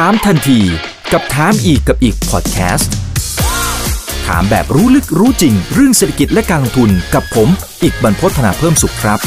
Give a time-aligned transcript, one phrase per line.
[0.00, 0.60] ถามทันที
[1.12, 2.92] กับถามอีกกับอีกพอดแคสต์
[4.26, 7.48] ถามแบบรู้ลึกรู้จริง เรื่องเศรษฐกิจและการลงทุนกับผม
[7.82, 9.18] อีกบรรพฒนาเพิ่มสุขครับ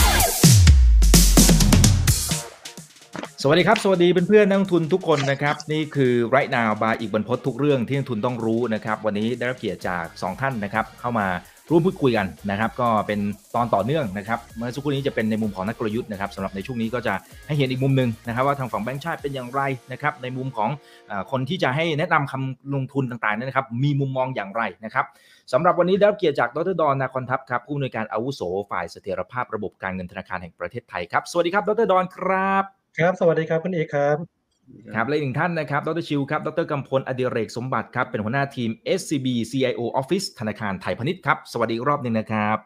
[3.41, 11.27] สวัสดีครับ สวัสดีเพื่อนๆนักลงทุนทุกคนนะครับ นี่คือไรนาวบายอีกบรรพททุกเรื่องที่นักทุนต้องรู้นะครับ วันนี้ได้รับเกียรติจาก 2 ท่านนะครับ เข้ามา
[11.71, 13.19] ร่วมพูดคุยกันนะครับ ก็เป็น
[13.55, 17.13] ตอนต่อเนื่องนะครับเมื่อสักครู่นี้จะเป็นในมุมของนักกลยุทธ์นะครับสำหรับในช่วงนี้ก็จะ
[17.47, 20.69] ให้เห็นอีกมุมหนึ่งนะครับ ว่าทางฝั่งแบงก์ชาติเป็นอย่างไรนะครับ ในมุมของ
[21.31, 25.05] คนที่จะให้แนะนำคำลงทุนต่างๆนยนะครับ มีมุมมองอย่างไรนะครับ
[25.53, 28.41] สำหรับวันนี้ได้รับเกียรติจากดรดอนนาคอนทัพครับผู้อำนวยการอาวุโส
[28.71, 32.63] ฝ่ายเสถียรภาพระบบการเงินธนาคารแห่งประเทศไทยครับสวัสดีครับดรดอนครับ
[32.97, 34.36] ครับ สวัสดีครับคุณเอกครับ
[34.95, 42.57] ครับและอีกหนึ่งท่านนะครับ ดรชิวครับ ดรกำพล อดิเรกสมบัติครับ เป็นหัวหน้าทีม SCB CIO Office ธนาคารไทยพาณิชย์ครับ สวัสดีอีกรอบหนึ่งนะครับ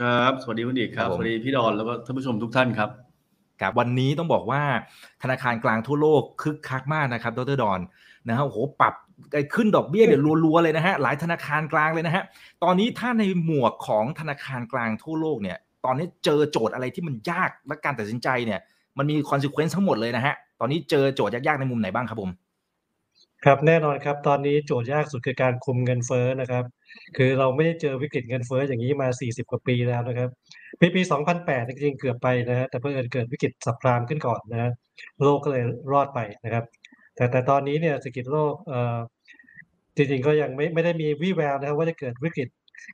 [0.00, 2.90] ครับ สวัสดีคุณเอกครัครับผมบสวัสดีพี่ดอน แล้วก็ท่านผู้ชมทุกท่านครับ
[3.60, 4.62] ครับ วันนี้ต้องบอกว่า
[5.22, 7.80] ธนาคารกลางทั่วโลกคึกคักมากนะครับ ดรดอน
[8.28, 8.94] นะฮะ โอ้โห ปรับ
[9.54, 12.24] ขึ้นดอกเบี้ยเดี๋ยวรัวๆเลยนะฮะ หลายธนาคารกลางเลยนะฮะ
[12.64, 18.60] ตอนนี้ถ้าในหมวกของธนาคารกลางทั่วโลกเนี่ย ตอนนี้เจอโจทย์อะไรที่มันยากและการตัดสินใจเนี่ย
[18.98, 22.30] มันมีคอนซ e เควนซ์ทั้งหมดเลยนะฮะ ตอนนี้เจอโจทย์ยากๆในมุมไหนบ้างครับผม
[23.44, 26.64] ครับแน่นอนครับ ตอนนี้โจทย์ยากสุดคือการคุมเงินเฟ้อนะครับ
[27.16, 30.28] คือเราไม่ได้เจอวิกฤตเงินเฟ้ออย่างนี้มา 40 กว่าปีแล้วนะครับ
[30.80, 31.02] ปีปี
[31.36, 34.70] 2008 จริงๆเกือบไปนะฮะแต่เพิ่งเกิดวิกฤตสับพรามขึ้นก่อนนะฮะ
[35.22, 35.62] โลกก็เลย
[35.92, 36.64] รอดไปนะครับ
[37.16, 38.98] แต่แต่ตอนนี้เนี่ยเศรษฐกิจโลกเอ่อ
[39.96, 42.48] จริงๆก็ยังไม่ไม่ได้มีวี่แววนะครับว่าจะเกิดวิกฤต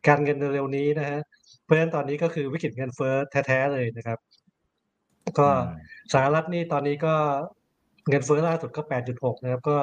[0.06, 1.18] การเงินเร็วนี้นะฮะ
[1.64, 3.14] เพราะฉะนั้นตอนนี้ก็คือวิกฤตเงินเฟ้อ
[3.46, 4.18] แท้ๆเลยนะครับ
[5.39, 7.15] ก็อืมสหรัฐนี่ตอนนี้ก็
[8.09, 9.77] เงินเฟ้อล่าสุดก็ 8.6 นะครับ ก็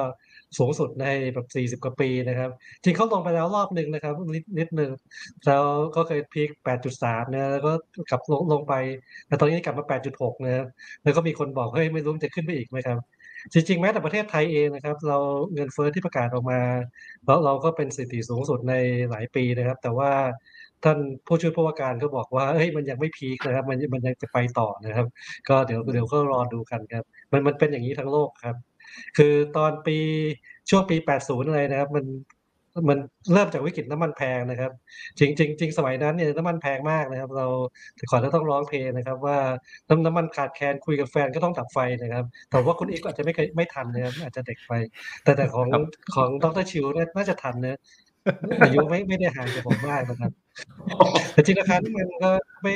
[0.58, 2.50] สูงสุดในแบบ40 กว่าปีนะครับ
[2.82, 4.90] จริงเขาลงไปแล้วรอบหนึ่งนะครับ นิดนิดหนึ่ง
[5.46, 5.64] แล้ว
[5.96, 6.50] ก็เคยพีค
[6.92, 7.72] 8.3 นะแล้วก็
[8.10, 8.74] กลับลงลงไป
[9.26, 10.66] แต่ตอนนี้กลับมา 8.6 นะครับ
[11.02, 12.98] แล้วก็มีคนบอก เฮ้ย ไม่รู้มันจะขึ้นไปอีกไหมครับ
[13.52, 15.18] จริงๆ แม้แต่ประเทศไทยเองนะครับ เรา
[15.54, 16.60] เงินเฟ้อที่ประกาศออกมา
[17.26, 18.74] แล้วเราก็เป็นสถิติสูงสุดใน
[19.10, 20.10] หลายปีนะครับ แต่ว่า
[20.84, 25.06] ท่านผู้ช่วยผู้ว่าการก็บอกว่าเฮ้ยมันยังไม่พีคนะครับ มันมันยังจะไปต่อนะครับ
[25.48, 28.56] ก็เดี๋ยวเดี๋ยวก็รอดูกันครับ มันมันเป็นอย่างนี้ทั้งโลกครับ
[29.16, 29.98] คือตอนปี
[30.70, 32.06] ช่วงปี 80 อะไรนะครับ มัน
[32.88, 32.98] มัน
[33.32, 34.72] เริ่มจากวิกฤตน้ำมันแพงนะครับ
[35.18, 37.46] จริงจริงจริงสมัยนั้นเนี่ยน้ำมันแพงมากนะครับ เรา
[37.96, 39.38] แต่ก่อนเราต้องร้องเพลงนะครับ ว่า
[39.88, 44.72] น้ำน้ำมันขาดแคลนคุยกับแฟนก็ต้องดับไฟนะครับ แต่ว่าคุณเอกอาจจะไม่เคยไม่ทันนะครับอาจจะเด็กไป
[45.24, 45.82] แต่แต่ของครับ
[46.14, 47.78] ของดรชิวเนี่ยน่าจะทันนะ
[48.62, 50.32] อายุไม่ไม่ได้ห่างจากผมมากนะครับ
[51.32, 52.30] แต่จริงราคาน้ำมันก็
[52.62, 52.74] ไม่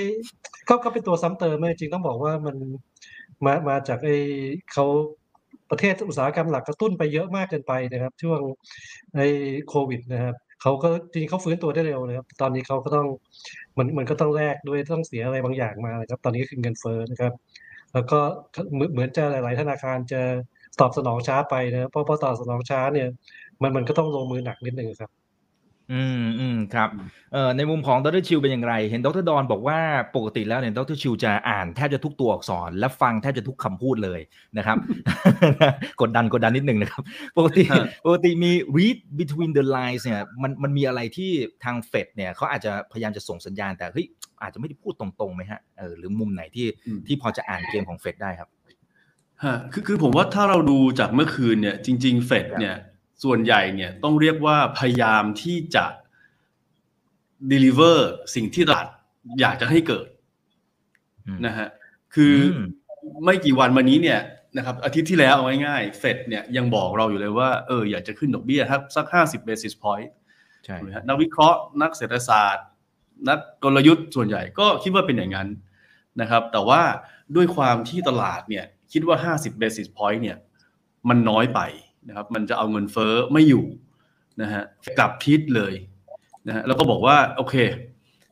[0.68, 2.56] ก็ก็เป็นตัวซ้ำเติมนะจริงต้องบอกว่ามัน
[3.44, 4.16] มามาจากไอ้
[4.72, 4.86] เขา
[5.70, 8.40] ประเทศอุตสาหกรรมหลักกระตุ้นไปเยอะมากเกินไปนะครับ ช่วง
[9.14, 9.26] ไอ้
[9.68, 13.06] โควิดนะครับเขาก็จริงเขาฟื้นตัวได้เร็วนะครับ ตอนนี้เขาก็ต้อง
[13.78, 17.32] มันมันก็ต้องแลกด้วยต้องเสียอะไรบางอย่างมานะครับ ตอนนี้ก็คือเงินเฟ้อนะครับ
[17.94, 18.18] แล้วก็
[18.72, 20.20] เหมือนเหมือนจะหลาย ๆ ธนาคารจะ
[20.80, 23.08] ตอบสนองช้าไปนะครับเพราะพอตอบสนองช้าเนี่ย
[23.62, 25.10] มันมันก็ต้องลงมือหนักนิดนึงครับ
[25.92, 26.88] อืมอืมครับ
[27.32, 29.78] เอ่อในมุมของดรชิวเป็นอย่างไร เห็นดรดอนบอกว่า
[30.16, 34.20] ปกติแล้วเนี่ยดรชิวจะอ่านแทบจะทุกตัวอักษร และฟังแทบจะทุกคำพูดเลย
[34.58, 34.76] นะครับ
[36.00, 37.02] กดดันกดดันนิดหนึ่งนะครับ
[37.36, 41.30] ปกติฮะปกติมี read between the lines เนี่ยมันมันมีอะไรที่
[41.64, 44.06] ทางเฟดเนี่ยเขาอาจจะพยายามจะส่งสัญญาณแต่เฮ้ย
[44.42, 48.48] อาจจะไม่ได้พูดตรงๆไหมฮะเออหรือมุมไหนที่อืมที่พอจะอ่านเกมของเฟดได้ครับ
[49.44, 52.76] ฮะคือคือผมว่าถ้าเราดูจากเมื่อคืนเนี่ยจริง ๆ เฟดเนี่ย
[53.22, 55.84] ส่วนใหญ่เนี่ยต้องเรียกว่าพยายามที่จะ
[57.52, 57.98] deliver
[58.34, 58.86] สิ่งที่ตลาด
[59.40, 60.08] อยากจะให้เกิด
[61.26, 61.68] อืมนะฮะ
[62.14, 62.68] คืออม
[63.24, 64.20] ไม่กี่วันมานี้เนี่ย
[64.56, 70.08] นะครับอาทิตย์ที่แล้วเอาง่ายๆเฟดเนี่ยยังบอกเราอยู่เลยว่าเอออยากจะขึ้นดอกเบี้ยครับสัก50 basis point
[70.64, 72.66] ใช่ถูกไหมฮะนักวิเคราะห์นักเศรษฐศาสตร์
[73.28, 75.48] นักกลยุทธ์ส่วนใหญ่ก็คิดว่าเป็นอย่างนั้น
[76.20, 76.82] นะครับ แต่ว่า
[77.36, 80.38] ด้วยความที่ตลาดเนี่ยคิดว่า 50 basis point เนี่ย
[81.08, 81.60] มันน้อยไป
[82.08, 83.64] นะครับมันจะเอาเงินเฟ้อไม่อยู่
[84.42, 84.62] นะฮะ
[84.98, 85.74] กลับทิศเลย
[86.46, 87.54] นะฮะแล้วก็บอกว่าโอเค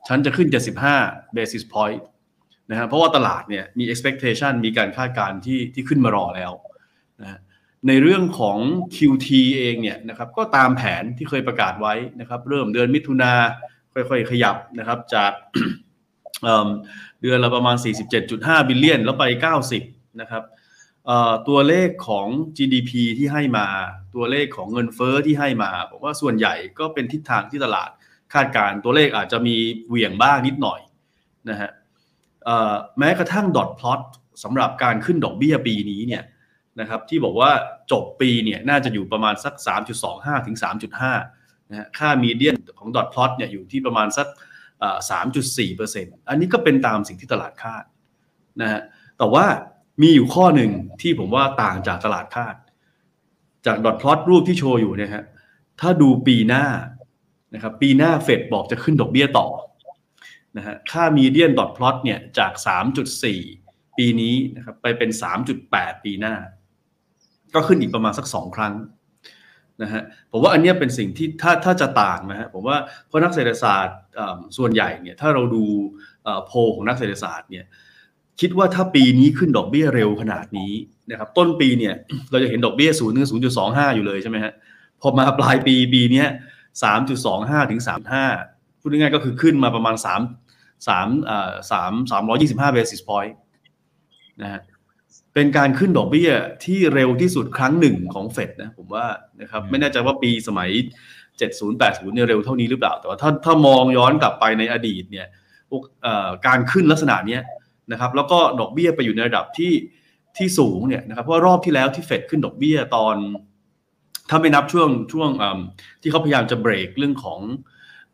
[0.07, 0.47] ฉันจะขึ้น
[0.91, 2.01] 75 basis point
[2.71, 6.51] นะฮะเพราะว่าตลาดเนี่ยมี expectation มีการคาดการณ์ที่ที่ขึ้นมารอแล้ว
[7.21, 7.39] นะฮะ
[7.87, 8.57] ในเรื่องของ
[8.95, 9.27] QT
[9.57, 13.33] เองเนี่ยนะครับก็ตามแผนที่เคยประกาศไว้นะครับ เริ่มเดือนมิถุนา
[13.93, 15.31] ค่อยๆ ขยับนะครับจาก
[17.21, 17.75] เดือนละประมาณ
[18.21, 19.23] 47.5 บิลเลียน แล้วไป
[19.73, 20.43] 90 นะครับ
[21.47, 22.27] ตัวเลขของ
[22.57, 23.67] GDP ที่ให้มา
[24.15, 27.89] ตัวเลขของเงินเฟ้อที่ให้มาผมว่าส่วนใหญ่ก็เป็นทิศทางที่ตลาด
[28.33, 29.55] คาดการณ์ตัวเลขอาจจะมี
[29.87, 30.79] เหวี่ยงบ้างนิดหน่อย
[31.49, 31.71] นะฮะ
[32.99, 34.01] แม้กระทั่งดอทพลอต
[34.43, 36.23] สำหรับการขึ้นดอกเบี้ยปีนี้เนี่ย
[36.79, 37.51] นะครับที่บอกว่า
[37.91, 39.53] จบปีเนี่ยน่าจะอยู่ประมาณสัก
[40.01, 40.57] 3.25 ถึง
[41.13, 44.27] 3.5นะฮะค่ามีเดียนของดอทพลอตเนี่ยอยู่ที่ประมาณสัก
[44.79, 44.97] เอ่อ
[45.63, 47.83] 3.4%อันนี้ก็เป็นตามสิ่งที่ตลาดคาด
[48.61, 48.81] นะฮะ
[49.17, 49.45] แต่ว่า
[50.01, 52.55] มีอยู่ข้อหนึ่งที่ผมว่าต่างจากตลาดคาด
[53.65, 55.25] จากดอทพลอตรูปที่โชว์อยู่เนี่ยฮะ
[55.81, 56.65] ถ้าดูปีหน้า
[57.53, 59.47] นะครับปีหน้าเฟดบอกจะขึ้นดอกเบี้ยต่อ
[60.57, 62.51] นะฮะค่ามีเดียนดอทพลอตเนี่ยจาก
[63.25, 65.09] 3.4 ปีนี้นะครับไปเป็น
[65.57, 66.35] 3.8 ปีหน้า
[67.53, 68.73] ก็ขึ้นอีกประมาณสักสองครั้ง
[69.81, 70.01] นะฮะ
[70.31, 75.63] ผมว่าอันเนี้ยเป็นสิ่งที่ถ้าถ้าจะต่างนะฮะผมว่าเพราะนักเศรษฐศาสตร์อ่าส่วนใหญ่เนี่ยถ้าเราดู
[76.25, 77.65] อ่อโพลของนักเศรษฐศาสตร์เนี่ย
[78.41, 80.71] คิดว่าถ้าปีนี้ขึ้นดอกเบี้ยเร็วขนาดนี้
[81.11, 81.93] นะครับ ต้นปีเนี่ย
[82.31, 84.53] เราจะเห็นดอกเบี้ยศูนย์ถึงศูนย์จุดสองห้าอยู่เลยใช่ไหมฮะ
[85.01, 86.27] พอมาปลายปีปีเนี้ย
[86.83, 88.25] สามจุดสองห้าถึงสามห้า
[88.79, 90.21] พูดง่ายๆก็คือขึ้นมาประมาณสาม
[90.87, 93.35] สามอ่าสามสามร้อยยี่สิบห้าเบสิสพอยต์
[94.41, 94.61] นะฮะ
[95.33, 96.29] เป็นการขึ้นดอกเบี้ย
[96.65, 99.05] ที่เร็วที่สุดครั้งหนึ่งของเฟดนะผมว่า
[99.41, 100.69] นะครับอืมไม่แน่ใจว่าปีสมัย
[101.21, 105.27] 70 80เนี่ยเร็วเท่านี้หรือเปล่า แต่ว่าถ้าถ้ามองย้อนกลับไปในอดีตเนี่ย
[105.69, 107.41] พวกเอ่อการขึ้นลักษณะเนี้ย
[107.91, 109.73] นะครับแล้วก็ดอกเบี้ยไปอยู่ในระดับที่
[110.37, 113.15] ที่สูงเนี่ยนะครับเพราะรอบที่แล้วที่เฟดขึ้นดอกเบี้ยตอน
[114.29, 115.29] ถ้าไม่นับช่วงช่วง
[116.01, 117.39] ที่เขาพยายามจะเบรกเรื่องของ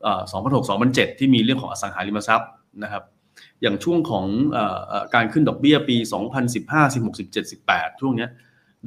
[0.02, 2.52] เอ่อ2006 2007 ที่มีเรื่องของอสังหาริมทรัพย์
[2.84, 3.04] นะครับ
[3.62, 4.26] อย่างช่วงของ
[4.58, 4.60] อ
[5.02, 5.96] อการขึ้นดอกเบี้ยปี
[6.46, 8.30] 2015 16 17 18 ช่วงเนี้ย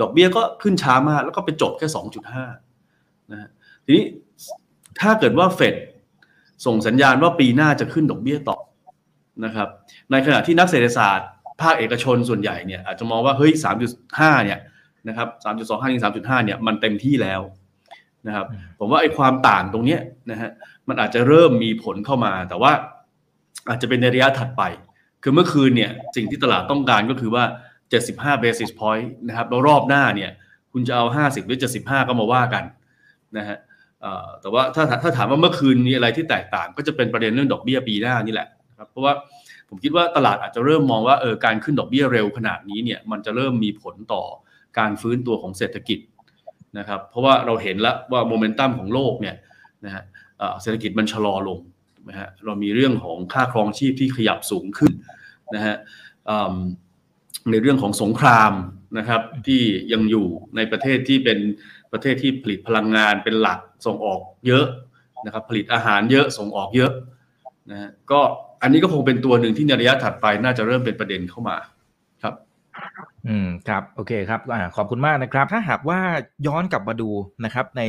[0.00, 1.87] ดอกเบี้ยก็ขึ้นช้ามาก แล้วก็ไปจบแค่
[2.61, 3.50] 2.5นะฮะ
[3.85, 4.05] ทีนี้
[5.00, 5.75] ถ้าเกิดว่าเฟด
[6.67, 8.58] ส่งสัญญาณว่าปีหน้าจะขึ้นดอกเบี้ยต่อ
[9.44, 9.69] นะครับ
[10.11, 11.29] ในขณะที่นักเศรษฐศาสตร์
[11.62, 13.52] ภาคเอกชนส่วนใหญ่เนี่ยอาจจะมองว่าเฮ้ย
[13.99, 14.58] 3.5 เนี่ย
[15.08, 17.40] นะครับ 3.25ถึง3.5 เนี่ยมันเต็มที่แล้ว
[18.26, 18.46] นะครับ
[18.79, 20.00] ผมว่าไอ้ความต่างตรงเนี้ย
[20.31, 20.50] นะฮะ
[20.88, 22.73] มันอาจจะเริ่มมีผลเข้ามา แต่ว่า
[23.69, 24.62] อาจจะเป็นในระยะถัดไป
[25.23, 27.44] คือเมื่อคืนเนี่ยสิ่งที่ตลาดต้องการก็คือว่า
[27.93, 30.31] 75 basis point นะครับแล้วรอบหน้าเนี่ย
[30.73, 32.64] คุณจะเอา 50 หรือ 75 ก็มาว่ากัน
[33.37, 33.58] นะฮะ
[34.40, 38.49] แต่ว่าถ้าถ้าถามว่าเมื่อคืนมีอะไรที่แตกต่าง ก็จะเป็นประเด็นเรื่องดอกเบี้ยปีหน้านี่แหละ
[38.93, 39.15] เพราะว่า
[39.69, 44.23] ผมคิดว่าตลาดอาจจะเริ่มมองว่าเออการขึ้นดอกเบี้ยเร็วขนาดนี้เนี่ยมันจะเริ่มมีผลต่อ
[44.79, 45.99] การฟื้นตัวของเศรษฐกิจ
[46.79, 49.37] นะครับเพราะว่าเราเห็นแล้วว่าโมเมนตัมของโลกเนี่ย
[49.85, 50.05] นะฮะ
[50.62, 51.59] เศรษฐกิจมันชะลอลง
[52.09, 54.93] นะฮะเรามีเรื่องของค่าครองชีพที่ขยับสูงขึ้น
[55.55, 55.77] นะฮะ
[57.50, 58.53] ในเรื่องของสงคราม
[58.99, 59.62] นะครับที่
[59.93, 61.38] ยังอยู่ในประเทศที่เป็น
[61.93, 64.67] ประเทศที่ผลิตพลังงานเป็นหลักส่งออกเยอะ
[65.25, 66.93] นะครับผลิตอาหารเยอะส่งออกเยอะ
[67.71, 68.21] นะฮะก็
[68.62, 71.56] อันนี้ก็คงเป็นตัวหนึ่งที่ในระยะถัดไปน่าจะเริ่มเป็นประเด็นเข้ามา
[72.23, 72.35] ครับ
[73.29, 75.99] อืมครับโอเคครับอขอบคุณมากนะครับ ถ้าหากว่า
[76.47, 77.11] ย้อนกลับมาดู
[77.44, 77.82] นะครับ ใน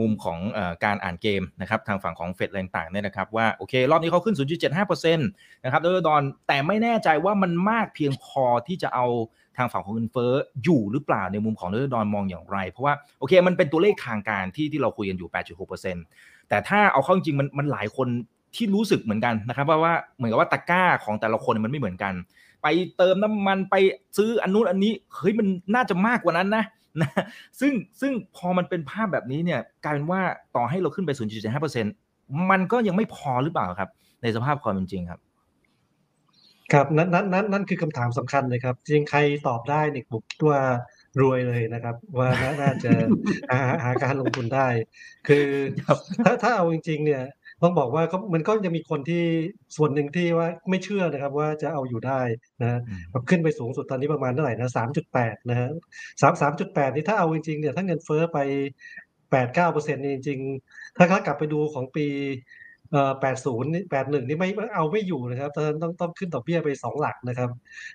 [0.00, 4.36] มุมของอการอ่านเกมนะครับ ทางฝั่งของเฟดอะไรต่างๆเนี่ยนะครับว่าโอเค รอบนี้เขาขึ้น
[4.80, 9.06] 0.75%นะครับโดยดอนแต่ไม่แน่ใจว่ามันมากเพียงพอที่จะเอา
[9.56, 10.32] ทางฝั่งของเงินเฟ้อ
[10.64, 15.30] อยู่หรือเปล่าในมุมของดรดอนมองอย่างไร เพราะว่าโอเคมันเป็นตัวเลขทางการที่ที่เราคุยกันอยู่
[15.88, 18.08] 8.6%แต่ถ้าเอาเข้าจริงมันมันหลายคน
[18.56, 22.14] ที่รู้สึกเหมือนกันนะครับว่าว่าเหมือนกับว่าตะกร้าของแต่ละคนมันไม่เหมือนกัน
[22.62, 22.66] ไป
[22.96, 23.74] เติมน้ำมันไป
[24.16, 26.64] ซื้ออันนู้นอันนี้เฮ้ยมันน่าจะมากกว่านั้นนะ
[27.00, 27.10] นะ
[27.60, 30.20] ซึ่งซึ่งพอมันเป็นภาพแบบนี้เนี่ยกลายเป็นว่า
[30.56, 31.10] ต่อให้เราขึ้นไป
[31.80, 33.90] 0.75%มันก็ยังไม่พอหรือเปล่าครับ
[34.22, 35.20] ในสภาพความเป็นจริงครับ
[36.72, 39.18] ครับนั่นนั่นนั่นนั่นคือคำถามสำคัญเลยครับจริงใคร
[39.48, 40.60] ตอบได้เนี่ยผมคิดว่า
[41.20, 42.90] รวยเลยนะครับว่าน่าน่าจะ
[43.50, 44.68] หาหาการลงทุนได้
[45.28, 45.46] คือ
[45.84, 47.22] ครับถ้าถ้าเอาจริง ๆ เนี่ย
[47.62, 49.22] ต้องบอกว่าก็มันก็จะมีคนที่
[49.76, 52.20] ส่วนหนึ่งที่ว่าไม่เชื่อนะครับว่าจะเอาอยู่ได้
[52.60, 55.68] นะฮะอืมแบบขึ้นไปสูงสุดตอนนี้ประมาณเท่าไหร่นะสามจุดแปดนะฮะ
[56.20, 58.38] สามสามจุดแปดนี่ถ้าเอาจริงๆเนี่ยถ้าเงินเฟ้อไป
[59.30, 62.06] แปดเก้าเปอร์เซ็นต์นี่จริงๆ ถ้าถ้ากลับไปดูของปี
[62.92, 67.50] เอ่อแปดศูนย์แปดหนึ่งนี่ไม่เอาไม่อยู่นะครับตอนนั้นต้องต้องขึ้นดอกเบี้ยไปสองหลักนะครับ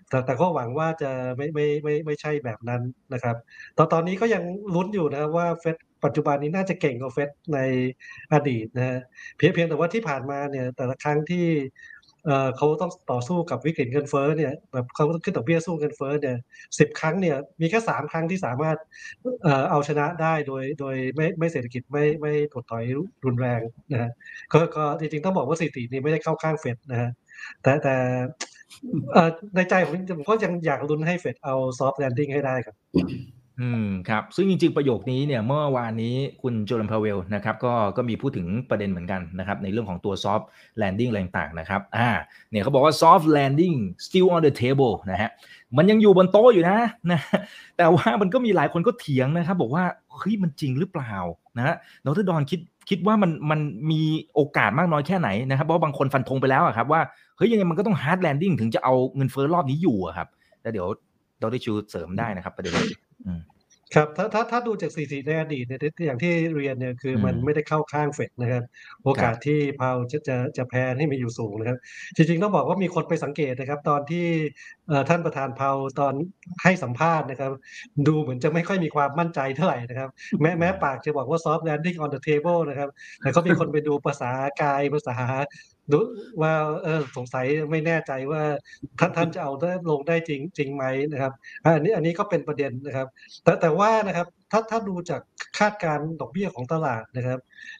[0.09, 2.81] แต่แต่ก็หวังว่าจะไม่ไม่ไม่ไม่ใช่แบบนั้น
[3.13, 3.35] นะครับ
[3.77, 4.43] ตอนตอนนี้ก็ยัง
[4.75, 7.59] ลุ้นอยู่นะครับว่าเฟด ปัจจุบันนี้น่าจะเก่งกว่าเฟดใน
[8.33, 8.99] อดีตนะฮะ
[9.37, 11.45] เพียงเพียงแต่ว่าที่ผ่านมาเนี่ยแต่ละครั้งที่
[12.25, 16.37] เอ่อเขาต้องต่อสู้กับวิกฤตเงินเฟ้อเนี่ยแบบเขาต้องขึ้นดอกเบี้ยสู้เงินเฟ้อเนี่ย
[16.79, 18.77] สิบครั้งเนี่ยมีแค่สามครั้งที่สามารถ
[19.43, 22.83] เอ่อเอาชนะได้โดยโดยไม่ไม่เศรษฐกิจไม่ไม่ถดถอย
[23.25, 24.11] รุนแรงนะฮะ
[24.53, 27.09] ก็ก็จริงๆต้องบอกว่าสถิตินี้ไม่ได้เข้าข้างเฟดนะฮะ
[27.61, 27.95] แต่แต่
[29.55, 32.75] ในใจผมผมก็ยังอยากลุ้นให้เฟดเอา soft landing ให้ได้ครับ
[33.59, 40.45] อืมครับซึ่งจริงๆประโยคนี้เนี่ยเมื่อวานนี้คุณโจลันพาเวลนะครับก็ก็มีพูดถึงประเด็นเหมือนกันนะครับในเรื่องของตัว soft
[40.81, 42.09] landing อะไรต่างๆนะครับอ่า
[42.51, 45.29] เนี่ยเขาบอกว่า soft landing still on the table นะฮะ
[45.77, 46.77] มันยังอยู่บนโต๊ะอยู่นะ
[47.11, 47.21] นะ
[47.77, 49.83] แต่ว่ามันก็มีหลายคนก็เถียงนะครับ บอกว่า
[50.17, 51.13] เฮ้ยมันจริงหรือเปล่า
[51.57, 53.59] นะฮะดรดอนคิดคิดว่ามันมัน
[53.91, 54.01] มี
[54.35, 57.01] โอกาสมากน้อยแค่ไหนนะครับเพราะบางคนฟันธงไปแล้วอะครับว่า
[57.37, 60.27] เฮ้ยยังไงมันก็ต้อง hard landing ถึงจะเอาเงินเฟ้อรอบนี้อยู่อะครับ
[60.61, 60.87] แล้วเดี๋ยว
[61.41, 62.89] ดรชูเสริมได้นะครับประเด็นนี้
[63.95, 68.63] ครับถ้าถ้าถ้าดูจากสถิติในอดีตเนี่ยที่อย่างที่เรียนเนี่ยคืออมมันไม่ได้เข้าข้างเฟดนะครับ
[69.03, 71.77] โอกาสที่พาวจะจะจะแพ้นี่มีอยู่สูงนะครับ
[72.15, 74.25] จริงๆต้องบอกว่ามีคนไปสังเกตนะครับ ตอนที่
[74.87, 76.13] เอ่อท่านประธานพาวตอน
[76.63, 77.51] ให้สัมภาษณ์นะครับ
[78.07, 80.09] ดูเหมือนจะไม่ค่อยมีความมั่นใจเท่าไหร่นะครับ
[80.41, 82.89] แม้แม้ปากจะบอกว่า soft landing on the table นะครับ
[83.21, 85.15] แต่ก็มีคนไปดูภาษากายภาษา
[85.93, 85.99] ดู
[86.41, 88.41] ว่าเออสงสัยไม่แน่ใจว่า
[88.99, 91.33] ท่านท่านจะเอาได้ลงได้จริงจริงไหมนะครับ
[91.63, 93.07] อะอันนี้อันนี้ก็เป็นประเด็นนะครับ
[93.43, 95.21] แต่แต่ว่านะครับถ้าถ้าดูจาก
[95.59, 97.39] คาดการณ์ดอกเบี้ยของตลาดนะครับ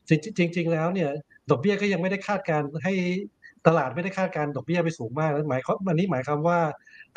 [0.10, 1.10] จริงจริงๆแล้วเนี่ย
[1.50, 2.94] ดอกเบี้ยก็ยังไม่ได้คาดการณ์ให้
[3.68, 6.60] ตลาดไม่ได้คาดการณ์ดอกเบี้ยไปสูงมากนะหมายความอันนี้หมายความว่า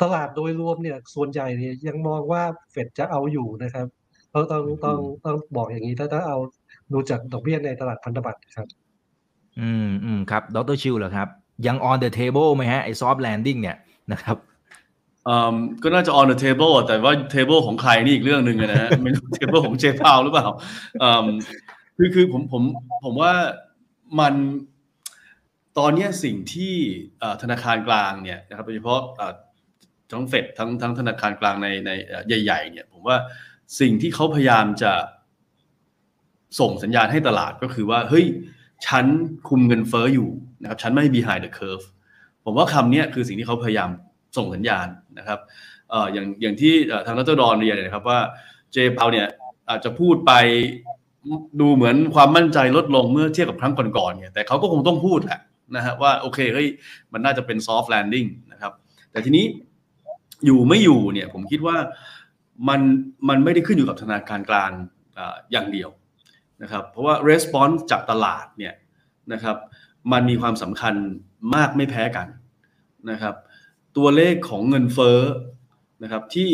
[0.01, 3.87] ตลาดโดยรวมเนี่ยส่วนใหญ่เนี่ยยังมองว่าเฟดจะเอาอยู่นะครับ
[4.33, 6.37] ต้องต้องต้องต้องบอกอย่างนี้ถ้าถ้าเอา
[6.93, 8.84] ดูจากดอกเบี้ยในตลาดพันธบัตรครับ
[9.61, 11.27] อืมอืมครับดรชิวเหรอครับ
[11.67, 13.77] ยัง on the table ไหมฮะ ไอ้ soft landing เนี่ย
[14.13, 14.37] นะครับ
[15.27, 20.47] อืมก็น่าจะ on the table อะแต่ว่า table ของใครนี่อีกเรื่องหนึ่งนะฮะไม่รู้ table ของเจพาวหรือเปล่า
[21.03, 21.25] อืม
[21.97, 22.63] คือคือผมผม
[23.05, 23.33] ผมว่า
[24.19, 24.33] มัน
[25.77, 26.73] ตอนนี้สิ่งที่
[27.41, 29.01] ธนาคารกลางเนี่ยนะครับโดยเฉพาะ
[30.11, 33.17] ทั้งเฟดทั้งทั้งธนาคารกลางในในเอ่ใหญ่ๆเนี่ยผมว่า
[33.79, 34.93] สิ่งที่เขาพยายามจะ
[36.59, 38.25] ส่งสัญญาณให้ตลาดก็คือว่าเฮ้ย
[38.87, 39.05] ฉัน
[39.47, 40.29] คุมเงินเฟ้ออยู่
[40.61, 41.85] นะครับฉันไม่ behind the curve
[42.43, 43.89] ผมว่าคำนี้คือสิ่งที่เขาพยายาม
[44.37, 44.87] ส่งสัญญาณ
[45.19, 45.39] นะครับ
[46.13, 46.73] อย่างอย่างที่
[47.05, 48.19] ทางดรดอนเรียนนะครับว่า
[48.71, 49.27] เจพาวเนี่ย
[49.69, 50.31] อาจจะพูดไป
[51.59, 55.39] ดูเหมือนความมั่นใจลดลงเมื่อเทียบกับครั้งก่อนๆเนี่ยแต่เขาก็คงต้องพูดแหละ
[55.75, 56.67] นะฮะว่าโอเคเฮ้ย
[57.13, 58.73] มันน่าจะเป็น soft landing นะครับ
[59.11, 59.45] แต่ทีนี้
[60.45, 61.77] อยู่ไม่อยู่เนี่ยผมคิดว่า
[62.69, 62.81] มัน
[63.29, 64.71] มันไม่ได้ขึ้นอยู่กับธนาคารกลาง
[65.17, 65.19] อ
[65.51, 65.89] อย่างเดียว
[66.61, 68.73] นะครับเพราะว่า response จากตลาดเนี่ย
[69.33, 69.57] นะครับ
[70.11, 70.93] มันมีความสำคัญ
[71.55, 72.27] มากไม่แพ้กัน
[73.11, 73.35] นะครับ
[73.97, 75.19] ตัวเลขของเงินเฟ้อ
[76.03, 76.51] นะครับที่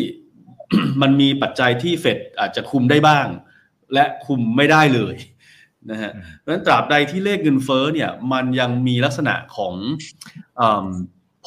[1.01, 3.27] มันมีปัจจัยที่เฟดอาจจะคุมได้บ้าง
[3.93, 5.15] และคุมไม่ได้เลย
[5.91, 9.73] นะฮะอืมเพราะฉะนั้นตราบใดที่เลขเงินเฟ้อเนี่ยมันยังมีลักษณะของ
[10.59, 10.61] อ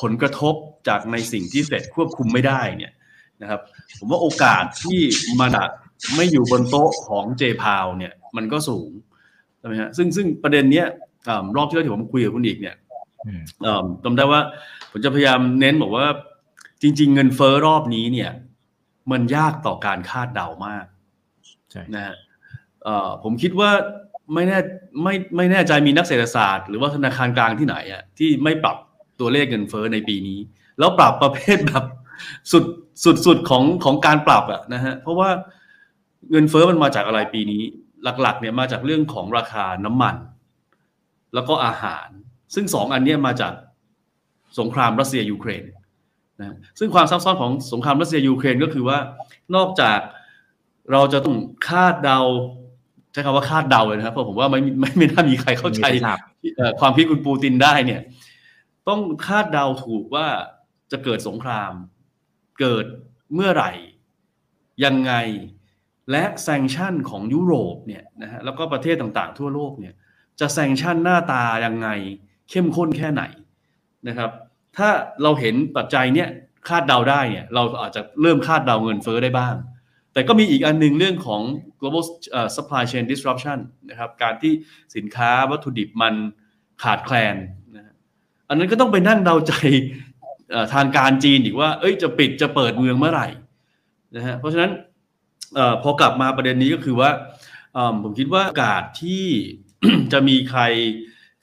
[0.01, 0.55] ผลกระทบ
[0.89, 2.93] จากในสิ่งที่เฟดควบคุมไม่ได้เนี่ย
[3.43, 3.61] นะครับ
[3.99, 5.01] ผมว่าโอกาสที่
[5.41, 5.69] มันอะ
[6.17, 8.91] ไม่อยู่บนโต๊ะของเจพาวเนี่ย มันก็สูง
[9.59, 10.87] ใช่ไหมฮะซึ่งซึ่งประเด็นเนี้ย
[11.29, 12.77] อ่ารอบที่แล้วที่ผมคุยกับคุณอีกเนี่ย
[13.27, 14.41] อืมเอ่อจำได้ว่า
[14.91, 16.07] ผมจะพยายามเน้นบอกว่า
[16.83, 18.31] จริง ๆ เงินเฟ้อรอบนี้เนี่ย
[19.11, 20.87] มันยากต่อการคาดเดามาก
[21.71, 22.17] ใช่นะฮะ
[22.85, 23.71] เอ่อผมคิดว่า
[24.35, 24.59] ไม่แน่
[25.03, 28.77] ไม่ไม่แน่ใจมีนักเศรษฐศาสตร์หรือว่าธนาคารกลางที่ไหนอะที่ไม่ปรับ
[29.21, 30.39] ตัวเลขเงินเฟ้อในปีนี้
[30.79, 31.85] แล้วปรับประเภทแบบ
[32.53, 32.65] สุด
[33.05, 35.31] สุดสุดของของการปรับอะนะฮะเพราะว่า
[36.31, 37.63] เงินเฟ้อมันมาจากอะไรปีนี้
[38.05, 40.17] หลักๆเนี่ยมาจากเรื่องของราคาน้ำมัน
[41.35, 42.07] แล้วก็อาหาร
[42.55, 43.53] ซึ่งสองอันเนี้ยมาจาก
[44.59, 45.65] สงครามรัสเซียยูเครน
[46.41, 48.99] นะซึ่งความซับซ้อนของสงครามรัสเซียยูเครนก็คือว่า
[49.55, 49.99] นอกจาก
[50.93, 51.37] เราจะต้อง
[51.69, 52.21] คาดเดา
[53.13, 56.19] ใช้คำว่าคาดเดาเลยนะครับเพราะผมว่าไม่ไม่ไม่น่ามีใครเข้าใจไม่ทราบ
[56.57, 58.01] เอ่อความคิดคุณปูตินได้เนี่ย
[58.89, 60.27] ต้องคาดเดาถูกว่า
[60.93, 61.73] จะเกิดสงคราม
[62.61, 62.85] เกิด
[63.35, 63.73] เมื่อไหร่
[64.85, 65.13] ยังไง
[66.11, 69.95] และแซงชั่นของยุโรปเนี่ยนะฮะแล้วก็ประเทศต่างๆ ทั่วโลกเนี่ย
[70.41, 71.89] จะแซงชั่นหน้าตายังไง
[72.51, 73.23] เข้มข้นแค่ไหน
[74.09, 74.31] นะครับ
[74.77, 74.89] ถ้า
[75.23, 76.29] เราเห็นปัจจัยเนี่ย
[76.69, 79.55] คาดเดาได้เนี่ยเราอาจจะเริ่มคาดเดาเงินเฟ้อได้บ้าง
[80.13, 81.43] แต่ก็มีอีกอันหนึงเรื่องของ
[81.81, 82.05] global
[82.57, 83.59] supply chain disruption
[83.91, 84.53] นะครับการที่
[84.97, 86.15] สินค้าวัตถุดิบมัน
[86.83, 87.37] ขาดแคลน
[87.77, 87.95] นะฮะ
[88.49, 89.53] อันนั้นก็ต้องไปนั่งเดาใจ
[90.75, 93.29] ทางการจีนอีกว่า เอ้ยจะปิดจะเปิดเมืองเมื่อไหร่
[94.17, 94.71] นะฮะเพราะฉะนั้น
[95.59, 97.11] ออพอกลับมาประเด็นนี้ก็คือว่า
[97.75, 99.25] เอิ่มผมคิดว่าโอกาสที่
[100.13, 100.63] จะมีใคร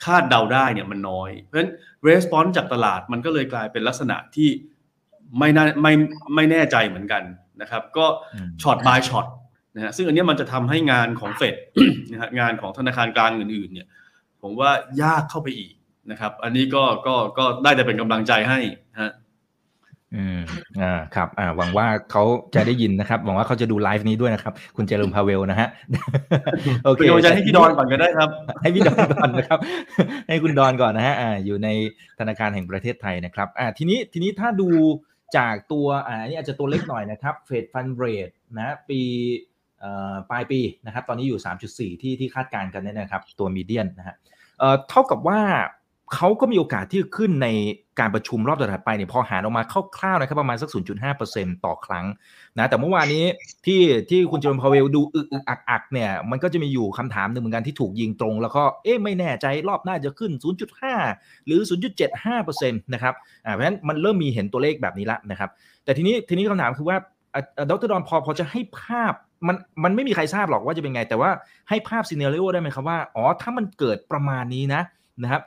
[0.05, 1.71] คาดเดาได้เนี่ยมันน้อย เพราะฉะนั้น
[2.07, 4.49] response จากตลาดมันก็เลยกลายเป็นลักษณะที่
[5.39, 5.93] ไม่น่าไม่
[6.35, 7.23] ไม่แน่ใจเหมือนกัน
[7.61, 9.25] นะครับ ก็อืมช็อต by ช็อต
[9.75, 11.55] นะฮะซึ่งอันเนี้ยมันจะทำให้งานของเฟด
[12.11, 13.87] นะฮะงานของธนาคารกลางอื่นๆเนี่ย
[14.41, 14.71] ผมว่า
[15.03, 15.71] ยากเข้าไปอีก
[16.11, 18.59] นะครับ อันนี้ก็ก็ก็ได้แต่เป็นกำลังใจให้
[19.01, 19.11] ฮะ
[20.15, 20.39] อืม
[20.81, 22.23] อ่าครับ อ่า หวังว่าเขา
[22.55, 25.69] จะได้ยินนะครับ หวังว่าเขาจะดูไลฟ์นี้ด้วยนะครับ คุณเจอโรมพาวเวลล์นะฮะ
[26.85, 28.29] โอเคเป็นกำลังใจให้พี่ดอนก่อนก็ได้ครับ
[28.61, 29.59] ให้พี่ดอนก่อนนะครับ
[30.27, 31.69] ให้คุณดอนก่อนนะฮะ อ่า อยู่ใน
[32.19, 34.69] ธนาคารแห่งประเทศไทยนะครับ อ่า ทีนี้ ทีนี้ถ้าดู
[35.37, 39.01] จากตัว อ่าอันนี้อาจจะตัวเล็กหน่อยนะครับ เฟดฟันเรทนะ ปี
[39.79, 41.41] เอ่อปลายปีนะครับ ตอนนี้อยู่
[41.95, 44.15] 3.4 ที่ที่คาดการณ์กันเนี่ยนะครับ ตัวมีเดียนนะฮะ
[44.59, 45.39] เอ่อ เท่ากับว่า
[46.15, 47.47] เขาก็มีโอกาสที่จะขึ้นใน
[47.99, 49.63] การประชุมรอบถัดไปเนี่ยพอหารออกมา
[49.97, 50.69] คร่าวๆนะครับประมาณสัก
[51.17, 52.05] 0.5%ต่อครั้ง
[52.57, 53.25] นะแต่เมื่อวานนี้
[53.65, 60.31] ที่ที่คุณจอร์มพาเวลดูอึกอึกอักอักเนี่ยมันก็จะมีอยู่คำถามหนึ่งเหมือนกันที่ถูกยิงตรง แล้วก็เอ๊ะไม่แน่ใจรอบหน้าจะขึ้น
[60.89, 61.59] 0.5 หรือ
[62.25, 63.13] 0.75%นะครับ
[63.45, 65.49] อ่าเพราะฉะนั้นมันเริ่มมีเห็นตัวเลขแบบนี้ละนะครับ
[65.83, 66.97] แต่ทีนี้ทีนี้คำถามคือว่า
[67.69, 69.13] ดรดอนพอพอจะให้ภาพ
[69.47, 71.29] มันมันไม่มีใครทราบหรอกว่าจะเป็นไง แต่ว่า
[71.69, 74.81] ให้ภาพซีเน r ร o ได้ไหมครับว่าอ๋อถ้ามันเกิดประมาณนี้นะ
[75.23, 75.41] นะครับ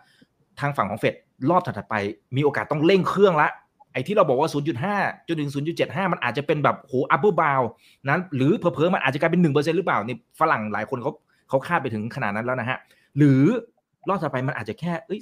[0.60, 1.14] ทางฝั่งของเฟด
[1.50, 1.94] รอบถัดไป
[2.36, 3.48] มีโอกาสต้องเร่งเครื่องละ
[3.92, 4.48] ไอ้ที่เราบอกว่า
[4.88, 7.68] 0.5จนถึง 0.75 มันอาจจะเป็นแบบโห upper bound
[8.08, 11.12] นั้น หรือเผลอมันอาจจะกลายเป็น 1%หรือเปล่านี่ฝรั่งหลายคนเขา
[11.48, 12.78] เขาคาดไปถึงขนาดนั้นแล้วนะฮะ
[13.18, 13.42] หรือ
[14.08, 15.20] รอบต่อไปมันอาจจะแค่เอ้ย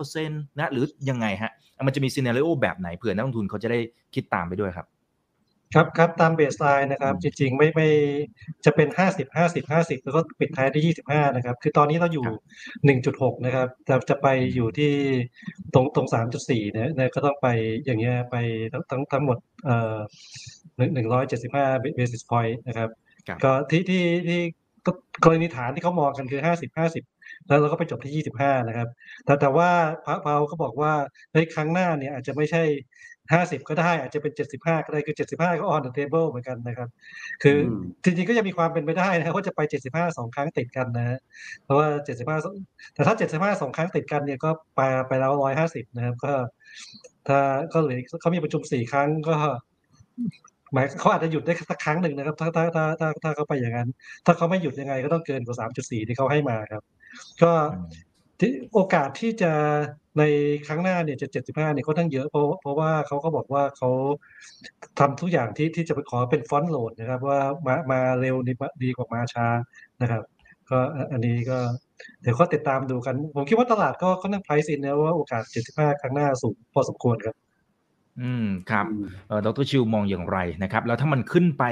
[0.00, 1.52] 0.5%นะ หรือยังไงฮะ
[1.86, 3.78] มันจะมีซีเน r ร o แบบไหนเผื่อนักลงทุนเขาจะได้
[4.14, 4.86] คิดตามไปด้วยครับ
[5.74, 7.88] ครับครับตามเบสไลน์นะครับ จริงๆ ไม่ไม่
[8.64, 12.36] จะเป็นห้าสิบห้าสิบห้าสิบแล้วก็ปิดท้ายที่ยี่สิบห้านะครับ คือตอนนี้เราอยู่ครับ
[12.84, 14.92] หนึ่งจุดหกนะครับจะจะไปอยู่ที่
[15.74, 17.48] ตรงตรงสามจุดสี่เนี่ยเนี่ยก็ต้องไป
[17.84, 18.36] อย่างเงี้ยไป
[18.72, 19.96] ทั้งทั้งทั้งหมดเอ่อ
[20.76, 22.88] หนึ่งหนึ่งร้อยเจ็ดสิบห้าเบสิสพอยต์นะครับ
[23.28, 24.40] ครับก็ที่ที่ที่
[24.86, 24.92] ก็
[25.24, 27.04] กรณีฐานที่เขามองกันคือห้าสิบห้าสิบ
[27.46, 28.88] แล้วเราก็ไปจบที่ยี่สิบห้านะครับ
[29.24, 29.70] แต่แต่ว่า
[30.04, 30.92] พระเปาก็บอกว่า
[31.34, 32.62] ในครั้งหน้าเนี่ยอาจจะไม่ใช่
[33.32, 36.88] ห้าสิบก็ได้อาจจะเป็นเจ็ดสิบห้าก็ได้คือเจ็ดสิบห้าก็ on the table เหมือนกันนะครับ
[37.42, 41.18] คืออมจริงๆก็จะมีความเป็นไปได้นะว่าจะไปเจ็ดสิบห้าสองครั้งติดกันนะฮะ
[41.64, 42.38] เพราะว่าเจ็ดสิบห้า
[42.94, 46.32] แต่ถ้าเจ็ดสิบห้าสองครั้งติดกันเนี่ยก็ไปไปแล้วร้อยห้าสิบนะครับ ก็
[47.28, 47.38] ถ้า
[47.72, 49.34] ก็เหลือเขามีประชุมสี่ครั้งก็
[50.72, 53.88] หมายเขาอาจจะหยุดได้สักครั้งหนึ่งนะครับ ถ้าถ้าถ้าถ้าถ้าเขาไปอย่างนั้น
[54.26, 56.82] ถ้าเขาไม่หยุดยังไงก็ต้องเกินกว่าสามจุดสี่ที่เขาให้มาครับ
[57.42, 58.05] ก็อืม
[58.40, 59.52] ที่โอกาสที่จะ
[60.18, 60.22] ใน
[60.66, 63.90] ครั้งหน้าเนี่ยจะเจ็ดสิบห้าเนี่ยก็ทั้งเยอะเพราะเพราะว่าเขาก็บอกว่าเขา
[64.98, 68.52] ทำทุกอย่างที่ที่จะไปขอเป็นฟอนต์โหลดนะครับ ว่ามามาเร็วดี
[68.84, 69.46] ดีกว่ามาช้า
[70.02, 70.22] นะครับ
[70.70, 70.78] ก็
[71.12, 71.58] อันนี้ก็
[72.22, 77.36] เดี๋ยวก็ติดตามดูกัน ผมคิดว่าตลาดก็ค่อนข้างไพรซ์อินนะว่าโอกาสเจ็ดสิบห้าครั้งหน้าสูงพอสมควรครับ
[78.22, 78.86] อืมครับ
[79.28, 81.64] เอ่อดรชิวมองอย่างไรนะครับ แล้วถ้ามันขึ้นไป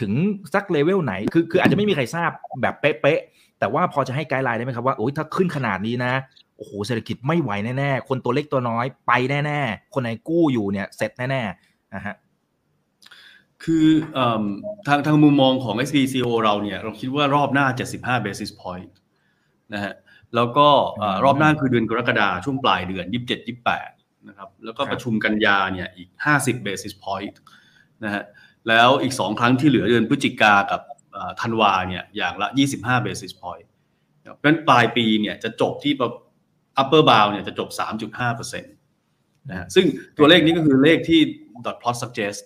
[0.00, 0.12] ถึง
[0.54, 2.30] สักเลเวลไหน คือคืออาจจะไม่มีใครทราบ
[2.62, 3.20] แบบเป๊ะ
[3.60, 6.12] แต่ว่าพอจะให้ไกด์ไลน์ได้ไหมครับว่าโอ้ยถ้าขึ้นขนาดนี้นะ
[6.56, 9.12] โอ้โหเศรษฐกิจไม่ไหวแน่ๆ คนตัวเล็กตัวน้อยไป
[9.46, 12.14] แน่ๆ คนไหนกู้อยู่เนี่ยเสร็จแน่ๆนะฮะ
[13.64, 14.44] คือเอิ่ม
[14.86, 17.66] ทางทางมุมมองของ SBCO เราเนี่ย เราคิดว่ารอบหน้า
[18.20, 18.90] 75 basis point
[19.74, 19.92] นะฮะ
[20.34, 27.34] แล้วก็เอ่ออืมรอบหน้าคือเดือนกรกฎาช่วงปลายเดือน 27 28 นะครับ แล้วก็ครับประชุมกันยาเนี่ยอีก 50 basis point
[28.04, 28.22] นะฮะ
[28.68, 30.99] แล้วอีก 2 ครั้งที่เหลือเดือนพฤศจิกากับเอ่อ
[31.40, 32.48] ธันวาเนี่ยอย่างละ
[32.78, 33.66] 25 basis point
[34.20, 35.92] เพราะฉะนั้นปลายปีเนี่ยจะจบที่
[36.80, 37.68] upper bound เนี่ยจะจบ
[38.20, 39.86] 3.5%นะฮะซึ่ง
[40.18, 41.20] ตัวเลขนี้ก็คือเลขที่
[41.66, 42.44] dot plot suggest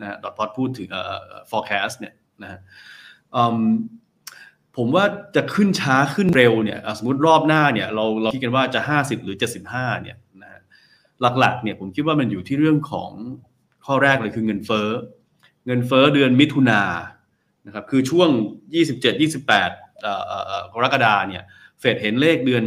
[0.00, 0.88] นะฮะ dot plot พูดถึง
[1.50, 2.60] forecast เนี่ยนะฮะ
[4.76, 5.04] ผมว่า
[5.36, 9.36] จะขึ้นช้าขึ้นเร็วเนี่ยสมมติรอบหน้าเนี่ยเราเราคิดกันว่าจะ 50 หรือ
[9.68, 10.60] 75เนี่ยนะฮะ
[11.40, 13.10] หลักๆเนี่ยผมคิดว่ามันอยู่ที่เรื่องของ
[13.86, 14.88] ข้อแรกเลยคือเงินเฟ้อ
[15.66, 16.82] เงินเฟ้อเดือนมิถุนา
[17.66, 18.28] นะครับคือช่วง
[18.74, 21.42] 27 28เอ่อเอ่อเอ่อกรกฎาเนี่ย
[21.80, 22.64] เฟดเห็นเลขเดือน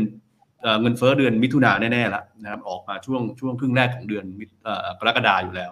[0.61, 4.25] เอเงินเฟ้อเดือนมิถุนาแน่ๆแล้วนะครับออกมาช่วงช่วงครึ่งแรกของเดือน
[4.99, 5.71] กรกฎาอยู่แล้ว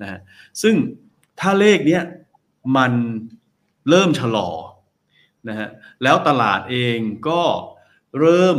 [0.00, 0.18] นะฮะ
[0.62, 0.74] ซึ่ง
[1.40, 2.02] ถ้าเลขเนี้ย
[2.76, 2.92] มัน
[3.88, 4.48] เริ่มชะลอ
[5.48, 5.68] นะฮะ
[6.02, 7.42] แล้วตลาดเองก็
[8.20, 8.58] เริ่ม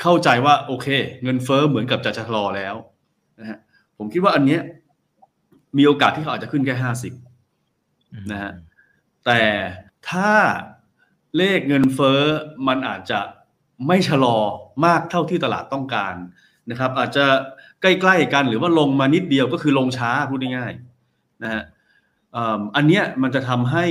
[0.00, 0.86] เข้าใจว่าโอเค
[1.22, 2.74] เงินเฟ้อเหมือนกับจะชะลอแล้ว
[3.40, 3.58] นะฮะ
[3.98, 4.60] ผมคิดว่าอันเนี้ย
[5.78, 7.12] มีโอกาสที่เขาอาจจะขึ้นแค่ห้าสิบ
[8.32, 8.52] นะฮะ
[9.26, 9.42] แต่
[10.10, 10.32] ถ้า
[11.36, 12.20] เลขเงินเฟ้อ
[12.68, 13.20] มันอาจจะ
[13.86, 14.38] ไม่ชะลอ
[14.86, 16.14] มากเท่าที่ตลาดต้องการ
[16.70, 17.24] นะครับ อาจจะ
[17.82, 21.62] ใกล้ๆกันหรือว่าลงมานิดเดียวก็คือลงช้าพูดง่ายๆนะฮะ
[22.76, 23.84] อันเนี้ยมันจะทำให้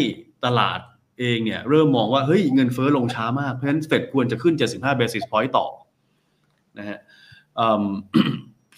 [0.46, 0.80] ตลาด
[1.20, 5.68] เองเนี่ยเริ่มมองว่าเฮ้ยเงินเฟ้อลงช้ามาก เพราะฉะนั้นเฟดควรจะขึ้น 75 basis point ต่อ
[6.78, 7.00] นะฮะ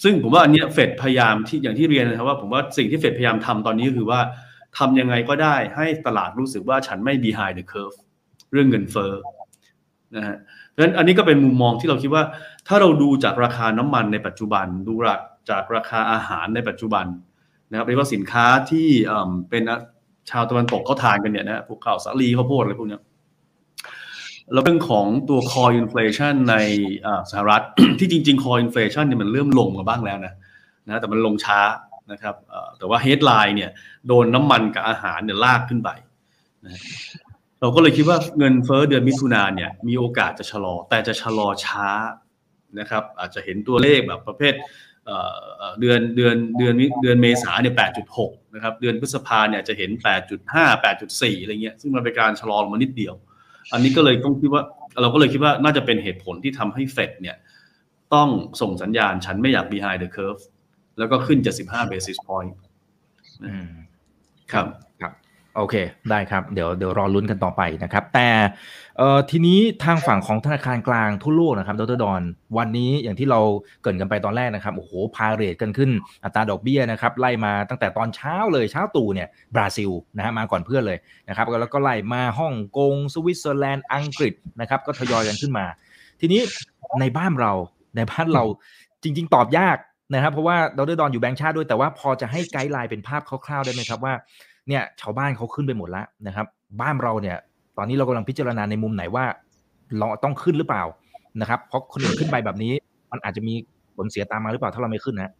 [0.03, 4.19] ซึ่งผมว่าอันเนี้ยเฟดพยายามที่อย่างที่เรียนนะครับว่าผมว่าสิ่งที่เฟดพยายามทำตอนนี้ก็คือว่า
[4.77, 7.97] ทำยังไงก็ได้ให้ตลาดรู้สึกว่าฉันไม่ behind the curve
[8.51, 9.13] เรื่องเงินเฟ้อ
[10.15, 10.37] นะฮะ
[10.69, 12.23] เพราะฉะนั้นอันนี้ก็เป็นมุมมองที่เราคิดว่า
[12.67, 14.93] ถ้าเราดูจากราคาน้ำมันในปัจจุบันดู
[15.49, 17.05] จากราคาอาหารในปัจจุบัน
[17.69, 19.63] นะครับโดยเฉพาสินค้าที่เอิ่มเป็น
[20.29, 23.01] ชาวตะวันตกเขาทานกันเนี่ยนะพวกข้าวสาลีข้าวโพดอะไรพวกเนี้ย
[24.53, 26.55] แล้วเรื่องของตัว core inflation ใน
[27.05, 27.63] อ่าสหรัฐ
[27.99, 30.33] ที่จริง ๆ core inflation เนี่ยมันเริ่มลงมาบ้างแล้วนะ
[30.87, 31.59] นะแต่มันลงช้า
[32.11, 32.35] นะครับ
[32.77, 33.71] แต่ว่า headline เนี่ย
[34.07, 35.89] โดนน้ำมันกับอาหารเนี่ยลากขึ้นไป
[36.65, 36.81] นะ
[37.61, 41.89] เราก็เลยคิดว่าเงินเฟ้อเดือนมิถุนาเนี่ยมีโอกาสจะชะลอ แต่จะชะลอช้า
[42.79, 44.53] นะครับอาจจะเห็นตัวเลขแบบประเภท
[45.05, 45.17] เเอ่
[45.69, 47.75] อเดือนเดือนเดือนเดือนเมษาเนี่ย
[48.13, 49.91] 8.6 นะครับ เดือนพฤษภาเนี่ยจะเห็น
[50.37, 53.13] 8.5 8.4 อะไรเงี้ย ซึ่งมันเป็นการชะลอลงมานิดเดียว
[53.73, 54.63] อันนี้ก็เลยต้องคิดว่า
[55.01, 57.37] เราก็เลยคิดว่าน่าจะเป็นเหตุผลที่ทำให้เฟดเนี่ย
[58.13, 58.29] ต้อง
[58.61, 60.41] ส่งสัญญาณฉันไม่อยาก behind the curve
[61.01, 62.51] แล้วก็ขึ้น 75 basis point
[63.45, 63.69] อืม
[64.51, 64.65] ครับ
[65.01, 65.13] ครับ
[65.57, 65.75] โอเค
[66.09, 68.29] ได้ครับ เดี๋ยวเดี๋ยวรอลุ้นกันต่อไปนะครับ แต่
[68.97, 72.21] เอ่อทีนี้ทางฝั่งของธนาคารกลางทั่วโลกนะครับ ดรดอน
[72.57, 73.39] วันนี้อย่างที่เรา
[73.81, 75.91] เกรินกันไปตอนแรกนะครับ โอ้โห พาเรทกันขึ้น
[76.23, 80.97] อัตราดอกเบี้ยนะครับ ไล่มาตั้งแต่ตอนเช้าเลย เช้าตู่เนี่ย บราซิลนะฮะ มาก่อนเพื่อนเลย
[81.29, 85.65] นะครับ แล้วก็ไล่มาฮ่องกง สวิตเซอร์แลนด์ อังกฤษนะครับ ก็ทยอยกันขึ้นมา
[86.21, 86.41] ทีนี้
[86.99, 87.51] ในบ้านเรา
[87.95, 88.43] ในบ้านเรา
[89.03, 89.77] จริง ๆ ตอบยาก
[90.13, 94.13] นะครับเพราะว่าดรดอนอยู่แบงค์ชาติด้วยแต่ว่าพอจะให้ไกด์ไลน์เป็นภาพคร่าวๆได้ไหมครับว่า
[94.67, 96.45] เนี่ยชาวบ้านเขาขึ้นไปหมดแล้วนะครับ
[96.81, 97.37] บ้านเราเนี่ย
[97.77, 99.25] ตอนนี้เรากำลังพิจารณาในมุมไหนว่า
[99.99, 100.83] เราต้องขึ้นหรือเปล่า
[101.41, 102.73] นะครับ เพราะคนอื่นขึ้นไปแบบนี้
[103.11, 103.53] มันอาจจะมี
[103.95, 105.31] ผลเสียตามมาหรือเปล่าถ้าเราไม่ขึ้นนะ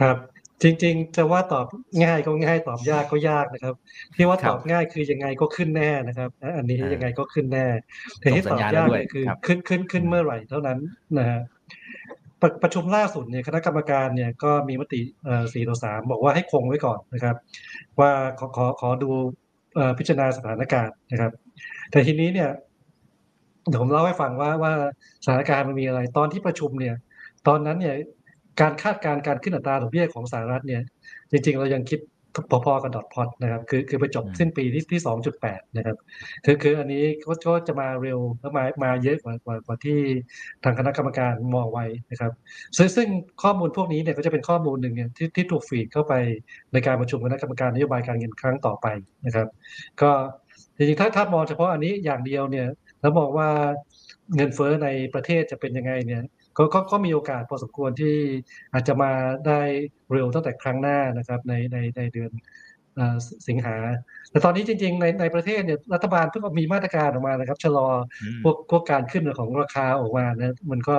[0.00, 0.16] ครับ
[0.62, 1.66] จริง ๆ จะว่าตอบ
[2.04, 3.74] ง่ายก็ง่ายตอบยากก็ยากนะครับ
[4.14, 7.66] ที่ว่าตอบง่ายคือยังไงก็ขึ้นแน่นะครับ อันนี้ยังไงก็ขึ้นแน่
[8.18, 10.78] แต่ที่ตอบยากเนี่ยคือขึ้นขึ้นขึ้นเมื่อไหร่เท่านั้น
[11.18, 11.40] นะฮะ
[12.62, 15.00] ประชุมล่าสุดเนี่ยคณะกรรมการเนี่ยก็มีมติ
[15.52, 17.36] สี่ต่อสามบอกว่าให้คงไว้ก่อนนะครับ
[18.00, 19.10] ว่าขอขอขอดู
[19.98, 21.32] พิจารณาสถานการณ์นะครับ
[21.90, 22.50] แต่ทีนี้เนี่ย
[23.68, 24.72] เดี๋ยวผมเล่าให้ฟังว่าว่า
[25.24, 26.94] สถานการณ์มันมีอะไร ตอนที่ประชุมเนี่ย
[27.48, 27.94] ตอนนั้นเนี่ย
[28.60, 30.82] การคาดการณ์การขึ้นอัตราดอกเบี้ยของสหรัฐเนี่ย
[31.30, 32.00] จริง ๆ เรายังคิด
[32.50, 35.96] พอๆกับดอทพอตนะครับคือคือไปจบสิ้นปีที่ที่สองจุดแปดนะครับ
[36.44, 37.04] คือคืออันนี้
[37.46, 39.98] ก็จะมาเร็วและมามาเยอะกว่ากว่ากว่าที่
[40.64, 42.32] ทางคณะกรรมการมองไว้นะครับ
[42.76, 43.08] ซึ่งซึ่ง
[43.42, 46.14] ข้อมูลพวกนี้เนี่ยก็จะเป็นข้อมูลหนึ่งเนี่ยที่ที่ถูกฟีดเข้าไป
[46.72, 48.86] ในการประชุมคณะกรรมการนโยบายการเงินครั้งต่อไป
[49.26, 49.46] นะครับ
[50.02, 50.10] ก็
[50.76, 52.66] จริงๆถ้าถ้ามองเฉพาะอันนี้อย่างเดียวเนี่ย
[53.00, 53.48] แล้วมองว่า
[54.36, 56.22] เงินเฟ้อในประเทศจะเป็นยังไงเนี่ย
[56.56, 58.14] ก็ก็ก็มีโอกาสพอสมควรที่
[58.72, 59.12] อาจจะมา
[59.46, 59.60] ได้
[60.12, 62.32] เร็วตั้งแต่ครั้งหน้านะครับในในในเดือน
[63.48, 63.76] สิงหา
[64.30, 67.88] แต่ตอนนี้จริง ๆ ในในประเทศเนี่ยรัฐบาลเพิ่งมีมาตรการออกมานะครับชะลอ
[68.44, 70.96] พวกพวกการขึ้นของราคาออกมานะมันก็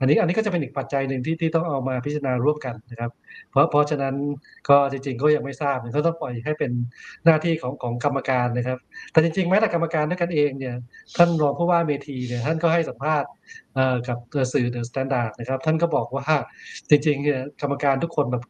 [0.00, 3.10] อันนี้อันนี้ก็จะเป็นอีกปัจจัยหนึ่งที่ที่ต้องเอามาพิจารณาร่วมกันนะครับ
[3.50, 4.14] เพราะเพราะฉะนั้น
[4.68, 6.70] ก็จริง ๆ ก็ยังไม่ทราบก็ต้องปล่อยให้เป็น
[7.24, 8.78] หน้าที่ของของกรรมการนะครับ
[9.12, 10.76] แต่จริงๆแม้แต่กรรมการด้วยกันเองเนี่ย
[11.16, 13.28] ท่านรองผู้ว่าเมทีเนี่ยท่านก็ให้สัมภาษณ์
[14.06, 14.18] กับ
[14.52, 16.24] สื่อ THE STANDARD นะครับ ท่านก็บอกว่า
[16.90, 18.42] จริงๆเนี่ยกรรมการทุกคนแบบ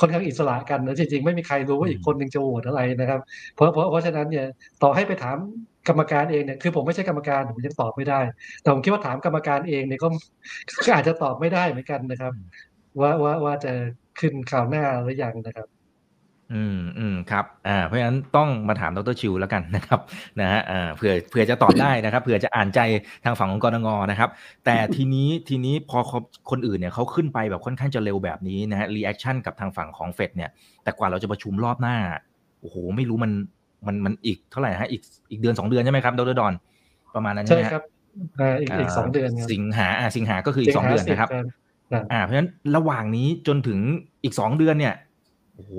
[0.00, 3.20] ค่อนข้างอิสระกันนะจริงๆ ไม่มีใครรู้ว่าอีกคนหนึ่งจะโหวตอะไรนะครับ
[3.54, 4.46] เพราะเพราะเพราะฉะนั้นเนี่ย
[4.82, 5.36] ต่อให้ไปถาม
[5.88, 8.20] กรรมการเองเนี่ยคือผมไม่ใช่กรรมการผมยังตอบไม่ได้
[8.60, 10.08] แต่ผมคิดว่าถามกรรมการเองเนี่ยก็
[10.84, 12.32] ก็อาจจะตอบไม่ได้เหมือนกันนะครับ
[13.00, 13.72] ว่าว่าว่าจะ
[14.20, 15.77] ขึ้นคราวหน้าหรือยังนะครับ
[16.54, 20.00] อืมอืมครับอ่าเพราะฉะนั้นต้องมาถามดรชิวแล้วกันนะครับ
[20.40, 22.80] นะฮะอ่าเผื่อเผื่อจะตอบได้นะครับเผื่อจะอ่านใจ
[23.24, 24.30] ทางฝั่งของกนงนะครับ
[24.64, 25.98] แต่ทีนี้ทีนี้พอ
[26.50, 30.50] คนอื่นเนี่ยเขาขึ้นไปแบบค่อนข้างจะเร็วแบบนี้นะฮะ reaction กับทางฝั่งของเฟดเนี่ย
[30.84, 31.96] แต่กว่าเราจะประชุมรอบหน้า
[32.60, 33.32] โอ้โหไม่รู้มัน
[33.86, 36.52] มันมันอีกเท่าไหร่ฮะอีกอีกเดือนสองเดือนใช่ไหมครับดรดอน
[37.14, 37.82] ประมาณนั้นใช่ไหมครับ
[38.40, 41.30] อ่าอีกอีกสองเดือนสิงหาอ่าสิงหาก็คืออีกสองเดือนนะครับ
[42.12, 43.78] อ่าเพราะฉะนั้นระหว่างนี้จนถึง
[44.24, 44.94] อีกสองเดือนเนี่ย
[45.54, 45.72] โอ้โห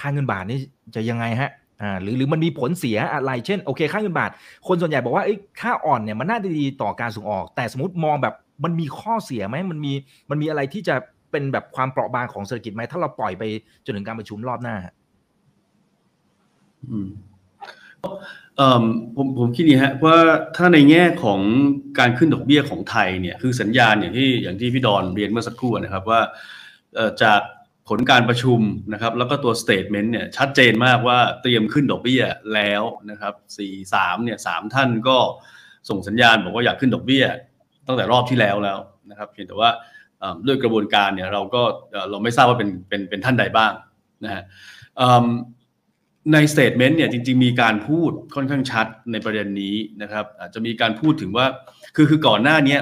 [0.00, 0.58] ค่าเงินบาทนี่
[0.94, 1.50] จะยังไงฮะ
[1.80, 4.30] อ่าหรือหรือมันมีผลเสียอะไร เช่นโอเคค่าเงินบาท
[4.66, 5.24] คนส่วนใหญ่บอกว่า
[5.60, 9.92] ค่าอ่อนเนี่ยมันน่าจะดีต่อการส่งออก แต่สมมติมองแบบมันมีข้อเสียไหมมันมี
[10.30, 10.94] มันมีอะไรที่จะ
[11.30, 13.42] เป็นแบบความเปราะบางของเศรษฐกิจไหมถ้าเราปล่อยไป
[13.84, 14.76] จนถึงการประชุมรอบหน้า
[16.88, 17.08] อืม
[19.16, 20.16] ผมผมคิดนี้ฮะว่า
[20.56, 21.40] ถ้าในแง่ของ
[21.98, 26.20] การขึ้นดอกเบี้ยของไทยเนี่ยคือสัญญาณอย่างที่อย่างที่พี่ดอนเรียนเมื่อสักครู่นะครับว่า
[27.22, 27.40] จาก
[27.88, 28.60] ผลการประชุม
[28.92, 32.22] นะครับ แล้วก็ตัว statement เนี่ยชัดเจนมากว่าเตรียมขึ้นดอกเบี้ย
[32.54, 35.18] แล้วนะครับสี่สามเนี่ยสามท่านก็
[35.88, 37.24] ส่งสัญญาณบอกว่าอยากขึ้นดอกเบี้ย
[37.86, 38.78] ตั้งแต่รอบที่แล้วแล้ว
[39.10, 39.70] นะครับ เพียงแต่ว่า
[40.46, 41.62] ด้วยกระบวนการเนี่ยเราก็
[42.10, 43.72] เราไม่ทราบว่าเป็นเป็นเป็นท่านใดบ้าง
[44.24, 44.42] นะฮะ
[46.32, 51.46] ใน statement เนี่ยจริงๆ มีการพูดค่อนข้างชัดในประเด็นนี้นะครับ อาจจะมีการพูดถึงว่า
[51.96, 52.78] คือคือก่อนหน้านี้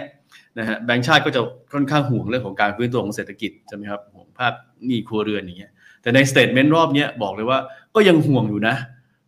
[0.59, 1.41] นะฮะแบงก์ชาติก็จะ
[1.73, 4.53] ค่อนข้างห่วงเรื่องของการฟื้นตัวของเศรษฐกิจใช่ไหมครับห่วงภาค
[4.87, 7.59] หนี้ครัวเรือนอย่างเงี้ยแต่ในสเตทเมนต์รอบนี้บอกเลยว่า
[7.95, 8.75] ก็ยังห่วงอยู่นะ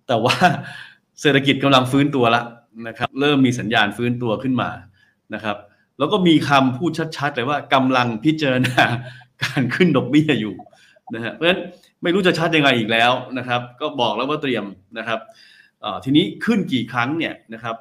[0.08, 0.35] แต่ว่า
[1.20, 2.42] เศรษฐกิจกำลังฟื้นตัวละ
[2.88, 4.70] นะครับเริ่มมีสัญญาณฟื้นตัวขึ้นมา
[5.35, 5.56] นะครับ
[5.98, 8.82] แล้วก็มีคำพูดชัดๆเลยว่ากำลังพิจารณา
[9.42, 10.54] การขึ้นดอกเบี้ยอยู่
[11.14, 11.61] นะฮะเพราะฉะนั้น
[12.02, 14.64] ไม่รู้จะชัดยังไงอีกแล้วนะครับ ก็บอกแล้วว่าเตรียม
[14.98, 15.20] นะครับ
[16.04, 17.76] ทีนี้ขึ้นกี่ครั้งเนี่ยนะครับ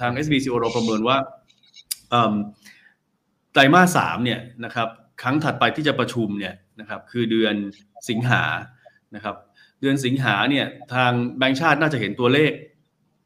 [0.00, 1.16] ทาง SBCO เราประเมินว่า
[3.52, 4.88] ไตรมาสสามเนี่ยนะครับ
[5.22, 7.54] ครั้งถัดไปที่จะประชุมเนี่ยนะครับคือเดือน
[8.08, 8.42] สิงหา
[9.14, 9.36] นะครับ
[9.80, 12.52] เดือนสิงหาเนี่ยทางแบงก์ชาติน่าจะเห็นตัวเลข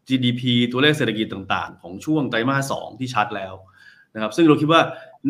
[0.09, 3.55] GDP ตัวเลขเศรษฐกิจต่างๆ ของช่วงไตรมาสสองที่ชัดแล้ว
[4.15, 4.83] นะครับซึ่งเราคิดว่า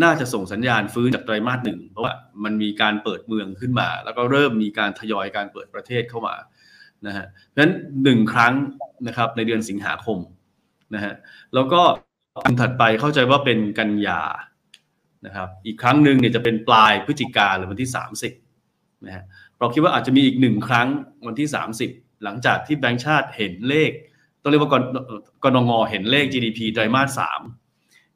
[0.02, 6.34] น่าจะส่งสัญญาณฟื้นจากไตรมาสหนึ่งเพราะว่ามันมีการเปิดเมืองขึ้นมา แล้วก็เริ่มมีการทยอยการเปิดประเทศเข้ามา
[7.06, 7.72] นะฮะเพราะฉะนั้น
[8.04, 8.54] หนึ่งครั้ง
[9.06, 10.18] นะครับในเดือนสิงหาคม
[10.94, 11.14] นะฮะ
[11.54, 11.82] แล้วก็
[12.44, 14.20] อันถัดไปเข้าใจว่าเป็นกันยา
[15.26, 17.90] นะครับอีกครั้งหนึ่งเนี่ยจะเป็นปลายพฤศจิกาหรือวันที่
[18.46, 19.24] 30นะฮะ
[19.58, 20.88] เราคิดว่าอาจจะมีอีกหนึ่งครั้ง
[21.26, 21.48] วันที่
[21.86, 23.90] 30 หลังจากที่แบงก์ชาติเห็นเลข
[24.42, 24.76] ต้องเรียกว่าก
[25.44, 27.40] กนงเห็นเลข GDP ไตรมาสสาม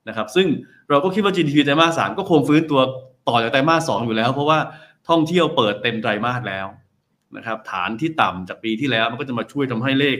[0.08, 0.46] นะครับซึ่ง
[0.90, 2.80] เราก็คิดว่า GDP ไตรมาสสามก็คงฟื้นตัว
[3.28, 4.58] ต่อจากไตรมาสสองอยู่แล้ว เพราะว่า
[5.08, 6.66] ท่องเที่ยวเปิดเต็มไตรมาสแล้ว
[7.36, 10.16] นะครับฐานที่ต่ำจากปีที่แล้วมันก็จะมาช่วยทำให้เลข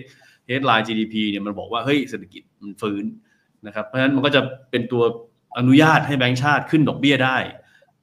[0.48, 3.04] headline GDP เนี่ยมันบอกว่าเฮ้ยเศรษฐกิจมันฟื้น
[3.66, 5.02] นะครับเพราะฉะนั้นมันก็จะเป็นตัว
[5.58, 7.36] อนุญาตให้แบงก์ชาติขึ้นดอกเบี้ยได้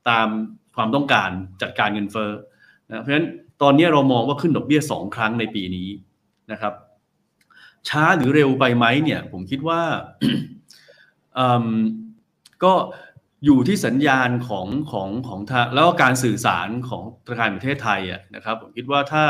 [0.09, 0.27] ตาม
[0.75, 1.29] ความต้องการ
[1.61, 2.31] จัดการเงินเฟ้อ
[2.89, 3.27] นะเพราะฉะนั้น
[3.61, 5.89] ตอนนี้เรามองว่าขึ้นดอกเบี้ยสองครั้งในปีนี้
[6.51, 6.73] นะครับ
[7.87, 9.81] ช้าหรือเร็วไปไหมเนี่ย ผมคิดว่า
[12.63, 12.73] ก็
[13.45, 19.23] อยู่ที่สัญญาณของของของทางแล้วก็การสื่อสารของธนาคารประเทศไทยอะนะครับผมคิดว่าถ้า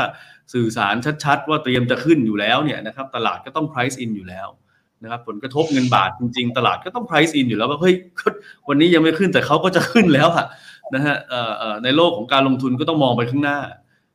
[0.54, 4.48] สื่อสารชัดๆ ว่าเตรียมจะขึ้นอยู่แล้วเนี่ยนะครับตลาดก็ต้อง price in อยู่แล้ว
[5.02, 7.94] นะครับผลกระทบเงินบาทจริงๆ ตลาดก็ต้อง price in อยู่แล้วว่าเฮ้ย
[8.68, 10.46] วันนี้ยังไม่ขึ้นแต่เขาก็จะขึ้นแล้วอะ
[10.94, 11.16] นะฮะ
[11.84, 13.58] ในโลกของการลงทุนก็ต้องมองไปข้างหน้า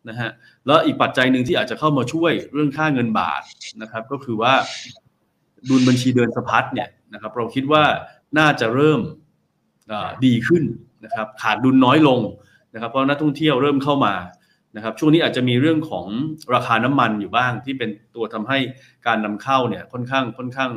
[0.10, 0.30] นะฮะ
[0.66, 3.42] แล้วอีกปัจจัยหนึ่งที่อาจจะเข้ามาช่วยเรื่องค่าเงินบาท
[3.82, 4.54] นะครับ ก็คือว่า
[5.70, 7.84] ดุลบัญชีเดินสะพัดเนี่ยนะครับเราคิดว่า
[8.40, 9.02] น่าจะเริ่ม
[10.26, 10.64] ดีขึ้น
[11.06, 12.20] นะครับขาดดุลน้อยลง
[12.74, 14.14] นะครับ เพราะนักท่องเที่ยวเริ่มเข้ามา
[14.76, 16.06] นะครับช่วงนี้อาจจะมีเรื่องของ
[16.54, 18.60] ราคาน้ำมันอยู่บ้างที่เป็นตัวทำให้
[19.08, 20.72] การนำเข้าเนี่ยค่อนข้างค่อนข้าง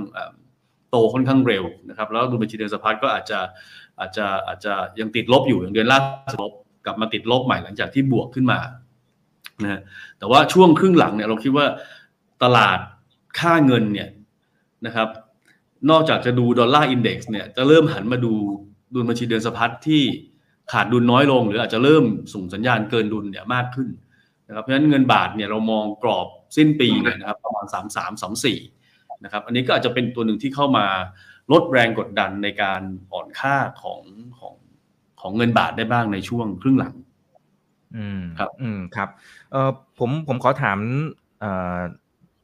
[0.90, 3.38] โตค่อนข้างเร็วนะครับแล้วดุลบัญชีเดินสะพัดก็อาจจะ
[4.00, 5.98] อาจจะอาจจะยังติดลบอยู่อย่างเดือนล่า
[6.32, 6.52] สุดลบ
[6.86, 8.58] กลับมาติดลบใหม่หลังจากที่บวกขึ้นมา
[9.64, 9.80] นะ
[10.18, 11.66] แต่ว่าช่วงครึ่งหลังเนี่ยเราคิดว่า
[12.42, 12.78] ตลาด
[13.38, 14.08] ค่าเงินเนี่ย
[14.86, 15.08] นะครับ
[15.90, 18.32] นอกจากจะดูดอลลาร์อินเด็กซ์เนี่ยจะเริ่มหันมาดู
[18.94, 20.02] ดุลบัญชีเดือนสะพัดที่
[20.72, 23.88] ขาดดุลน้อยลง หรืออาจจะเริ่มส่งสัญญาณเกินดุลเนี่ยมากขึ้น
[24.48, 28.58] นะครับเพราะฉะนั้นเงินบาทเนี่ยเรามองกรอบสิ้นปีเนี่ยนะครับประมาณสามสามสามสี่
[29.24, 30.86] นะครับอันนี้ก็อาจจะเป็นตัวหนึ่งที่เข้ามา
[31.52, 34.02] ลดแรงกดดันในการอ่อนค่าของ
[34.38, 34.54] ของ
[35.20, 36.94] ของเงินบาทได้บ้างในช่วงครึ่งหลัง
[37.96, 39.08] อืมครับ อืมครับ
[39.52, 40.78] เอ่อผมผมขอถาม
[41.40, 41.78] เอ่อ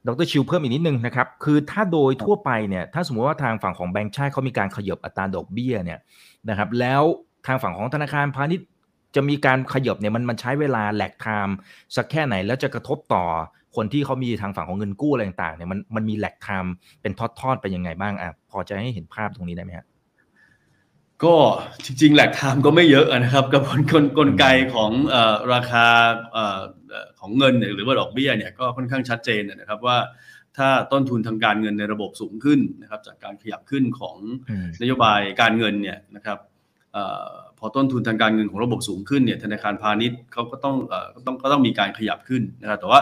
[0.07, 6.01] ดรชิวเพิ่มอีกนิดนึงนะครับ คือถ้าโดยทั่วไปเนี่ย ถ้าสมมติว่าทางฝั่งของแบงก์ชาติเขามีการขยับอัตราดอกเบี้ยเนี่ย
[6.49, 7.03] นะครับ แล้ว
[7.47, 8.69] ทางฝั่งของธนาคารพาณิชย์
[9.17, 11.55] จะมีการขยับเนี่ยมันมันใช้เวลา lag time
[11.97, 13.25] สักแค่ไหนแล้วจะกระทบต่อ
[13.77, 16.73] คนที่เขามีทางฝั่งของเงินกู้อะไรต่างๆเนี่ยมันมันมี lag time
[17.03, 19.87] เป็นทอดๆไปยังไงบ้างอะพอจะให้เห็นภาพตรงนี้ได้ไหมฮะ
[21.25, 21.35] ก็
[21.85, 24.91] จริงๆแหลกไทม์ก็ไม่เยอะนะครับกับกลกลไกของ
[25.53, 25.87] ราคา
[27.21, 29.99] ของเงินหรือว่าดอกเบี้ยเนี่ยก็ค่อนข้างชัดเจนนะครับว่า
[30.57, 34.17] ถ้าต้นทุนทางการเงินในระบบสูงขึ้นนะครับจากการขยับขึ้นของ
[34.83, 36.39] นโยบายการเงินเนี่ยนะครับ
[37.59, 40.77] พอต้นทุนทางการเงินของระบบสูงขึ้นเนี่ยธนาคารพาณิชย์เขาก็ต้อง
[41.27, 43.01] ต้องก็ต้องมีการขยับขึ้นนะครับแต่ว่า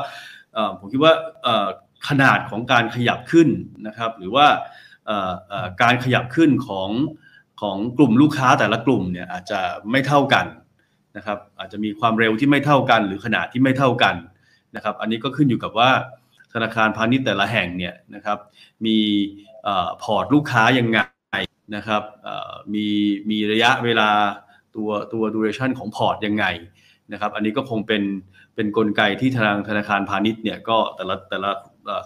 [0.79, 1.13] ผมคิดว่า
[2.09, 3.49] ขนาดของการขยับขึ้น
[3.87, 4.47] นะครับหรือว่า
[5.83, 6.91] การขยับขึ้นของ
[7.61, 10.47] ของกลุ่มลูกค้าแต่ละกลุ่มเนี่ยอาจจะไม่เท่ากัน
[11.17, 14.15] นะครับอาจจะมีความเร็วที่ไม่เท่ากัน หรือขนาดที่ไม่เท่ากัน
[14.77, 15.91] นะครับอันนี้ก็ขึ้นอยู่กับว่า
[16.53, 18.39] ธนาคารพาณิชย์แต่ละแห่งเนี่ยนะครับ
[18.87, 18.99] มี
[20.03, 20.99] พอร์ตลูกค้ายังไง
[21.75, 22.03] นะครับ
[22.75, 22.87] มี
[23.31, 24.11] มีระยะเวลา
[24.77, 26.45] ตัวตัว duration ของพอร์ตยังไง
[27.13, 28.03] นะครับ อันนี้ก็คงเป็น
[28.55, 31.51] เป็นกลไกที่ทางธนาคารพาณิชย์เนี่ยก็แต่ละแต่ละ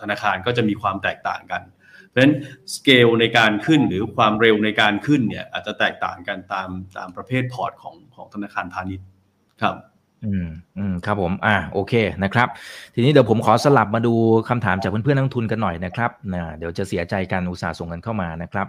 [0.03, 1.63] ธนาคารก็จะมีความแตกต่างกัน
[2.09, 2.35] เพราะฉะนั้น
[2.75, 9.07] สเกลในการขึ้นหรือความเร็วในการขึ้นเนี่ยอาจจะแตกต่างกันตามตามประเภทพอร์ตของของธนาคารพาณิชย์
[9.63, 9.77] ครับ
[10.25, 10.49] อืม
[10.79, 11.95] อืมครับผมอ่าโอเค
[12.25, 12.49] นะครับ
[12.95, 14.15] ทีนี้เดี๋ยวผมขอสลับมาดู
[14.49, 18.67] คำถามจากเพื่อนๆนักทุนกันหน่อยนะครับนะเดี๋ยวจะเสียใจกันอุตส่าห์ส่งกันเข้ามานะครับ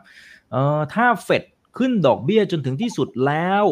[0.53, 1.43] เอ่อถ้าเฟด
[1.77, 3.65] ขึ้นดอกเบี้ยจนถึงที่สุดแล้ว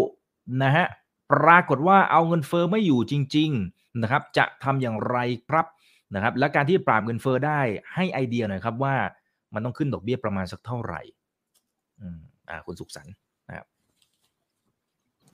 [0.63, 0.85] นะฮะ
[1.31, 5.17] ปรากฏว่าเอาเงินเฟอ้อไม่อยู่จริง ๆนะครับ จะทำอย่างไร
[5.49, 5.65] ครับ
[6.15, 7.59] นะครับ และการที่ปราบเงินเฟอ้อได้
[7.93, 8.95] ให้ไอเดียหน่อยครับว่า
[9.53, 11.01] มันต้องขึ้นดอกเบี้ยประมาณสักเท่าไหร่
[12.01, 13.13] อืมอ่าคุณสุขสันต์
[13.47, 13.65] นะครับ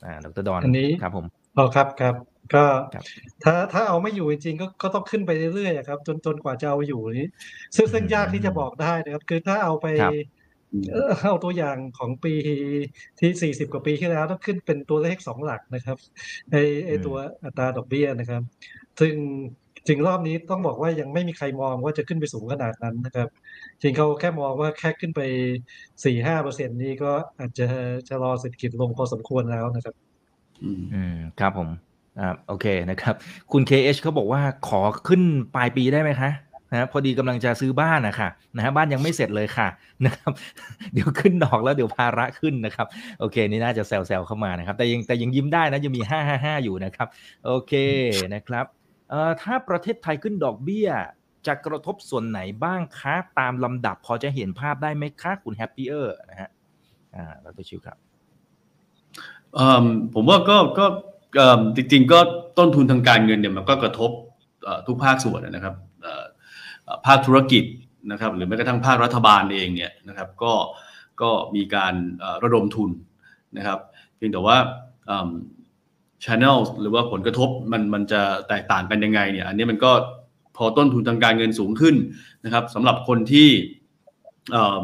[0.05, 1.25] อ่าดรดอนอันนี้ครับผม
[1.57, 2.15] อ๋อครับครับ
[2.55, 3.03] ก็ครับ
[3.43, 7.27] ถ้าถ้าเอาไม่อยู่จริงๆก็ก็ต้องขึ้นไปเรื่อยๆครับ จนจนกว่าจะเอาอยู่นี้
[7.75, 10.13] ซึ่งซึ่งยากที่จะบอกได้นะครับ คือถ้าเอาไปครับ
[10.91, 12.34] เอ่อเอาตัวอย่างของปี
[13.19, 15.97] ที่สี่สิบกว่าปีที่แล้วต้องขึ้นเป็นตัวเลขสองหลักนะครับ
[16.51, 16.56] ไอ
[16.88, 18.41] ไอตัวอัตราดอกเบี้ยนะครับ
[18.99, 19.13] ซึ่ง
[19.88, 23.30] จริงรอบนี้ต้องบอกว่ายังไม่มีใครมองว่าจะขึ้นไปสูงขนาดนั้นนะครับ
[23.82, 25.21] จริงเขาแค่มองว่าแค่ขึ้นไป
[26.06, 27.67] สี่ห้าเปอร์เซ็นต์นี้ก็อาจจะ
[28.10, 29.95] จะรอเศรษฐกิจลงพอสมควรแล้วนะครับ
[30.63, 31.69] อืมอืมครับผม
[32.19, 33.15] อ่าโอเคนะครับ
[33.51, 35.21] คุณ KH เขาบอกว่าขอขึ้น
[35.56, 36.30] ปลายปีได้ไหมคะ
[36.71, 39.67] นะพอดีกำลังจะซื้อบ้านนะคะนะฮะบ้านยังไม่เสร็จเลยค่ะ
[40.06, 40.32] นะครับ
[40.93, 42.88] เดี๋ยวขึ้นดอกแล้วเดี๋ยวภาระขึ้นนะครับ
[43.19, 47.08] โอเค นี่น่าจะแซวๆเข้ามานะครับ แต่ยังแต่ยังยิ้มได้นะยังมีห้าห้าห้าอยู่นะครับ
[47.45, 47.73] โอเค
[48.34, 48.65] นะครับ
[49.10, 50.89] เอ่อถ้าประเทศไทยขึ้นดอกเบี้ย
[51.47, 56.49] จะกระทบส่วนไหนบ้างคะตามลำดับพอจะเห็นภาพได้ไหมคะคุณแฮปปี้เออร์นะฮะ
[57.15, 57.97] อ่าดรชิวครับ
[59.56, 60.86] เอิ่มผมว่าก็ก็
[61.36, 62.19] เอิ่มจริงๆก็
[62.58, 64.12] ต้นทุนทางการเงินเนี่ยมันก็กระทบ
[64.88, 65.73] ทุกภาคส่วนนะครับ
[67.06, 67.63] ภาคธุรกิจ
[68.12, 70.54] นะครับหรือแม้กระทั่งภาครัฐบาลเองเนี่ยนะครับก็
[71.21, 71.93] ก็มีการ
[72.43, 72.89] ระดมทุน
[73.58, 73.80] นะครับ
[74.15, 74.58] เพียงแต่ว่า
[75.08, 75.30] เอิ่ม
[76.23, 79.91] channel หรือว่าผลกระทบมันมันจะแตกต่างกันยังไงเนี่ยอันนี้มันก็
[80.58, 81.95] พอต้นทุนทางการเงินสูงขึ้น
[82.45, 83.50] นะครับสำหรับคนที่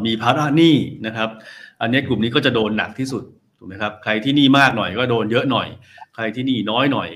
[0.06, 0.74] มีภาระหนี้
[1.06, 1.28] นะครับ
[1.80, 3.22] อันนี้กลุ่มนี้ก็จะโดนหนักที่สุด
[3.58, 5.68] ถูกไหมครับใครที่หนี้มากหน่อยก็โดนเยอะหน่อย
[6.14, 7.08] ใครที่หนี้น้อยหน่อย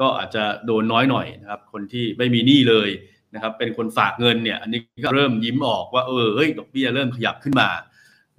[0.00, 2.88] ก็อาจจะโดนน้อยหน่อยนะครับคนที่ไม่มีหนี้เลย
[3.34, 7.68] นะครับเป็นคนฝากเงินเนี่ยอันนี้ก็เริ่มยิ้มออกว่าเออเฮ้ยดอกเบี้ยเริ่มขยับขึ้นมา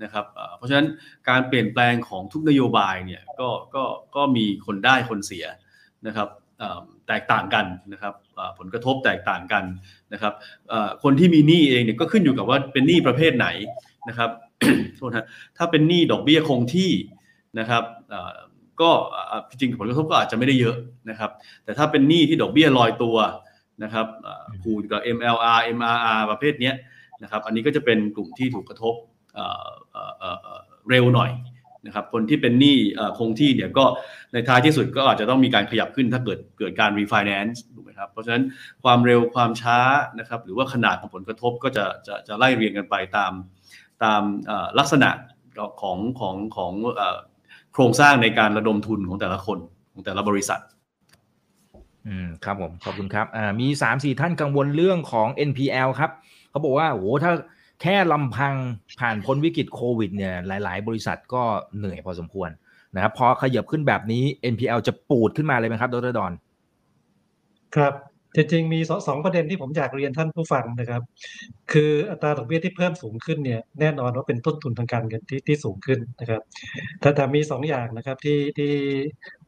[0.03, 0.25] นะครับ
[0.57, 0.87] เพราะฉะนั้น
[1.29, 3.83] การเปลี่ยนแปลงของทุกนโยบายเนี่ยก็ก็
[4.15, 5.45] ก็มีคนได้คนเสีย
[6.07, 6.27] นะครับ
[7.07, 8.13] แตกต่างกันนะครับ
[8.59, 9.63] ผลกระทบแตกต่างกัน
[10.13, 10.33] นะครับ
[11.03, 13.47] คนที่มีหนี้เองเนี่ยก็ขึ้นอยู่กับว่าเป็นหนี้ประเภทไหน
[14.09, 14.29] นะครับ
[14.95, 16.91] โทษนะถ้าเป็นหนี้ดอกเบี้ยคงที่
[17.59, 17.83] นะครับ
[18.81, 18.91] ก็
[19.49, 20.75] จริงผลกระทบก็อาจจะไม่ได้เยอะ
[21.09, 21.31] นะครับ
[21.63, 23.15] แต่ถ้าเป็นหนี้ที่ดอกเบี้ยลอยตัว
[23.83, 26.75] นะครับเอ่อผูกกับ MLR MRR ประเภทเนี้ย
[27.23, 28.95] นะครับอันนี้ก็จะเป็นกลุ่มที่ถูกกระทบ
[29.35, 31.31] เอ่อเอ่อเอ่อเอ่อเร็วหน่อย
[31.85, 33.85] นะครับคนที่เป็นหนี้เอ่อคงที่เนี่ยก็
[34.33, 38.43] ในท้ายที่สุดก็อาจจะต้องมีการขยับขึ้นถ้าเกิดเกิดการ refinance ถูกไหมครับเพราะฉะนั้น
[38.83, 39.79] ความเร็วความช้า
[40.19, 43.31] นะครับหรือว่าขนาดของผลกระทบก็จะจะจะไล่เรียงกันไปตาม
[44.03, 45.09] ตามเอ่อลักษณะ
[45.81, 47.17] ของของของเอ่อ
[47.73, 49.59] โครงสร้างในการระดมทุนของแต่ละคน
[49.93, 50.61] ของแต่ละบริษัท
[52.07, 56.11] อืมครับผมขอบคุณครับอ่ามีสามสี่ท่านกังวลเรื่องของ NPL ครับ
[56.49, 57.31] เขาบอกว่าโหถ้า
[57.81, 58.55] แค่ลำพัง
[58.99, 61.43] ผ่านพ้นวิกฤตโควิดเนี่ยหลาย ๆ บริษัทก็
[61.77, 62.49] เหนื่อยพอสมควร
[62.95, 66.31] นะครับพอขยับขึ้นแบบนี้ NPL จะปูดขึ้นมาเลยไหมครับดรดอน
[67.75, 67.93] ครับ
[68.35, 71.01] จริงๆมีสองประเด็นที่ผมอยากเรียนท่านผู้ฟังนะครับ
[71.71, 76.41] คืออัตราดอกเบี้ยที่เพิ่มสูงขึ้นเนี่ยแน่นอนว่าเป็นต้นทุนทางการเงินที่ที่สูงขึ้นนะครับ
[77.01, 78.73] แต่แต่มีสองอย่างนะครับที่ที่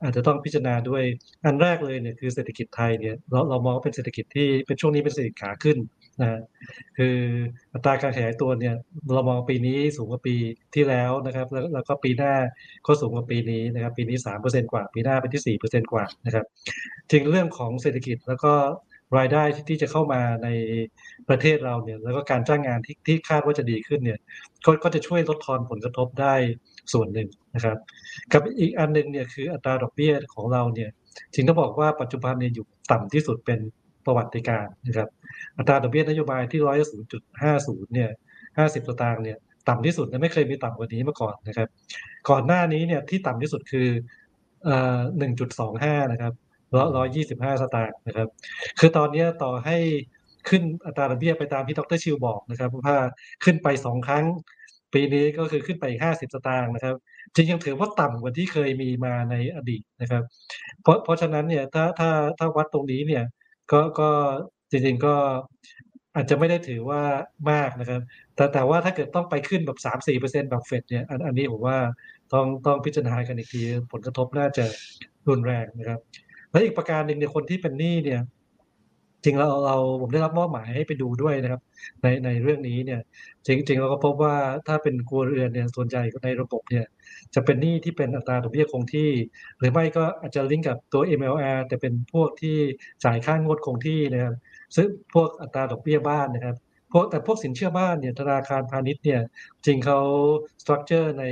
[0.03, 1.03] อาจจะต้องพิจารณาด้วย
[1.45, 5.77] อันแรกเลยเนี่ยคือเศรษฐกิจไทยเนี่ยเราเรามองว่าเป็นเศรษฐกิจที่เป็นช่วงนี้เป็นเศรษฐกิจขาขึ้น
[6.19, 6.39] นะ
[6.97, 7.17] คือ
[7.73, 8.75] อัตราการขยายตัวเนี่ย
[9.13, 10.35] เรามองปีนี้สูงกว่าปี
[10.75, 12.33] ที่แล้วนะครับ แล้วแล้วก็ปีหน้า
[12.85, 16.45] ก็สูงกว่าปีนี้นะครับ ปีนี้สามเปอร์เซ็นกว่า ปีหน้าเป็นที่สี่เปอร์เซ็นกว่านะครับ
[17.11, 18.53] จริงเรื่องของเศรษฐกิจแล้วก็
[19.17, 20.49] รายได้ที่จะเข้ามาใน
[21.29, 24.19] ประเทศเราเนี่ย แล้วก็การจ้างงานที่ที่คาดว่าจะดีขึ้นเนี่ย
[24.65, 26.33] ก็ก็จะช่วยลดทอนผลกระทบได้
[26.93, 27.77] ส่วนหนึ่งนะครับ
[28.33, 30.89] กับอีกอันหนึ่งเนี่ยคืออัตราดอกเบี้ยของเราเนี่ย
[31.33, 33.59] จริงต้องบอกว่าปัจจุบันเนี่ยอยู่ต่ำที่สุดเป็น
[34.05, 35.09] ประวัติการนะครับ
[35.57, 38.09] อัตราดอกเบี้ยนโยบายที่ร้อยศูนย์จุดห้าศูนย์เนี่ย
[38.57, 39.37] ห้าสิบสตางค์เนี่ย
[39.69, 41.67] ต่ำที่สุดนะไม่เคยมีต่ำกว่านี้มาก่อนนะครับ
[42.29, 43.87] ก่อนหน้านี้เนี่ยที่ต่ำที่สุดคือ
[44.63, 46.33] เอ่อหนึ่งจุดสองห้านะครับ
[46.75, 48.27] ร้อยร้อยยี่สิบห้าสตางค์นะครับ
[48.79, 49.77] คือตอนนี้ต่อให้
[50.49, 52.95] ขึ้นอัตราดอกเบี้ยไปตามที่ดรชิวบอกนะครับว่า
[53.43, 54.25] ขึ้นไปสองครั้ง
[54.93, 56.95] ปีนี้ก็คือขึ้นไปห้าสิบสตางค์นะครับ
[57.35, 60.23] จริงยังถือว่าต่ำกว่าที่เคยมีมาในอดีตนะครับ
[60.81, 62.09] เพราะเพราะฉะนั้นเนี่ยถ้าถ้า
[62.39, 63.23] ถ้าวัดตรงนี้เนี่ย
[63.71, 64.09] ก็ ก็
[64.71, 65.15] จริง ๆ ก็
[66.15, 67.01] อาจจะไม่ได้ถือว่า
[67.51, 68.01] มากนะครับ
[68.35, 71.77] แต่แต่ว่าถ้าเกิดต้องไปขึ้นแบบสามสี่เปอร์เซ็นแบบเฟดเนี่ยอันอันนี้ผมว่า
[72.33, 74.65] ต้องต้องพิจารณากันอีกที ผลกระทบน่าจะ
[75.29, 75.99] รุนแรงนะครับ
[76.51, 78.21] และอีกประการหนึ่งเนี่ยคนที่เป็นหนี้เนี่ย
[79.23, 81.61] จริงเราเราผมได้รับมอบหมายให้ไปดูด้วยนะครับ
[82.01, 83.01] ในในเรื่องนี้เนี่ย
[83.45, 84.35] จริงๆเราก็พบว่า
[84.67, 86.85] ถ้าเป็นครัวเรือนเนี่ยส่วนใหญ่ในระบบเนี่ย
[87.35, 89.11] จะเป็นหนี้ที่เป็นอัตราดอกเบี้ยคงที่
[89.57, 92.57] หรือไม่ก็อาจจะลิงก์กับตัว MLR แต่เป็นพวกที่
[93.03, 94.33] จ่ายค่างวดคงที่นะครับ
[94.75, 96.55] ซึ่งพวกอัตราดอกเบี้ยบ้านนะครับ
[96.91, 99.21] พวกแต่พวกสินเชื่อบ้านเนี่ยธนาคารพาณิชย์เนี่ย
[99.65, 99.99] จริงเขา
[100.61, 101.25] สตรัคเจอร์ใน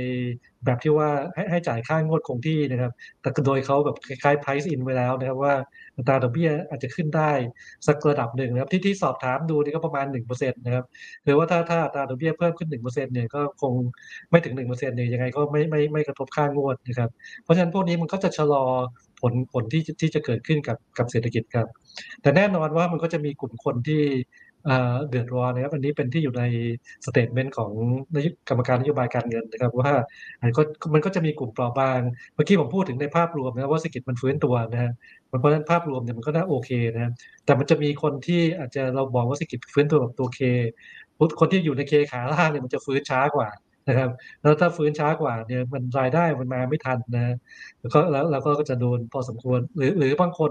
[0.64, 5.54] แบบที่ว่าให้ให้จ่ายค่างวดคงที่นะครับ แต่โดยเขาแบบคล้ายๆ price in ไว้แล้วนะครับว่า
[5.96, 7.30] อัตราดอกเบี้ยอาจจะขึ้นได้
[7.86, 10.84] สักระดับหนึ่งนะครับที่ที่สอบถามดูนี่ก็ประมาณ1%นะครับ
[11.24, 13.72] หรือว่าถ้าถ้าอัตราดอกเบี้ยเพิ่มขึ้น1%เนี่ยก็คง
[14.30, 17.10] ไม่ถึง1%เนี่ยยังไงก็ไม่ไม่ไม่กระทบค่างวดนะครับ
[17.42, 18.64] เพราะฉะนั้นพวกนี้มันก็จะชะลอ
[19.20, 21.66] ผลผลที่ที่จะเกิดขึ้นกับกับเศรษฐกิจครับ
[22.22, 24.02] แต่แน่นอนว่ามันก็จะมีกลุ่มคนที่
[24.68, 26.42] อ่อเดือดร้อนนะครับ อันนี้เป็นที่อยู่ใน
[27.04, 27.72] statement ของ
[28.14, 29.92] คณะกรรมการนโยบายการเงินนะครับ ว่า
[30.40, 30.62] อันก็
[30.94, 32.00] มันก็จะมีกลุ่มเปราะบาง
[32.34, 34.92] เมื่อกี้ผมพูดถึงในภาพรวมนะว่าเศรษฐกิจมันฟื้นตัวนะฮะ
[35.40, 37.12] เพราะฉะนั้นภาพรวมเนี่ยมันก็น่าโอเคนะ
[37.44, 40.40] แต่มันจะมีคนที่อาจจะเราบอกว่าเศรษฐกิจฟื้นตัวแบบตัวเค
[41.40, 43.48] คนที่อยู่ในเคขาล่างเนี่ยมันจะฟื้นช้ากว่า
[43.88, 44.10] นะครับ
[44.42, 47.34] แล้วถ้าฟื้นช้ากว่าเนี่ยมันรายได้มันมาไม่ทันนะ
[47.80, 50.50] แล้วก็แล้วเราก็จะโดนพอสมควร หรือหรือบางคน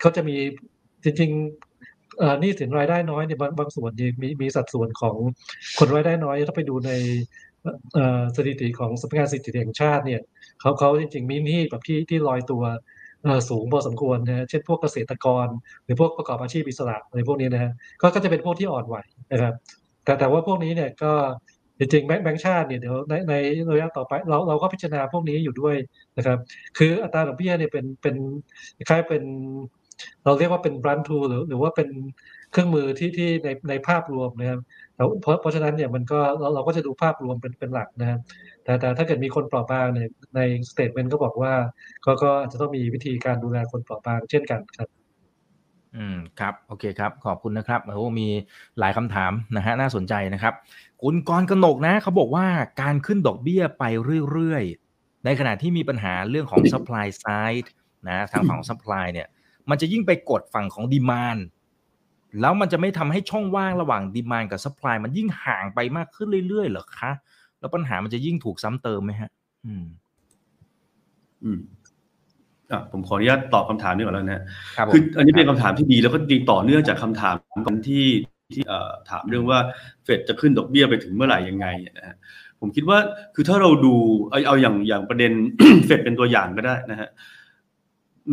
[0.00, 0.36] เขาจะมี
[1.04, 1.30] จริง
[2.42, 5.16] นี่สินรายได้น้อยเนี่ยบางบางส่วนเนี่ยมีมีสัดส่วนของ
[5.78, 6.90] คนรายได้น้อยถ้าไปดูใน
[8.36, 10.20] สถิติของสำนักงานสถิติแห่งชาติเนี่ย
[10.60, 12.62] เขาเขาจริงๆมีหนี้แบบที่ที่ลอยตัว
[13.48, 15.46] สูงพอสมควรนะฮะเช่นพวกเกษตรกร
[15.84, 18.96] หรือพวกประกอบอาชีพอิสระอะไรพวกนี้นะฮะก็ก็จะเป็นพวกที่อ่อนไหว
[19.32, 19.54] นะครับ
[20.04, 21.12] แต่แต่ว่าพวกนี้เนี่ยก็
[21.78, 23.34] จริงๆแบงค์แบงค์ชาติเนี่ยเดี๋ยวในใน
[23.72, 25.76] ระยะต่อไปเราเราก็พิจารณาพวกนี้อยู่ด้วย
[26.16, 26.38] นะครับ
[26.78, 28.16] คืออัตราดอกเบี้ยเนี่ยเป็นเป็น
[28.88, 29.22] คล้ายเป็น
[30.24, 31.88] เราเรียกว่าเป็นบรันทูหรือหรือว่าเป็น
[32.50, 34.60] เครื่องมือที่ที่ในในภาพรวมนะครับ
[34.96, 38.20] แล้วเพราะเพราะฉะนั้นเนี่ยมันก็เราเราก็จะดูภาพรวมเป็นเป็นหลักนะครับ
[38.64, 40.40] แต่แต่ถ้าเกิดมีคนเปราะบางเนี่ยใน
[40.70, 41.52] สเตทเมนต์ก็บอกว่า
[42.04, 44.88] ก็ก็อาจจะต้องมีวิธีการดูแลคนเปราะบางเช่นกันครับ
[45.96, 48.28] อืมครับโอเคครับขอบคุณนะครับโอ้มี
[48.78, 50.54] หลายคำถามนะฮะน่าสนใจนะครับ
[51.02, 52.46] คุณกรกนกนะเขาบอกว่า
[52.82, 53.84] การขึ้นดอกเบี้ยไป
[54.30, 57.68] เรื่อยๆ ในขณะที่มีปัญหาเรื่องของ supply side
[58.08, 59.28] นะทางฝั่งของ supply เนี่ย
[59.70, 61.40] มันจะยิ่งไปกดฝั่งของ demand
[62.40, 67.10] แล้วมันจะไม่ทำให้ช่องว่างระหว่าง demand กับ supply มันยิ่งห่างไปมากขึ้นเรื่อยๆเหรอคะ
[67.60, 69.30] แล้วปัญหามันจะยิ่งถูกซ้ำเติมไหมฮะ
[69.66, 69.84] อืม
[71.44, 71.58] อืม
[72.70, 74.42] อะผมขออนุญาตตอบคำถามนี้ก่อนแล้วนะฮะ
[74.76, 77.34] ครับผมคืออันนี้เป็นคำถามที่ดีแล้วก็ดีต่อเนื่องจากคำถาม
[77.66, 78.04] ก่อนที่
[78.54, 79.58] ที่เอ่อถามเรื่องว่า
[80.04, 81.66] เฟดจะขึ้นดอกเบี้ยไปถึงเมื่อไหร่ยังไง
[81.98, 82.16] นะฮะ
[82.60, 82.98] ผมคิดว่า
[83.34, 83.94] คือถ้าเราดู
[84.30, 85.32] เอาเอาอย่างอย่างประเด็น
[85.86, 87.08] เฟดเป็นตัวอย่างก็ได้นะฮะ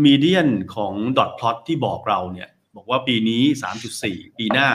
[0.05, 3.41] มีเดียนของดอทพลอตที่บอกเราเนี่ยบอกว่าปีนี้
[3.91, 4.67] 3.4 ปีหน้า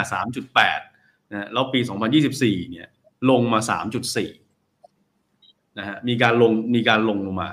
[0.63, 1.81] 3.8นะฮะแล้วปี
[2.27, 2.89] 2024 เนี่ย
[3.31, 3.61] ลงมา
[4.65, 7.51] 3.4นะฮะมีการลงมีการลงลงมา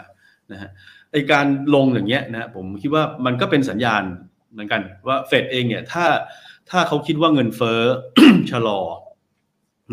[0.52, 0.70] นะฮะ
[1.12, 1.46] ไอการ
[1.76, 4.04] ลงอย่างเงี้ยนะผมคิดว่ามันก็เป็นสัญญาณ
[4.52, 6.06] เหมือนกันว่าเฟดเองเนี่ยถ้า
[6.70, 7.82] ถ้าเขาคิดว่าเงินเฟ้อ
[8.52, 8.82] ชะลอ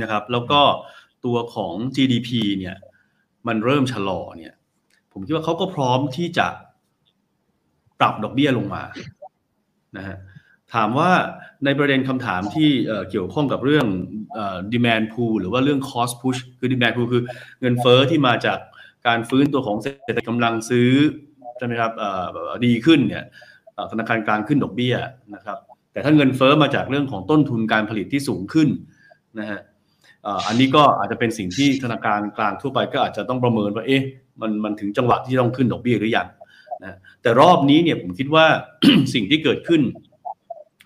[0.02, 0.60] นะครับแล้วก็
[1.24, 2.76] ตัวของ GDP เนี่ย
[3.46, 4.54] มันเริ่มชะลอเนี่ย
[5.12, 6.48] ผมคิดว่าเขาก็พร้อมที่จะ
[8.00, 8.82] ปรับดอกเบี้ยลงมา
[9.96, 10.16] นะฮะ
[10.74, 11.10] ถามว่า
[11.64, 12.68] ในประเด็นคำถามที่
[13.10, 13.86] เกี่ยวข้องกับเรื่อง
[14.34, 17.22] เอ่อ demand pool หรือว่าเรื่อง cost push คือ demand pool คือ
[17.60, 18.58] เงินเฟ้อที่มาจาก
[19.06, 20.90] การฟื้นตัวของเศรษฐกิจกำลังซื้อ
[21.58, 21.92] ใช่ไหมครับ
[22.66, 23.24] ดีขึ้นเนี่ย
[23.92, 24.94] ธนาคารกลางขึ้นดอกเบี้ย
[25.34, 25.58] นะครับ
[25.92, 28.68] แต่ถ้าเงินเฟ้อมาจากเรื่องของต้นทุนการผลิตที่สูงขึ้น
[29.38, 29.60] นะฮะ
[30.46, 34.02] อันนี้ก็อาจจะเป็นสิ่งที่ธนาคารกลางทั่วไปก็อาจจะต้องประเมินว่าเอ๊ะ
[34.40, 36.26] มันมันถึงจังหวะที่ต้องขึ้นดอกเบี้ยหรือยัง
[36.82, 38.46] นะแต่รอบนี้เนี่ยผมคิดว่า
[39.14, 39.82] สิ่งที่เกิดขึ้น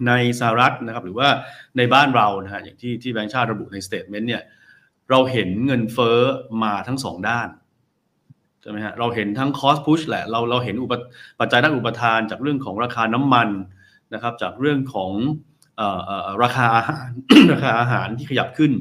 [0.09, 1.29] ในสหรัฐนะครับ หรือว่า
[1.77, 4.43] ในบ้านเรานะฮะอย่างที่ที่แบงก์ชาติระบุใน statement เนี่ย
[5.11, 6.19] เราเห็นเงินเฟ้อ
[6.63, 7.49] มาทั้งสองด้าน
[8.61, 10.95] ใช่ไหมฮะเราเห็นทั้ง cost push แหละเราเราเห็นอุป
[11.41, 13.49] ปัจจัยด้านอุปทานจากเรื่องของราคาน้ำมัน
[14.15, 15.13] นะครับ จากเรื่องของ
[15.81, 15.83] อ
[16.27, 17.09] อราคาอาหาร
[17.53, 18.73] ราคาอาหารที่ขยับขึ้น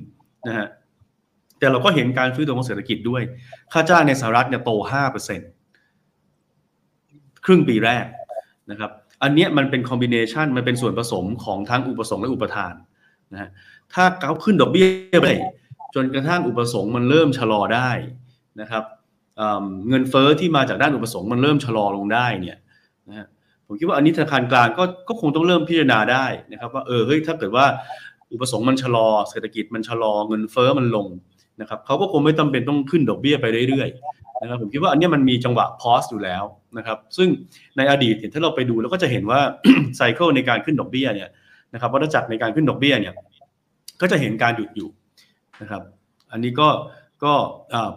[0.48, 0.68] นะฮะ
[1.60, 3.22] แต่เราก็เห็นการฟื้นตัวของเศรษฐกิจด้วย
[3.74, 5.42] ค่าจ้างในสหรัฐเนี่ยโต 5%เปอร์เซ็น
[7.46, 8.06] ครึ่งปีแรก
[8.72, 8.92] นะครับ
[9.24, 12.74] อันนี้มันเป็นคอมบิเนชันมันเป็นส่วนผสมของทั้งอุปสงค์และอุปทาน
[13.34, 13.50] นะฮะ
[13.94, 14.88] ถ้าเขาขึ้นดอกเบี้ย
[15.22, 15.28] ไป
[15.96, 17.90] จนกระทั่งอุปสงค์มันเริ่มชะลอได้
[18.62, 18.84] นะครับ
[19.90, 22.58] เงินเฟอ้อที่มาจากด้านอุปสงค์มันเริ่มชะลอลงได้เนี่ย
[23.10, 23.28] นะฮะ
[23.68, 27.66] ผมคิดว่าอันนี้ธนาคารกลางก็ก็คงต้องเริ่มพิจารณาได้นะครับ ว่าเออเฮ้ยถ้าเกิดว่า
[28.34, 31.08] อุปสงค์มันชะลอเศรษฐกิจมันชะลอเงินเฟอ้อมันลง
[31.62, 33.90] นะครับเขาก็คงไม่จาเป็นต้องขึ้นดอกเบี้ยไปเรื่อย
[34.42, 36.44] นะครับผมคิดว่าอันนี้มันมีจังหวะพอสอยู่แล้ว
[36.78, 37.30] นะครับ ซึ่ง
[37.78, 39.40] ในอดีตถ้าเราไปดูเราก็จะเห็นว่า
[39.98, 41.30] ไซเคิลในการขึ้นดอกเบี้ยเนี่ย
[41.74, 43.14] นะครับวัฏจักรในการขึ้นดอกเบี้ยเนี่ย
[44.02, 44.90] ก็จะเห็นการหยุดอยู่
[45.62, 45.82] นะครับ
[46.32, 46.70] อันนี้ก็
[47.24, 47.34] ก็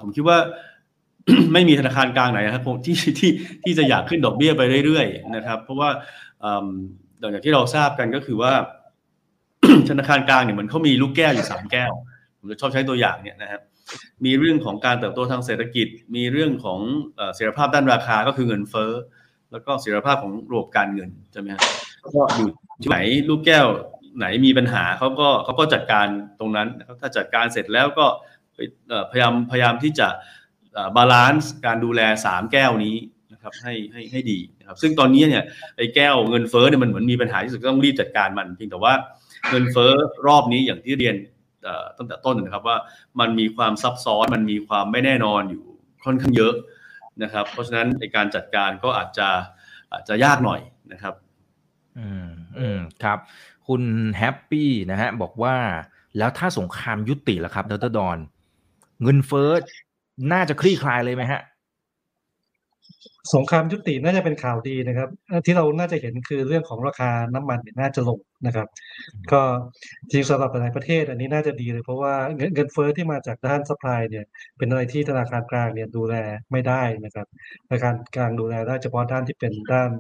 [0.01, 0.39] ผมคิดว่า
[1.53, 3.31] ไม่มีธนาคารกลางไหนนะครับที่ที่
[3.65, 5.89] ที่จะอยากขึ้นดอกเบี้ยไปเรื่อยๆนะครับ เพราะว่า
[7.21, 8.53] อย่างที่เราทราบกันก็คือว่า
[9.91, 11.93] ธนาคารกลางเนี่ยเหมือนเขามีลูกแก้วอยู่สามแก้ว
[12.39, 13.61] ผมจะชอบใช้ตัวอย่างเนี่ยนะครับ
[14.25, 16.81] มีเรื่องของการเติบโตทางเศรษฐกิจ มีเรื่องของ
[17.35, 18.93] เสถียรภาพด้านราคาก็คือเงินเฟ้อ
[19.53, 21.63] แล้วก็เสถียรภาพของระบบการเงินใช่ไหมครับ
[22.05, 22.49] ก็อยู่
[22.83, 23.67] ที่ไหนลูกแก้ว
[24.19, 26.07] ไหนมีปัญหาเขาก็เขาก็จัดการ
[26.41, 28.07] ตรงนั้นนะครับถ้าจัดการเสร็จแล้วก็
[29.11, 30.09] พยายามพยายามที่จะ
[30.97, 32.97] balance การดูแล 3 แก้วนี้
[33.33, 35.45] นะครับให้ให้ให้ดีนะครับซึ่งตอนนี้เนี่ย
[35.77, 38.95] ไอ้แก้วเงินเฟ้อเนี่ยมันเหมือนมีปัญหาที่สุดต้องรีบจัดการมันเพียงแต่ว่า
[39.51, 39.93] เงินเฟ้อ
[40.27, 41.15] รอบนี้อย่างที่เรียน
[41.99, 42.77] ตั้งแต่ต้นนะครับว่า
[43.21, 45.65] มันมีความซับซ้อนมันมีความไม่แน่นอนอยู่
[46.05, 46.55] ค่อนข้างเยอะ
[47.23, 49.29] นะครับ เพราะฉะนั้นในการจัดการก็อาจจะ
[49.93, 50.61] อาจจะยากหน่อย
[50.93, 51.15] นะครับ
[51.99, 53.19] อืมอืมครับ
[53.67, 53.83] คุณ
[54.19, 55.57] แฮปปี้นะฮะบอกว่า
[56.19, 58.19] แล้วถ้าสงครามยุติแล้วครับดรดอน
[59.03, 59.51] เงินเฟ้อ
[60.33, 61.41] น่าจะคลี่คลายเลยไหมฮะ
[63.35, 65.09] สงครามยุติน่าจะเป็นข่าวดีนะครับ
[65.47, 68.69] ที่เราน่าจะเห็นคือเรื่องของราคาน้ำมันน่าจะลงนะครับ
[69.33, 69.43] ก็
[70.11, 74.25] จริงสำหรับหลายประเทศ อันนี้น่าจะดีเลยเพราะว่าเงินเงินเฟ้อที่มาจากด้านสป라이เนี่ย
[74.59, 76.15] เป็นอะไรที่ธนาคารกลางเนี่ยดูแล
[76.53, 77.27] ไม่ได้นะครับ
[77.67, 79.91] ธนาคารกลางดูแลได้เฉพาะด้านที่เป็นด้าน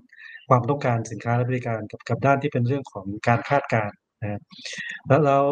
[0.49, 4.41] ความต้องการสินค้าและบริการกับกับด้านที่เป็นเรื่องของการคาดการณ์นะ
[5.09, 5.45] แล้วแล้ว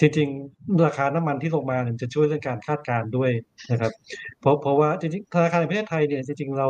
[0.00, 3.30] จริงๆ ราคาน้ำมันที่ลงมาเนี่ยจะช่วยเรื่องการคาดการณ์ด้วย
[3.70, 3.92] นะครับ
[4.40, 6.68] เพราะเพราะว่าจริงๆธนาคารในประเทศไทยเนี่ยจริงๆเรา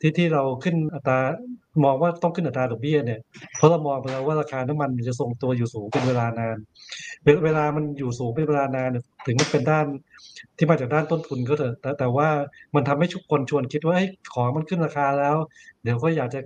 [0.00, 1.18] ที่ที่เราขึ้นอัตรา
[1.84, 3.20] มองว่าต้องขึ้นอัตราดอกเบี้ยเนี่ย
[3.56, 6.56] เพราะเรามองไปแล้วว่าราคาน้ำมันจะทรงตัวอยู่สูงเป็นเวลานาน
[7.44, 8.90] เวลามันอยู่สูงเป็นเวลานาน
[9.26, 9.86] ถึงมันเป็นด้าน
[10.56, 12.28] ที่มาจากด้านต้นทุนก็เถอะแต่แต่ว่า
[12.74, 13.96] มันทำให้ทุกคนชวนคิดว่า
[14.34, 15.36] ของมันขึ้นราคาแล้ว
[15.82, 16.40] เดี๋ยวก็อยากจะ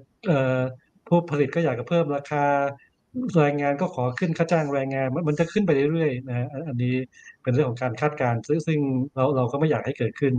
[1.07, 2.45] ผู้ผลิตก็อยากจะเพิ่มราคา
[3.37, 6.95] แรงงานก็ขอขึ้นค่าจ้างแรงงานมันจะขึ้นไปเรื่อยๆนะอันนี้
[7.43, 8.79] เป็นเรื่องของการคาดการณ์ซึ่งซึ่ง
[9.15, 10.33] เราเราก็ไม่อยากให้เกิดขึ้น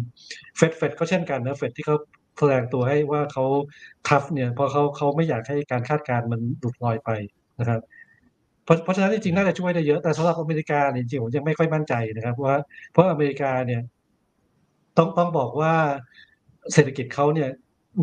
[0.57, 1.95] เฟดเฟดก็เช่นกันนะเฟดที่เขา
[2.37, 3.45] แสดงตัวให้ว่าเขา
[4.07, 7.09] ทัฟเนี่ยเพราะเขาเขาไม่อยากให้การคาดการณ์มันหลุดลอยไป
[7.59, 7.81] นะครับ
[8.63, 12.55] เพราะเพราะฉะนั้นจริงๆน่าจะช่วยได้เยอะแต่สำหรับอเมริกาเนี่ยจริงๆผมยังไม่ค่อยมั่นใจนะครับว่า
[12.91, 13.81] เพราะอเมริกาเนี่ย
[14.97, 15.73] ต้องต้องบอกว่า
[16.73, 17.49] เศรษฐกิจเขาเนี่ย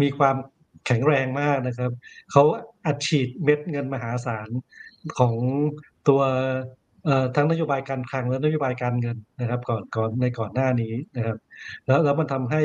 [0.03, 0.37] มีความ
[0.87, 1.91] แข็งแรงมากนะครับ
[2.33, 2.43] เขา
[2.87, 4.49] อัดฉีดเม็ดเงินมหาศาล
[5.18, 5.35] ของ
[6.09, 6.20] ตัว
[7.36, 11.36] ทั้งนโยบายการคลังและนโยบายการเงินนะครับก่อนก่อนในก่อนหน้านี้นะครับ
[11.86, 12.62] แล้วแล้วมันทำให้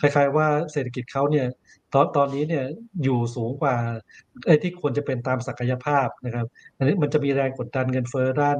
[0.00, 1.46] คล้ายๆว่าเศรษฐกิจเขาเนี่ย
[1.94, 2.64] ตอนตอนนี้เนี่ย
[3.04, 3.76] อยู่สูงกว่า
[4.46, 8.58] ไอ้ที่ควรจะเป็นตามศักยภาพนะครับอันนี้มันจะมีแรงกดดันเงินเฟ้อด้าน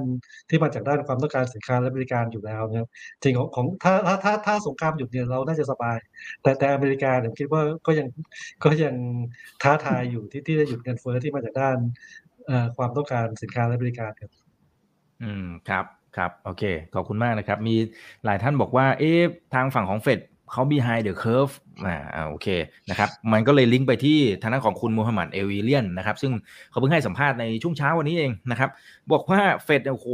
[0.49, 2.89] ที่มาจากด้านความต้องการสินค้าและบริการอยู่แล้วนะครับ
[3.23, 5.99] จริงของของถ้าถ้าถ้าถ้าสงครามหยุดเนี่ยเราน่าจะสบาย
[6.43, 8.07] แต่แต่อเมริกาเนี่ยคิดว่าก็ยัง
[8.65, 8.95] ก็ยัง
[9.63, 11.79] ท้าทายอยู่ที่ที่จะหยุดเงินเฟ้อที่มาจากด้าน
[12.77, 14.44] ความต้องการสินค้าและบริการครับ
[15.23, 15.85] อืมครับ
[16.17, 16.63] ครับโอเค
[16.95, 17.77] ขอบคุณมากนะครับ มี
[18.25, 19.21] หลายท่านบอกว่า เอ๊ะ
[19.55, 20.19] ทางฝั่งของเฟด
[20.55, 21.53] เขา behind the curve
[21.87, 22.49] อ่าโอเค
[22.91, 26.33] นะครับมันก็เลยลิงก์ไปที่ทางด้านของคุณมูฮัมหมัดเอวิเลียนนะครับซึ่ง
[26.71, 28.71] เขาเพิ่งให้สัมภาษณ์ในช่วงเช้าวันนี้เองนะครับ
[29.13, 30.07] บอกว่าเฟดโอ้โห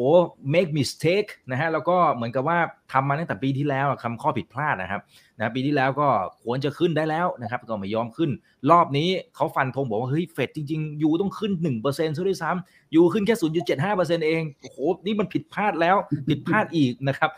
[0.54, 2.58] make mistake นะฮะแล้วก็เหมือนกับว่า
[2.92, 5.00] ทำมาตั้งแต่ปีที่แล้วอะคำข้อผิดพลาดนะครับ
[5.38, 6.08] นะปีที่แล้วก็
[6.42, 8.30] ควรจะขึ้นได้แล้วนะครับก็ไม่ยอมขึ้น
[8.70, 11.52] รอบนี้เขาฟันธงบอกว่าเฮ้ยเฟดจริงๆ ยูต้องขึ้น
[11.84, 13.34] 1%ซะด้วยซ้ำยูขึ้นแค่
[13.82, 15.96] 0.75%เองโอ้โหนี่มันผิดพลาดแล้ว
[16.28, 17.30] ผิดพลาดอีกนะครับ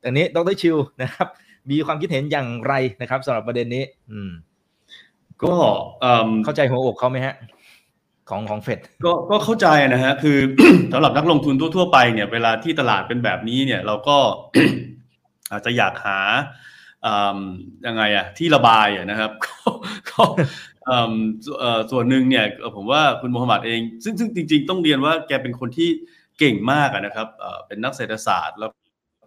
[0.00, 1.28] แต่นี้ดรชิวนะครับ
[1.70, 4.30] มีความคิดเห็นอย่างไรนะครับสำหรับประเด็นนี้ อืม
[5.42, 5.54] ก็
[6.00, 7.34] เอิ่มเข้าใจหัวอกเขาไหมฮะ
[8.30, 10.38] ของของเฟดก็ก็เข้าใจนะฮะ คือ
[10.92, 14.18] สำหรับนักลงทุนทั่วๆไปเนี่ย เวลาที่ตลาดเป็นแบบนี้เนี่ย เราก็
[15.52, 16.18] อาจจะอยากหา
[17.06, 17.38] อืม
[17.86, 19.58] ยังไงอะที่ระบายอะนะครับก็
[20.10, 20.22] ก็
[20.88, 21.12] อืม
[21.60, 25.88] เอ่อส่วนหนึ่งเนี่ยเอ่อผมว่าคุณโมฮัมหมัดเอง ซึ่งซึ่งจริง ๆ ต้องเรียนว่าแกเป็นคนที่
[26.38, 28.70] เก่งมากอะนะครับเอ่อเป็นนักเศรษฐศาสตร์แล้ว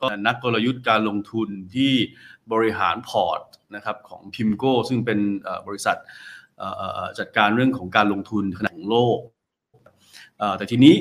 [0.01, 1.93] ก็นักกลยุทธ์การลงทุนที่
[2.51, 3.41] บริหารพอร์ต
[3.75, 5.19] นะครับของ PIMCO ซึ่งเป็น
[5.67, 5.97] บริษัท
[7.19, 9.19] จัดการเรื่องของการลงทุนขนาดของโลก
[10.57, 10.95] แต่ทีนี้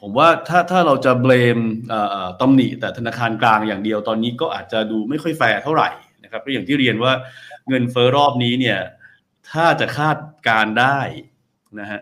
[0.00, 1.58] ผมว่าถ้าถ้าเราจะ blame
[1.88, 5.90] เอ่อเอ่อตำหนิแต่ธนาคารกลางอย่างเดียวตอนนี้ก็อาจจะดูไม่ค่อยแฟร์เท่าไหร่
[6.24, 7.12] นะครับก็อย่างที่เรียนว่า
[7.68, 8.78] เงินเฟ้อรอบนี้เนี่ย
[9.50, 10.16] ถ้าจะคาด
[10.48, 10.98] การณ์ได้
[11.80, 12.00] นะฮะ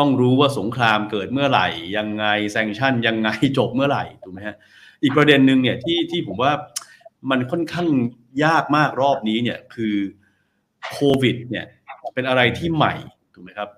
[0.00, 3.28] ต้องรู้ว่าสงครามเกิดเมื่อไหร่ ยังไงแซงชั่นยังไง
[3.58, 4.56] จบเมื่อไหร่ถูกไหมฮะ
[5.02, 6.52] อีกประเด็นหนึ่งเนี่ยที่ที่ผมว่า
[7.30, 7.88] มันค่อนข้าง
[8.44, 9.94] ยากมากรอบนี้เนี่ยคือ
[10.92, 11.66] โควิด เนี่ย
[12.14, 12.94] เป็นอะไรที่ใหม่
[13.34, 13.68] ถูกไหมครับ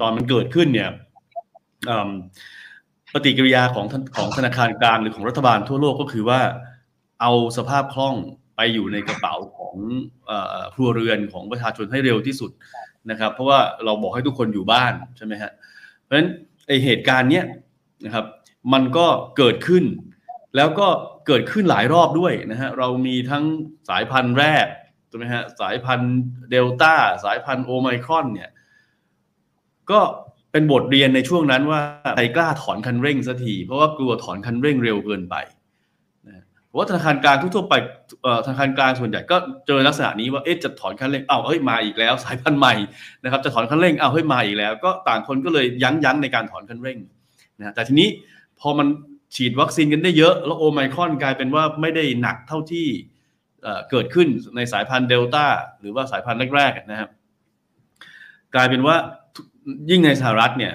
[0.00, 0.90] ตอนมันเกิดขึ้นเนี่ย
[3.12, 6.40] ปฏิกิริยาของท่านของธนาคารกลางหรือของรัฐบาลทั่วโลกก็คือว่า
[7.20, 8.14] เอาสภาพคล่อง
[8.56, 9.76] ไปอยู่ในกระเป๋าของ
[10.74, 12.50] ครัวเรือนของประชาชนให้เร็วที่สุด
[13.10, 15.50] นะครับเพราะว่าเราบอกให้ทุกคนอยู่บ้านใช่ไหมฮะ
[16.02, 16.28] เพราะฉะนั้น
[16.66, 17.44] ไอเหตุการณ์เนี้ย
[18.04, 18.24] นะครับ
[18.72, 19.84] มันก็เกิดขึ้น
[20.56, 20.88] แล้วก็
[21.26, 23.44] เกิดขึ้นหลายรอบด้วยนะฮะเรามีทั้ง
[23.88, 24.66] สายพันธุ์แรก
[25.10, 26.14] ถูกไหมฮะสายพันธุ์
[26.50, 26.94] เดลต้า
[27.24, 28.50] สายพันธุ์โอไมครอนเนี่ย
[29.90, 30.00] ก็
[30.52, 31.80] เป็นบทเรียนในช่วงนั้นว่า
[32.16, 35.34] ใครกล้าถอนคันเร่งสักทีเพราะว่ากลัวถอนคันเร่งเร็วเกินไป
[36.76, 37.74] ว่าธนาคารกลางทั่วไป
[38.46, 42.74] ธนาคารกลางส่วนใหญ่ก็เจอลักษณะนี้ว่าเอ๊ะจะถอนคันเร่งอ้าวเฮ้ยมาอีกแล้วสายพันธุ์ใหม่
[43.22, 46.98] นะครับจะถอนคันเร่งอ้าวเฮ้ยมาอีกแล้ว ก็ต่างคนก็เลยยั้งยั้งในการถอนคันเร่ง
[47.58, 48.08] นะแต่ทีนี้
[48.60, 48.86] พอมัน
[49.34, 52.86] ฉีดวัคซีนกันได้เยอะแล้วโอไมครอนกลายเป็นว่าไม่ได้หนักเท่าที่
[53.90, 55.44] เกิดขึ้นในสายพันธุ์เดลต้า
[55.80, 57.10] หรือว่าสายพันธุ์แรกๆนะครับ
[58.54, 58.96] กลายเป็นว่า
[59.90, 60.72] ยิ่งในสหรัฐเนี่ย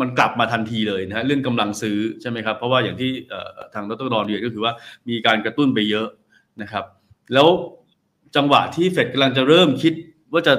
[0.00, 3.10] มันกลับมาทันทีเลยนะฮะเรื่องกำลังซื้อใช่ไหมครับ เพราะว่าอย่างที่
[3.74, 4.72] ทางดรดอนเรียนก็คือว่า
[5.08, 6.08] มีการกระตุ้นไปเยอะ
[6.62, 6.84] นะครับ
[7.34, 7.48] แล้ว
[8.36, 9.92] จังหวะที่เฟดกำลังจะเริ่มคิด
[10.32, 10.54] ว่าจะ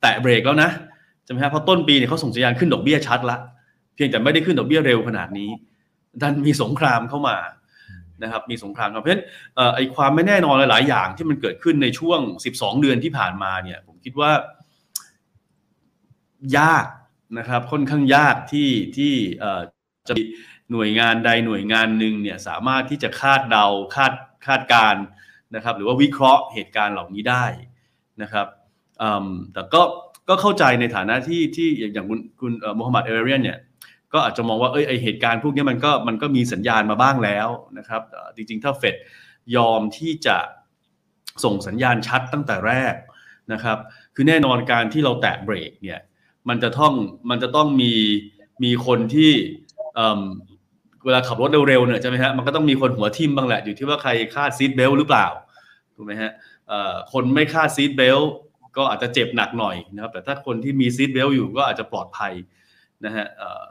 [0.00, 0.70] แตะเบรกแล้วนะ
[1.24, 3.36] ใช่ไหมครับเพราะต้นปีเนี่ยเขาส่งสัญญาณขึ้นดอกเบี้ยชัดละ
[3.94, 5.50] เพียงแต่ไม่ได้ขึ้นดอกเบี้ยเร็วขนาดนี้
[6.20, 7.36] ดันมีสงครามเข้ามา
[8.22, 9.24] นะครับมีสงครามครับเพราะฉะนั้น
[9.56, 12.20] เอ่อไอความไม่แน่นอนหลายๆอย่างที่มันเกิดขึ้นในช่วง
[12.52, 14.30] 12 เดือนที่ผ่านมาเนี่ย ผมคิดว่า
[16.58, 16.84] ยาก
[17.38, 19.14] นะครับ ค่อนข้างยากที่ที่
[20.08, 20.24] จะมี
[20.72, 24.12] หน่วยงานใดหน่วยงานหนึ่งเนี่ยสามารถที่จะคาดเดาคาด
[24.46, 24.94] คาดการ
[25.54, 27.44] นะครับ หรือว่าวิเคราะห์เหตุการณ์เหล่านี้ได้
[28.22, 28.46] นะครับ
[29.52, 29.82] แต่ก็
[30.28, 33.58] ก็เข้าใจในฐานะที่ที่อย่างอย่างคุณคุณโมฮัมหมัดเอเรียนเนี่ย
[34.12, 38.02] ก็อาจจะมองว่าเอ้ยไอเหตุการณ์พวกนี้มันก็มันก็มีสัญญาณมาบ้างแล้วนะครับ
[38.36, 38.96] จริงๆ ถ้าเฟด
[39.56, 40.36] ยอมที่จะ
[41.44, 42.94] ส่งสัญญาณชัดตั้งแต่แรก
[43.52, 43.78] นะครับ
[44.14, 46.00] คือแน่นอนการที่เราแตะเบรกเนี่ย
[46.48, 46.92] มันจะต้อง
[47.30, 47.92] มันจะต้องมี
[48.64, 49.32] มีคนที่
[51.04, 55.26] เวลาขับรถเร็วๆเนี่ยใช่ไหมฮะมันก็ต้องมีคนหัวทิ่มบ้างแหละ อยู่ที่ว่าใครคาด seat belt หรือเปล่า
[55.96, 56.32] ถูกไหมฮะ
[57.12, 58.30] คนไม่คาด seat belt
[58.76, 62.32] ก็อาจจะเจ็บหนักหน่อยนะครับแต่ถ้าคนที่มี seat belt อยู่ก็อาจจะปลอดภัย
[63.04, 63.26] นะฮะ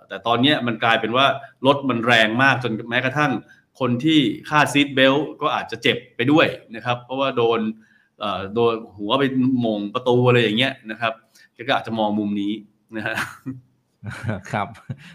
[0.08, 1.26] แต่ตอนนี้มันกลายเป็นว่า
[1.66, 3.32] รถมันแรงมากจนแม้กระทั่ง
[3.80, 4.20] คนที่
[4.50, 7.60] คาด seat belt ก็อาจจะเจ็บไปด้วยนะครับ เพราะว่าโดน
[8.54, 9.24] โดนหัวไป
[9.66, 11.14] มงประตูอะไรอย่างเงี้ยนะครับ
[11.68, 12.52] ก็อาจจะมองมุมนี้
[12.96, 13.16] นะฮะ
[14.52, 14.68] ครับ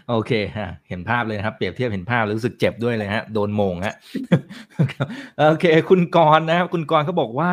[0.09, 3.95] โอเคฮะเห็นภาพเลยครับ เปรียบเทียบเห็นภาพรู้สึกเจ็บด้วยเลยฮะโดนมงฮะ
[5.49, 7.51] โอเค คุณกรนะครับคุณกรเขาบอกว่า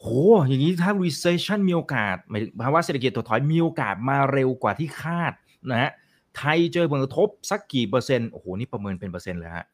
[0.00, 0.06] โห
[0.48, 5.32] อย่างนี้ถ้า recession มีโอกาสหมายถึงภาวะเศรษฐกิจถดถอยมีโอกาสมาเร็วกว่าที่คาด
[5.70, 5.90] นะฮะ
[6.36, 9.64] ไทยเจอผลกระทบสักกี่เปอร์เซ็นต์โอ้โหนี่ประเมินเป็นเปอร์เซ็นต์เลยฮะ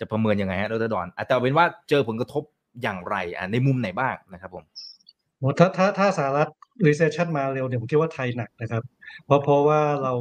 [0.00, 2.42] จะประเมินยังไงฮะดรดอนแต่เป็นว่าเจอผลกระทบ
[2.82, 4.64] อย่างไรอะในมุมไหนบ้างนะครับผม
[5.58, 6.48] ถ้าถ้าถ้าสหรัฐ
[6.86, 8.82] recession มาเร็วเนี่ยผมคิดว่าไทยหนักนะครับ
[9.26, 10.14] เพราะเพราะว่าเรา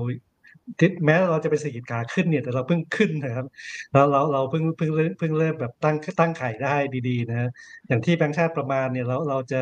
[1.05, 3.45] แม้เราจะเป็นเศรษฐกิจขาขึ้นเนี่ยแต่เราเพิ่งขึ้นนะครับ
[3.93, 6.75] เราเราเราเพิ่งเพิ่งเพิ่งเริ่มแบบตั้งตั้งไข่ได้
[7.09, 7.49] ดีๆนะ
[7.87, 9.61] อย่างที่แบงค์ชาติประมาณเนี่ยเราเราจะ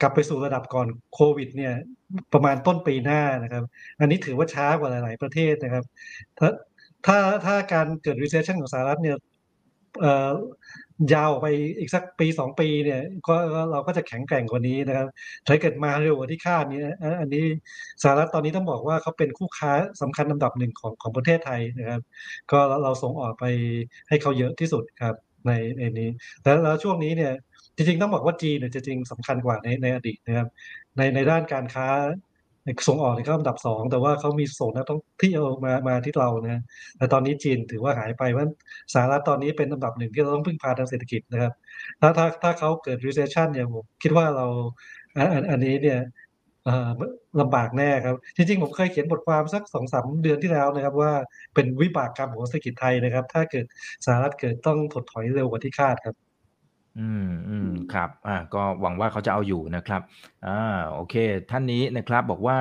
[0.00, 1.72] กลับไปสู่ระดับก่อนโควิดเนี่ย
[2.32, 3.64] ประมาณต้นปีหน้านะครับ
[4.00, 5.84] อันนี้ถือว่าช้ากว่าหลาย ๆ ประเทศนะครับ
[6.38, 6.48] ถ้า
[7.06, 9.16] ถ้าถ้าการเกิด recession ของสหรัฐเนี่ย
[11.14, 11.46] ยาวไป
[11.78, 13.34] อีกสักปีสองปีเนี่ยก็
[13.70, 15.08] เราก็จะแข็งแกร่งกว่านี้นะครับ
[15.46, 16.80] ถ้าเกิดมาเร็วกว่าที่คาดนี้
[17.20, 17.44] อันนี้
[18.02, 22.00] สหรัฐตอนนี้ต้องบอกว่าเขาเป็นคู่ค้าสำคัญลำดับหนึ่งของของประเทศไทยนะครับ
[22.50, 23.44] ก็เราส่งออกไป
[24.08, 25.14] ให้เขาเยอะที่สุดครับ
[25.46, 26.08] ในในนี้
[26.42, 27.32] แล้วแล้วช่วงนี้เนี่ย
[27.76, 30.48] จริงๆต้องบอกว่าจีนเนี่ยจริงสำคัญกว่าในในอดีตนะครับ
[30.96, 31.88] ในในด้านการค้า
[32.88, 36.62] ส่งออกเนี่ยเขาอันดับสองแต่ว่าเขามีส่งนักท่องเที่ยวมามาที่เรานะ
[36.98, 38.46] แต่ตอนนี้จีนถือว่าหายไปว่า
[38.94, 41.52] สหรัฐตอนนี้เป็นอันดับหนึ่งที่เราต้องพึ่งพาทางเศรษฐกิจนะครับ
[42.00, 44.46] ถ้าถ้าถ้าเขาเกิด recession เนี่ยผมคิดว่าเรา
[45.16, 46.00] อันอันนี้เนี่ย
[47.40, 51.12] ลำบากแน่ครับ จริงๆ ผมเคยเขียนบทความสักสองสามเดือนที่แล้วนะครับ ว่า
[51.54, 53.66] เป็นวิบากกรรมของเศรษฐกิจไทยนะครับ ถ้าเกิด
[54.06, 56.27] สหรัฐเกิดต้องถดถอยเร็วกว่าที่คาดครับ
[56.98, 60.00] อืมอืมครับอ่าก็หวังว่าเขาจะเอาอยู่นะครับ
[60.46, 61.14] อ่าโอเค
[61.50, 62.58] ท่านนี้นะครับบอกว่า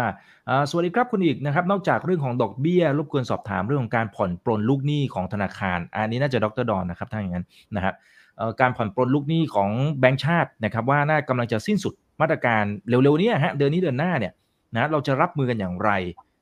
[0.50, 7.96] อ่าสวัสดีครับคุณอีกนะครับ นอกจากเรื่องของดอกเบี้ยรบกวนสอบถามเรื่องของการผ่อนปลนลูกหนี้ของธนาคาร อันนี้น่าจะดรดอนนะครับถ้าอย่างนั้นนะครับ
[8.38, 9.70] เอ่อการผ่อนปลนลูกหนี้ของ
[10.00, 14.34] แบงก์ชาตินะครับ ว่าน่ากำลังจะสิ้นสุดมาตรการเร็วๆนี้ฮะเดือนนี้เดือนหน้าเนี่ย
[14.76, 15.92] นะเราจะรับมือกันอย่างไร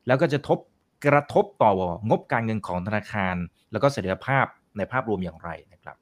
[0.07, 0.59] แล้วก็จะทบ
[1.05, 1.71] กระทบต่อ
[2.09, 3.35] งบการเงินของธนาคาร
[3.71, 4.45] แล้วก็เสถียรภาพ
[4.77, 5.95] ในภาพรวมอย่างไรนะครับ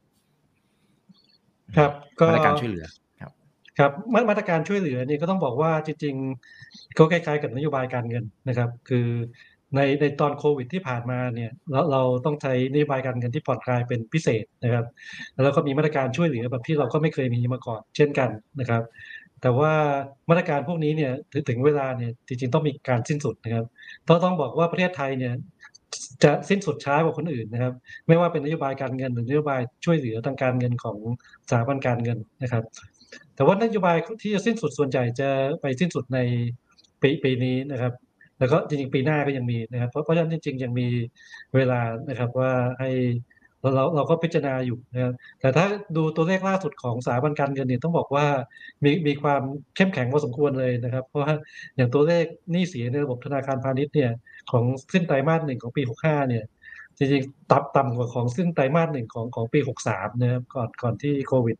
[1.77, 2.85] ครับก็มาตรการช่วยเหลือ
[3.19, 3.31] ครับ
[3.77, 3.91] ครับ
[4.29, 9.07] มาตรการช่วยเหลือนี่ก็ต้องบอกว่าจริงๆก็คล้ายๆกับนโยบายการเงินนะครับ คือ
[9.75, 14.85] ในในตอนโควิดที่ผ่านมาเนี่ยเราเราต้องใช้นโยบายการเงินที่ผ่อนคลายเป็นพิเศษนะครับ
[15.43, 18.83] แล้วก็มีมาตรการช่วยเหลือแบบที่เราก็ไม่เคยมีมาก่อน เช่นกันนะครับ
[19.41, 19.71] แต่ว่า
[20.29, 21.11] มาตรการพวกนี้เนี่ย
[21.49, 23.65] ถึงเวลาเนี่ยจริงๆต้องมีการสิ้นสุดนะครับ
[24.07, 25.33] ต้องต้องบอกว่าประเทศไทยเนี่ย
[26.23, 27.73] จะสิ้นสุดช้ากว่าคนอื่นนะครับ
[28.07, 30.97] ไม่ว่าเป็นนโยบายการเงินหรือนโยบายช่วยเหลือทางการเงินของ
[31.49, 32.63] สถาบันการเงินนะครับ
[33.35, 35.29] แต่ว่านโยบายที่จะสิ้นสุดส่วนใหญ่จะ
[35.61, 36.19] ไปสิ้นสุดใน
[37.01, 37.93] ปีปีนี้นะครับ
[38.39, 40.87] แล้วก็จริงๆปีหน้าก็ยังมีนะครับ เพราะเพราะฉะนั้นจริง ๆ ยังมี
[41.55, 42.89] เวลานะครับว่าให้
[43.75, 48.25] เราเราก็พิจารณาอยู่นะครับแต่ถ้าดูตัวเลขล่าสุดของสถาบันการเงินเนี่ยต้องบอกว่า
[48.83, 49.41] มีมีความ
[49.75, 51.33] เข้มแข็งพอสมควรเลยนะครับ เพราะว่า
[51.75, 54.11] อย่างตัวเลขหนี้เสียในระบบธนาคารพาณิชย์เนี่ย
[54.51, 56.45] ของสิ้นไตรมาสหนึ่งของปี 65 เนี่ย
[56.97, 59.59] จริงๆต่ำต่ำกว่าของสิ้นไตรมาสหนึ่งของของปี
[59.89, 61.57] 63 นะครับก่อนก่อนที่โควิด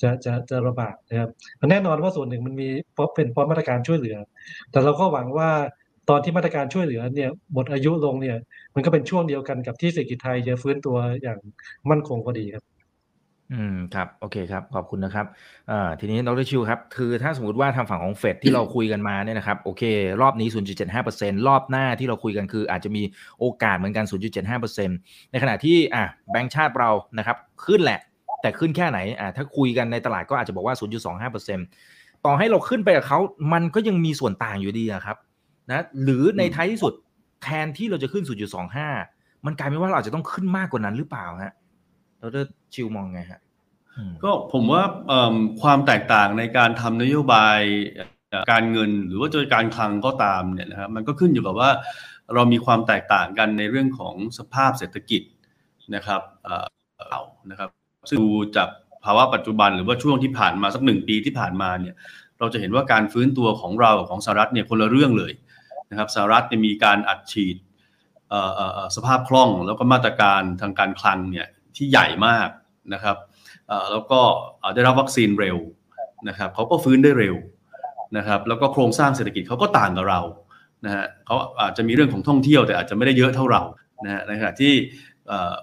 [0.00, 1.30] จะจะจะระบาดนะครับ
[1.70, 4.16] แน่นอนว่าส่วนหนึ่งมันมีเพราะเป็นเพราะมาตรการช่วยเหลือ
[4.70, 5.50] แต่เราก็หวังว่า
[6.08, 8.36] ตอนที่มาตรการช่วยเหลือเนี่ยหมดอายุลงเนี่ย
[8.74, 11.38] มันก็เป็นช่วงเดียวกันกับที่เศรษฐกิจไทยจะฟื้นตัวอย่าง
[11.90, 12.64] มั่นคงพอดีครับ
[13.52, 15.26] อืมครับโอเคครับขอบคุณนะครับ
[15.70, 19.82] อ่าทีนี้ดรชิวครับคือถ้าสมมติว่าทางฝั่งของเฟดที่เราคุยกันมาเนี่ยนะครับโอเค
[20.20, 20.48] รอบนี้
[20.96, 23.02] 0.75%รอบหน้าที่เราคุยกันคือ อาจจะมี
[23.40, 24.04] โอกาสเหมือนกัน
[24.68, 28.00] 0.75%ในขณะที่อะแบงก์ชาติเรานะครับขึ้นแหละ
[28.42, 30.74] แต่ขึ้นแค่ไหนอ่าถ้าคุยกันในตลาดก็อาจจะบอกว่า
[31.30, 33.18] 0.25%ต่อให้เราขึ้นไปกับเขา
[33.52, 35.16] มันก็ยังมีส่วนต่างอยู่ดีครับ
[35.70, 36.92] นะหรือในท้ายที่สุด
[37.42, 38.24] แทนที่เราจะขึ้น
[38.84, 41.54] 0.25 มันกลายเป็นว่าเราอาจจะต้องขึ้นมากกว่านั้นหรือเปล่าฮะ
[42.22, 42.44] ดร
[42.74, 43.40] ชิวมองไงฮะ
[44.24, 44.82] ก็ผมว่า
[45.62, 47.60] ความแตกต่างในการทำนโยบาย
[48.50, 51.70] การเงินหรือว่าจะการคลังก็ตามเนี่ยนะครับมันก็ขึ้นอยู่กับว่า
[52.34, 55.22] เรามีความแตกต่างกันในเรื่องของสภาพเศรษฐกิจ
[55.94, 56.20] นะครับ
[57.10, 57.68] เรานะครับ
[58.10, 58.68] ซึ่งดูจาก
[59.04, 61.94] ภาวะปัจจุบันหรือว่าช่วงที่ผ่านมาสักหนึ่งปีที่ผ่านมาเนี่ย
[62.38, 65.32] เราจะเห็นว่าการฟื้นตัวของเราของสหรัฐเนี่ยคนละเรื่องเลย
[65.94, 67.56] นะครับสหรัฐมีการอัดฉีด
[68.96, 72.48] สภาพคล่องแล้วก็มาตรการทางการคลังเนี่ยที่ใหญ่มาก
[72.94, 73.16] นะครับ
[73.92, 74.20] แล้วก็
[74.74, 75.58] ได้รับวัคซีนเร็ว
[76.28, 77.36] นะครับเขาก็ฟื้นได้เร็ว
[78.16, 80.20] นะครับแล้วก็โครงสร้างเศรษฐกิจเขาก็ต่างกับเรา
[80.84, 83.62] นะฮะเขาอาจจะมีเรื่องของท่องเที่ยวแต่อาจจะไม่ได้เยอะเท่าเรา
[84.04, 84.74] นะฮะในขณะที่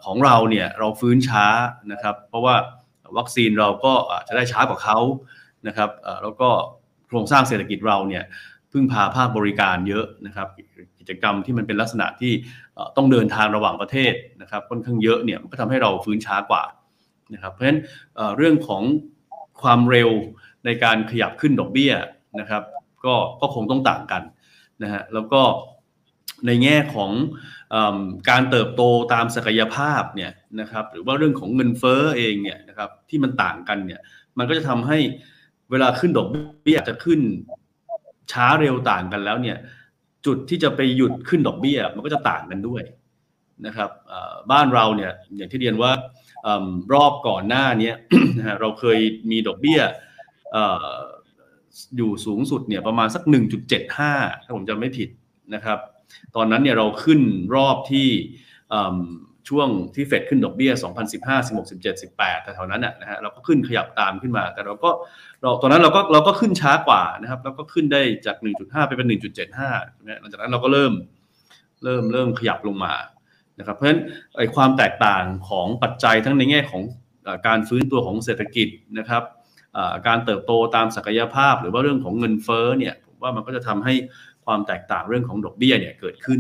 [0.06, 1.46] ของเราเนี่ยเราฟื้นช้า
[1.92, 2.56] นะครับ เพราะว่า
[3.18, 5.00] วัคซีนเราก็อาจจะได้ช้ากว่าเขา
[5.68, 5.90] นะครับ
[6.24, 6.50] แล้วก็
[7.08, 8.24] โครงสร้างเศรษฐกิจเราเนี่ย
[8.72, 10.48] พึ่งพาภาคบริการเยอะนะครับ
[11.00, 12.34] กิจกรรมที่มันเป็นลักษณะที่
[12.98, 16.64] ต้องเดินทางระหว่างประเทศนะครับค่อนข้างเยอะเนี่ยมันก็ทำให้เราฟื้นช้ากว่า
[17.34, 17.80] นะครับเพราะฉะนั้น
[18.38, 18.84] เรื่องของ
[19.62, 20.10] ความเร็ว
[20.66, 21.94] ในการขยับขึ้นดอกเบี้ย
[22.40, 22.64] นะครับ
[23.06, 24.24] ก็ก็คงต้องต่างกัน
[24.84, 25.42] นะฮะแล้วก็
[26.48, 27.12] ในแง่ของ
[27.74, 27.76] อ
[28.30, 28.82] การเติบโต
[29.14, 34.02] ตามศักยภาพเนี่ยนะครับหรือว่าเรื่องของเงินเฟ้อเองเนี่ยนะครับที่มันต่างกันเนี่ย
[34.38, 34.98] มันก็จะทำให้
[35.72, 37.20] เวลาขึ้นดอกเบี้ยจะขึ้น
[38.32, 39.58] ช้าเร็วต่างกันแล้วเนี่ย
[40.26, 42.84] จุดที่จะไปหยุดขึ้นดอกเบี้ย มันก็จะต่างกันด้วย
[43.66, 43.90] นะครับ
[44.52, 45.92] บ้านเราเนี่ยอย่างที่เรียนว่า
[46.94, 47.92] รอบก่อนหน้านี้
[48.60, 49.00] เราเคย
[49.32, 49.82] มีดอกเบี้ย
[51.98, 53.24] อยู่สูงสุดเนี่ยประมาณสัก
[53.80, 55.10] 1.75 ถ้าผมจำไม่ผิด
[55.56, 55.80] นะครับ
[56.36, 57.22] ตอนนั้นเนี่ยเราขึ้น
[57.56, 58.10] รอบที่
[59.50, 60.72] ช่วงที่เฟดขึ้นดอกเบี้ย
[61.10, 61.84] 2015 16 17
[62.18, 64.90] 18แต่แถวนั้นนะฮะเราก็ขึ้นขยับตามขึ้นมา แต่เราก็
[65.42, 69.08] เราตอนนั้นเราก็เราก็ขึ้นช้ากว่านะครับ แล้วก็ขึ้นได้จาก 1.5 ไปเป็น
[69.64, 70.94] 1.75หลังจากนั้นเราก็เริ่ม
[71.84, 72.94] เริ่มเริ่มขยับลงมา
[73.60, 74.02] นะครับ เพราะฉะนั้น
[74.38, 76.84] ไอ้ความแตกต่างของปัจจัยทั้งในแง่ของ
[77.48, 78.68] การฟื้นตัวของเศรษฐกิจ
[79.00, 79.24] นะครับ
[80.08, 83.94] การเติบโตตามศักยภาพ หรือว่าเรื่องของเงินเฟ้อเนี่ยผมว่ามันก็จะทำให้
[84.46, 86.40] ความแตกต่างเรื่องของดอกเบี้ยเนี่ยเกิดขึ้น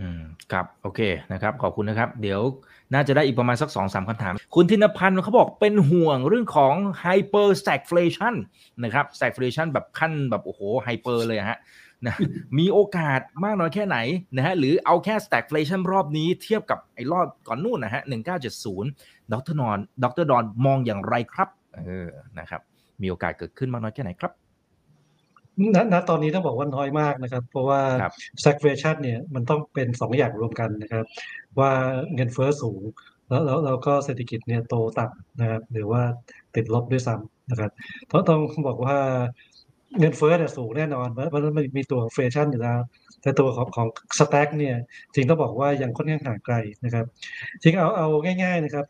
[0.00, 0.22] อืม
[0.52, 1.00] ครับโอเค
[1.32, 2.40] นะครับ ขอบคุณนะครับ เดี๋ยว
[2.94, 6.74] น่าจะได้อีกประมาณสักสองสามคำถาม คุณธินพันธ์เขาบอกเป็นห่วงเรื่องของ
[7.04, 8.34] hyper stagflation
[8.84, 11.58] นะครับ stagflation แบบขั้นแบบโอ้โหไฮเปอร์เลยฮะ
[12.06, 12.16] นะ
[12.58, 13.98] มีโอกาสมากน้อยแค่ไหน
[14.36, 18.02] นะฮะหรือเอาแค่ stagflation รอบนี้เทียบกับไอ้รอบก่อนนู่นนะฮะ
[18.66, 22.08] 1970ดรนอนดรดอนมองอย่างไรครับเออ
[22.38, 22.60] นะครับ
[23.02, 24.32] มีโอกาสเกิดขึ้นมากน้อยแค่ไหนครับ
[25.74, 27.80] ณณตอนนี้ต้องบอกว่าน้อยมากนะครับ เพราะว่า
[28.40, 31.04] stagflation เนี่ยมันต้องเป็นสองอย่างรวมกันนะครับ
[31.58, 31.70] ว่า
[32.14, 32.82] เงินเฟ้อสูง
[33.28, 36.02] แล้วแล้วเราก็เศรษฐกิจเนี่ยโตต่ำนะครับ หรือว่า
[36.54, 37.70] ติดลบด้วยซ้ำนะครับ
[38.10, 38.96] ต้องต้องบอกว่า
[39.98, 42.78] เงินเฟ้อเนี่ยสูงแน่นอนเพราะมันมีตัวเฟชั่นอยู่แล้ว
[43.22, 43.88] แต่ตัวของของ
[44.18, 44.76] สแต็กเนี่ย
[45.14, 46.54] จริงต้องบอกว่ายังค่อนข้างห่างไกล
[46.84, 47.06] นะครับ
[47.62, 48.06] จริงเอาเอา
[48.42, 48.86] ง่าย ๆนะครับ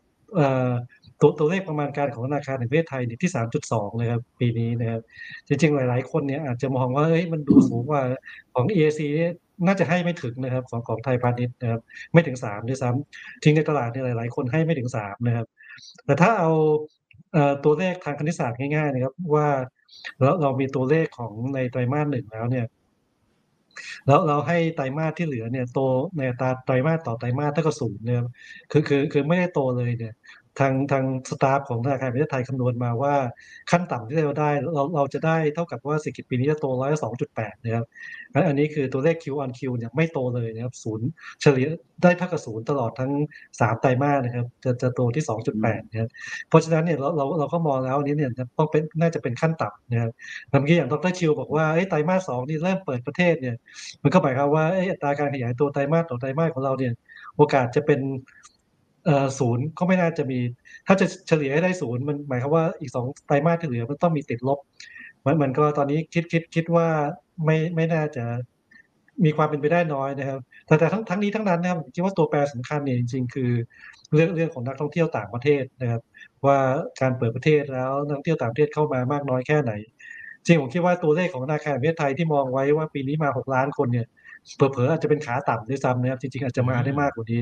[1.21, 3.31] ตัวตัวเลขประมาณการของธนาคารแห่งประเทศไทยเนี่ยที่
[3.63, 5.01] 3.2เลยครับปีนี้นะครับ
[5.47, 8.03] จริงๆ หลาย ๆ คนเนี่ยอาจจะมองว่าเฮ้ยมันดูสูงกว่า
[8.53, 9.33] ของ EAC เนี่ย
[9.65, 11.81] น่าจะให้ไม่ถึงนะครับของของไทยพาณิชย์นะครับ
[12.13, 15.47] ไม่ถึง3ด้วยซ้ำทิ้งในตลาดเนี่ยหลาย ๆ คนให้ไม่ถึง3นะครับ
[16.05, 16.51] แต่ถ้าเอา
[17.63, 19.47] ตัวเลขทางคณิตศาสตร์ง่าย ๆ นะครับ ว่า
[20.19, 22.65] เราเรามีตัวเลขของในไตรมาสหนึ่งแล้วเนี่ย
[24.07, 25.79] แล้วเราให้ไตรมาสที่เหลือเนี่ยโต
[26.17, 28.17] ในตาไตรมาสต่อไตรมาสเท่ากับศูนย์เนี่ย
[28.71, 30.13] คือคือคือไม่ได้โตเลยเนี่ย
[30.59, 33.15] ทางทางสตาฟของธนาคารประเทศไทยคำนวณมาว่า
[33.71, 37.85] ขั้นต่ำที่เราได้เราเราจะได้เท่ากับว่าเศรษฐกิจปีนี้จะโตร้อยสองจุดแปดนะครับ
[38.47, 41.07] อันนี้คือตัวเลข Q on Q เนี่ยไม่โตเลยนะครับศูนย์
[41.41, 41.67] เฉลี่ย
[42.03, 43.11] ได้เท่ากับศูนย์ตลอดทั้ง
[43.59, 46.09] สามไตรมาสนะครับจะจะโตที่สองจุดแปดนะครับ
[46.49, 50.11] เพราะฉะนั้นเนี่ยเราเราเราก็มองแล้วอันนี้เนี่ยต้องเป็นน่าจะเป็นขั้นต่ำนะครับ
[50.49, 53.55] เมื่อกี้อย่างดรชิวบอกว่าไตรมาสสองนี่เริ่มเปิดประเทศเนี่ย
[54.03, 56.93] มันก็หมายความว่าอัตราการขยายตัวไตรมาสต่อไตรมาสของเราเนี่ย
[57.37, 57.99] โอกาสจะเป็น
[59.39, 60.39] ศูนย์ก็ไม่น่าจะมี
[60.87, 64.59] ถ้าจะเฉลี่ยให้ได้ศูนย์มันหมายความว่าอีกสองไตรมาสที่เหลือมันต้องมีติดลบ
[65.25, 66.87] มันมันก็ตอนนี้คิดคิดคิดว่า
[67.45, 68.25] ไม่ไม่น่าจะ
[69.25, 73.51] มีความเป็นไปได้น้อยนะครับ แต่แต่ทั้งทั้งนี้ทั้งนั้นนะครับคิดว่าตัวแปรสำคัญเนี่ยจริง ๆ คือ
[74.13, 76.01] เรื่องเรื่องของนักท่องเที่ยวต่างประเทศนะครับ
[76.45, 76.57] ว่า
[77.01, 79.71] การเปิดประเทศแล้วนักท่องเที่ยวต่างประเทศเข้ามามากน้อยแค่ไหน
[80.45, 84.07] จริงผมคิดว่าตัวเลขของธนาคารประเทศไทยที่มองไว้ว่าปีนี้มาหกล้านคนเนี่ย
[84.55, 87.41] เผลอๆอาจจะเป็นขาต่ำด้วยซ้ำนะครับจริงๆอาจจะมาได้มากกว่านี้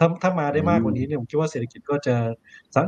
[0.00, 2.14] ถ้าถ้ามาได้มากกว่านี้เนี่ยผมคิดว่าเศรษฐกิจก็จะ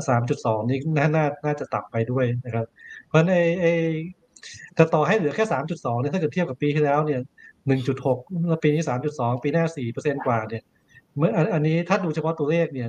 [0.09, 2.67] สามจุดสองนี้น่าน่าน่าจะต่ำไปด้วยนะครับ
[3.09, 3.67] เพราะในไอ
[4.75, 7.21] แต่ต่อให้เหลือแค่สามจุดสองเนี่ยถ้าเกิดเทียบกับปีที่แล้วเนี่ย
[7.67, 8.19] หนึ่งจุดหก
[8.63, 10.63] ปีนี้สามจุดสองปีหน้าสี่เปอร์เซ็นกว่าเนี่ย
[11.17, 12.89] เมื่ออันนี้ถ้าดูเฉพาะตัวเลขเนี่ย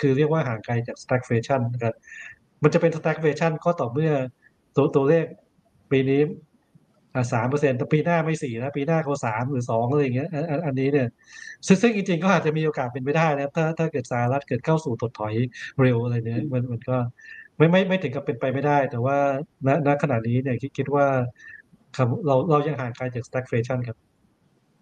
[0.00, 1.94] คือเรียกว่าห่างไกลจาก stagflation นะครับ
[2.62, 4.12] มันจะเป็น stagflation ก็ต่อเมื่อ
[4.76, 5.24] ตัวตัวเลข
[5.90, 6.20] ปีนี้
[7.32, 10.28] สามเปอร์เซ็นต์แต่ปีหน้าไม่สี่นะปีหน้าเขาสามหรือสองอะไรอย่างเงี้ย
[10.66, 11.08] อันนี้เนี่ย
[11.66, 15.34] ซึ่งจริงๆก็อาจจะมีโอกาสเป็นไปได้นะถ้าถ้าเกิดสหรัฐเกิดเข้าสู่ถดถอย
[15.80, 16.96] เร็วอะไรเนี่ยมันมันก็
[17.56, 19.16] ไม่ไม่ไม่ถึงกับเป็นไปไม่ได้ แต่ว่า
[19.66, 21.06] ณณขณะนี้เนี่ยคิดคิดว่า
[22.26, 23.96] เราเรายังห่างไกลจาก stagflation ครับ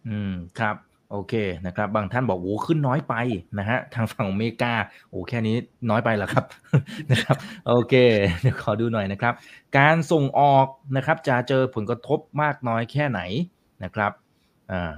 [0.09, 0.76] อืมครับ
[1.11, 1.35] โอเค
[1.67, 3.15] นะครับบางท่านบอกโอ้ขึ้นน้อยไป
[3.59, 4.73] นะฮะทางฝั่งอเมริกา
[5.11, 5.57] โอ้แค่นี้
[5.91, 6.45] น้อยไปเหรอครับ
[7.11, 7.37] นะครับ
[7.69, 7.95] โอเค
[8.41, 9.35] เดี๋ยวขอดูหน่อยนะครับ
[9.79, 13.21] การส่งออกนะครับจะเจอผลกระทบมากน้อยแค่ไหน
[13.85, 14.13] นะครับ
[14.73, 14.95] อ่า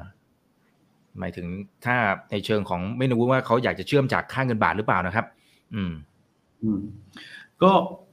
[1.18, 1.46] หมายถึง
[1.84, 1.96] ถ้า
[2.30, 5.26] ในเชิงของไม่รู้ว่าเขาอยากจะเชื่อมจากค่าเงินบาทหรือเปล่านะครับ
[5.74, 5.92] อืม
[6.62, 6.80] อืม
[7.62, 7.72] ก็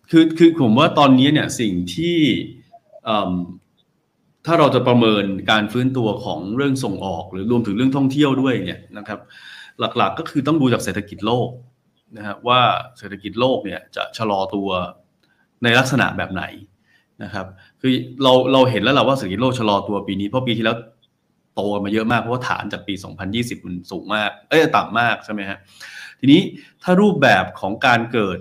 [0.10, 2.18] คือคือผมว่าตอนนี้เนี่ยสิ่งที่
[4.48, 9.20] ถ้าเราจะประเมินการฟื้นตัวของเรื่องส่งออก หรือรวมถึงเรื่องท่องเที่ยวด้วยเนี่ยนะครับ
[9.98, 11.50] หลักๆก็คือต้องดูจากเศรษฐกิจโลก
[12.18, 12.62] นะฮะว่า
[12.98, 14.70] เศรษฐกิจโลกเนี่ยจะชะลอตัว
[15.64, 16.44] ในลักษณะแบบไหน
[17.24, 17.46] นะครับ
[17.82, 17.92] คือ
[18.24, 20.78] เราเราเห็นแล้วแหละว่าเศรษฐกิจโลกชะลอตัวปีนี้เพราะปีที่แล้ว
[21.56, 22.94] โตมาเยอะมากเพราะว่าฐานจากปี
[23.30, 25.58] 2020 มันสูงมากเอ้ยต่ำมากใช่ไหมฮะ
[26.20, 26.42] ทีนี้
[26.84, 28.38] ถ้ารูปแบบของการเกิด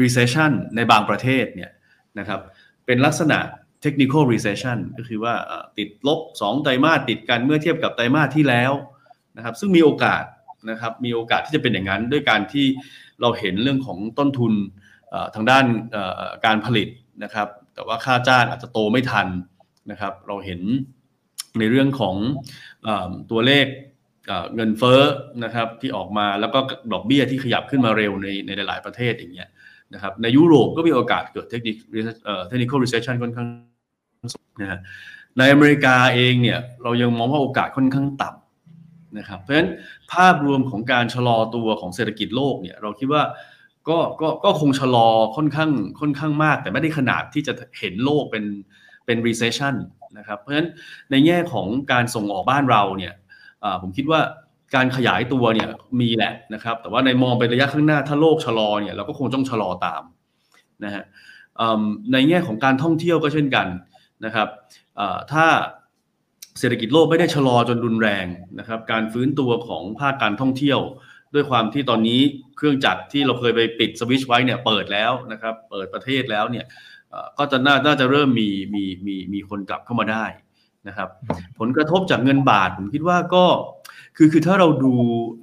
[0.00, 1.70] recession ในบางประเทศเนี่ย
[2.18, 2.40] นะครับ
[2.86, 3.38] เป็นลักษณะ
[3.84, 5.34] technical recession ก็คือว่า
[5.78, 8.72] ติดลบ 2 ไตรมาสติดกันเมื่อเทียบกับไตรมาสที่แล้ว
[9.36, 10.24] นะครับซึ่งมีโอกาส
[10.70, 12.66] นะครับมีโอกาสที่จะเป็นอย่างนั้น ด้วยการที่
[13.20, 14.52] เราเห็นเรื่องของต้นทุน
[15.34, 15.64] ทางด้าน
[16.46, 16.88] การผลิต
[17.24, 19.28] นะครับ แต่ว่าค่าจ้างอาจจะโตไม่ทัน
[19.90, 20.60] นะครับ เราเห็น
[21.58, 22.16] ในเรื่องของ
[22.86, 22.88] อ
[23.30, 23.66] ตัวเลข
[24.54, 25.00] เงินเฟ้อ
[25.44, 26.58] นะครับที่ออกมาแล้วก็
[26.92, 29.48] ดอกเบี้ยที่ขยับขึ้นมาเร็วในในหลายประเทศอย่างเงี้ย
[29.94, 31.76] นะครับในยุโรปก็มีโอกาสเกิดเทคนิค
[32.48, 33.48] technical recession ค่อนข้าง
[34.60, 34.78] นะฮะ
[35.38, 39.70] ในอเมริกาเองเนี่ยเรายังมองว่าโอกาสค่อนข้างต่ำนะครับเพราะฉะนั้น
[40.12, 43.22] ภาพรวมของการชะลอตัวของเศรษฐกิจโลกเนี่ยเราคิดว่า
[43.88, 45.70] ก็ก็ก็คงชะลอค่อนข้าง
[46.00, 48.44] ค่อนข้างมาก แต่ไม่ได้ขนาดที่จะเห็นโลกเป็น
[49.06, 49.74] เป็น recession
[50.18, 50.68] นะครับเพราะฉะนั้น
[51.10, 53.14] ในแง่ของการส่งออกบ้านเราเนี่ย
[53.82, 54.20] ผมคิดว่า
[54.74, 55.68] การขยายตัวเนี่ย
[56.00, 60.02] มีแหละนะครับ แต่ว่าในมองไประยะข้างหน้าถ้าโลกชะลอเนี่ยเราก็คงต้องชะลอตาม
[60.84, 61.04] นะฮะ
[62.12, 63.66] ในแง่ของการท่องเที่ยวก็เช่นกัน
[64.26, 64.48] นะครับ
[65.32, 65.46] ถ้า
[66.58, 68.26] เศรษฐกิจโลกไม่ได้ชะลอจนรุนแรง
[68.58, 70.80] นะครับ การฟื้นตัวของภาคการท่องเที่ยว
[71.34, 72.20] ด้วยความที่ตอนนี้
[72.56, 76.66] เครื่องจักรที่เราเคยไปปิดสวิตช์ไว้เนี่ยเปิดแล้วนะครับ เปิดประเทศแล้วเนี่ย
[77.38, 80.24] ก็จะน่าจะเริ่มมีมีมีมีคนกลับเข้ามาได้
[80.88, 81.08] นะครับ
[81.58, 83.44] ผลกระทบจากเงินบาทผมคิดว่าก็
[84.16, 84.92] คือคือถ้าเราดู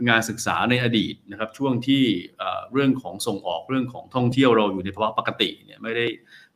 [0.10, 2.04] งานศึกษาในอดีตนะครับ ช่วงที่
[2.74, 6.06] เรื่องของส่งออกเรื่องของท่องเที่ยวเราอยู่ในภาวะปกติเนี่ยไม่ได้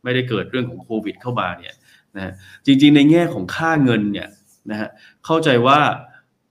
[0.04, 1.74] ไม่ได้เกิดเรื่องของโควิด เข้ามาเนี่ย
[2.16, 2.34] นะ
[2.66, 4.28] จริงๆ ในแง่ของค่าเงินเนี่ย
[4.72, 4.90] นะฮะ
[5.26, 5.80] เข้าใจว่า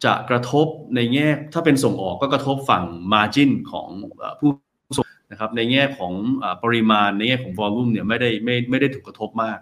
[0.04, 3.88] จะกระทบในแง่ถ้าเป็นส่งออกก็กระทบฝั่ง margin ของ
[4.40, 4.50] ผู้
[4.96, 6.12] ส่งนะครับในแง่ของ
[6.62, 9.58] ปริมาณในแง่ของ volume เนี่ยไม่ได้ไม่ไม่ได้ถูกกระทบมาก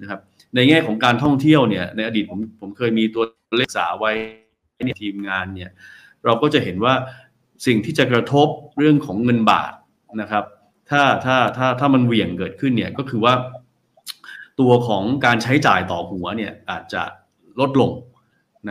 [0.00, 0.20] นะครับ
[0.54, 3.24] ในแง่ของการท่องเที่ยวเนี่ยในอดีตผมผมเคยมีตัว
[3.56, 4.12] เลขสาไว้
[4.86, 5.70] ในทีมงานเนี่ย
[6.24, 6.94] เราก็จะเห็นว่า
[7.66, 9.72] สิ่งที่จะกระทบเรื่องของเงินบาท
[10.20, 10.44] นะครับ
[10.90, 13.34] ถ้าถ้าถ้าถ้ามันเหวี่ยงเกิดขึ้นเนี่ยก็คือว่า
[14.60, 17.02] ตัวของการใช้จ่ายต่อหัวเนี่ยอาจจะ
[17.60, 17.92] ลดลง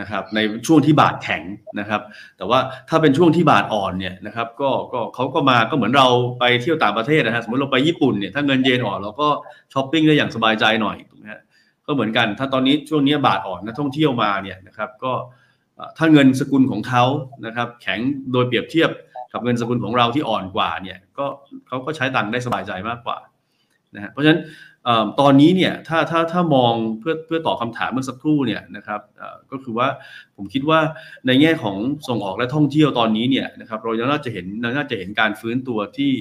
[0.00, 1.42] นะครับในช่วงที่บาทแข็ง
[1.80, 2.02] นะครับ
[2.36, 2.58] แต่ว่า
[2.88, 6.08] ถ้าเป็นช่วงที่บาทอ่อนเนี่ยนะครับก็ก็เขาก็มาก็เหมือนเรา
[6.38, 9.28] ไปเที่ยวต่างประเทศนะฮะสมมติเราไปญี่ปุ่นเนี่ยถ้าเงินเยนอ่อนเราก็
[9.72, 11.40] ช้อปปิ้งได้อย่างสบายใจหน่อยถูกไหมฮะ
[11.86, 15.12] ก็เหมือนกัน ถ้าตอนนี้ช่วงนี้บาทอ่อนนักท่องเที่ยวมาเนี่ยนะครับก็
[15.98, 17.04] ถ้าเงินสกุลของเขา
[17.46, 18.00] นะครับแข็ง
[18.32, 18.90] โดยเปรียบเทียบ
[19.32, 21.26] กับเงินสกุลของเราที่อ่อนกว่าเนี่ยก็
[21.68, 23.18] เขาก็ใช้ตังค์ได้สบายใจมากกว่า
[23.94, 24.40] นะฮะเพราะฉะนั้น
[25.20, 29.00] ตอนนี้เนี่ยถ้าถ้าถ้ามองเพื่อเพื่อตอบคาถามเมื่อสักครู่เนี่ยนะครับ
[29.50, 29.88] ก็คือว่า
[30.36, 30.80] ผมคิดว่า
[31.26, 31.76] ในแง่ของ
[32.08, 36.12] ส่งออกและท่องเที่ยวตอนนี้เนี่ยนะครับเราน่าจะเห็นน่าจะเห็นการฟื้นตัวที่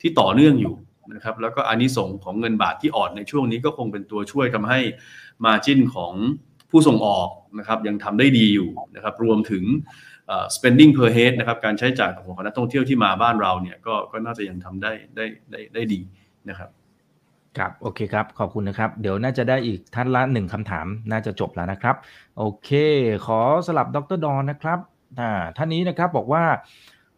[0.00, 0.74] ที่ต่อเนื่องอยู่
[1.14, 4.80] นะครับแล้วก็อันนี้ส่งของเงินบาทที่อ่อนในช่วงนี้ก็คงเป็นตัวช่วยทำให้
[5.44, 6.12] มาจิ้นของ
[6.70, 9.64] ผู้ส่งออกนะครับยังทำได้ดีอยู่นะครับรวมถึง
[10.54, 16.00] spending per head นะครับการใช้จ่ายของนักท่องเที่ยวที่มาบ้านเราเนี่ยก็ก็น่าจะยังทำได้ได้ได้ได้ดี
[16.48, 16.70] นะครับ
[17.58, 21.96] ครับโอเคครับ ขอบคุณนะครับ เดี๋ยวน่าจะได้อีกท่านละหนึ่งคำถามน่าจะจบแล้วนะครับ
[22.38, 22.70] โอเค
[23.26, 24.78] ขอสลับดรดอนนะครับ
[25.20, 26.44] อ่าท่านนี้นะครับบอกว่า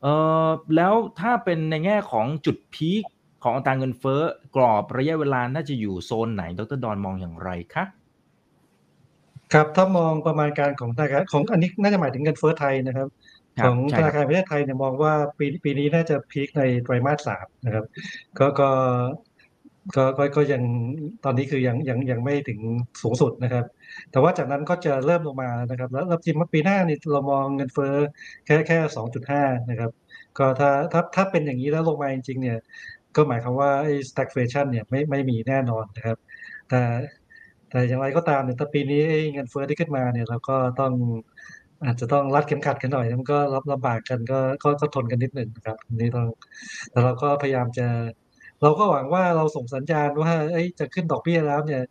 [0.02, 0.06] เอ
[0.46, 3.02] อแล้วถ้าเป็นในแง่ของจุดพีค
[3.42, 4.22] ของอัตราเงินเฟ้อ
[4.56, 7.84] กรอบระยะเวลาน่าจะอยู่โซนไหน ดรดอนมองอย่างไรคะ
[9.52, 13.08] ครับถ้ามองประมาณการของธนาคารของอันนี้น่าจะหมายถึงเงินเฟ้อไทยนะครับ
[13.64, 17.84] ของธนาคารประเทศไทยเนี่ยมองว่าปีปีนี้น่าจะพีคในไตรมาสสามนะครับ
[18.38, 18.70] ก็ก็
[19.96, 20.62] ก็ก็ก็ยัง
[21.24, 22.60] ตอนนี้คือยังยังยังไม่ถึง
[23.02, 23.64] สูงสุดนะครับ
[24.10, 27.94] แต่ว่าจากนั้นก็จะเริ่มลงมานะครับ แล้วจริงปีหน้านี่เรามองเงินเฟ้อ
[28.46, 29.90] แค่แค่สองจุดห้านะครับ
[30.38, 32.58] ก็ถ้าถ้าถ้าเป็นอย่างนี้แล้วลงมาจริงๆเนี่ย
[33.16, 36.18] ก็หมายความว่าไอ้ stagflation เนี่ยไม่ไม่มีแน่นอนนะครับ
[36.68, 36.80] แต่
[37.70, 39.02] แต่อย่างไรก็ตามเนี่ยถ้าปีนี้
[39.32, 40.92] เงินเฟ้อที่ขึ้นมาเนี่ยเราก็ต้อง
[41.84, 46.28] อาจจะต้องรัดเข็มขัดกันหน่อย มันก็รับลำบากกันก็ก็ทนกันนิดหนึ่งนะครับนี่ต้อง
[46.90, 47.86] แต่เราก็พยายามจะ
[48.62, 51.82] เราก็หวังว่าเราส่งสัญญาณว่าเอ้จะขึ้นดอกเบี้ยแล้วเนี่ย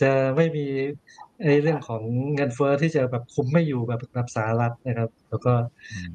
[0.00, 0.66] จะไม่มี
[1.42, 2.02] ไอ้เรื่องของ
[2.34, 5.52] เงินเฟ้อที่จะแบบคุมไม่อยู่แบบแบบสหรัฐนะครับ แล้วก็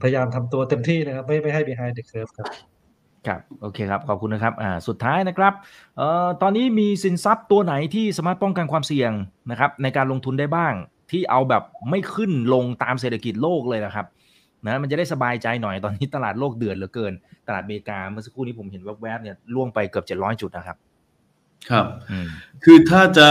[0.02, 2.48] พยายามทำตัวเต็มที่นะครับ ไม่ไม่ให้ behind the curve ครับ
[3.28, 5.54] ครับโอเคครับขอบคุณนะครับอ่าสุดท้ายนะครับ
[5.98, 9.12] เอ่อตอนนี้มีสินทรัพย์ตัวไหนที่สามารถป้องกันความเสี่ยง
[9.52, 10.74] นะครับ ในการลงทุนได้บ้าง
[11.12, 14.06] ที่เอาแบบไม่ขึ้นลงตามเศรษฐกิจโลกเลยนะครับ
[14.66, 17.14] นะมันจะได้สบายใจหน่อยตอนนี้ตลาดโลกเดือดเหลือเกิน
[17.48, 20.78] ตลาดอเมริกาเมื่อสักครู่นี้ผมเห็นแวบๆเนี่ยล่วงไปเกือบเจ็ดร้อยจุดนะครับ
[21.70, 21.86] ครับ
[22.64, 23.28] คือถ้าจะ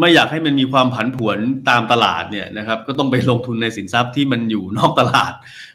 [0.00, 1.38] ไม่อยากให้มันมีความผันผวน
[1.70, 5.32] ตามตลาดเนี่ยนะครับ ก็ต้องไปลงทุนในสินทรัพย์ที่มันอยู่นอกตลาด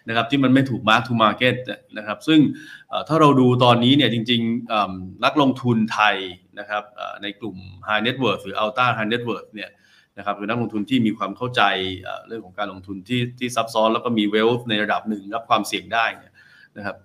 [0.07, 1.55] นะครับ ที่มันไม่ถูก mark to market
[1.97, 2.39] นะครับ ซึ่ง
[3.07, 6.15] ถ้าเราดูตอนนี้เนี่ยจริงๆนักลงทุนไทย
[6.59, 6.83] นะครับ
[7.23, 9.69] ในกลุ่ม High Net Worth หรือ Ultra High Net Worth เนี่ย
[10.19, 11.61] นะครับคือนักลงทุนที่มีความเข้าใจ
[12.27, 16.33] เรื่องของการลงทุนที่ที่ซับซ้อนแล้วก็มี wealth ในระดับหนึ่งรับความเสี่ยงได้เนี่ย
[16.77, 16.95] นะครับ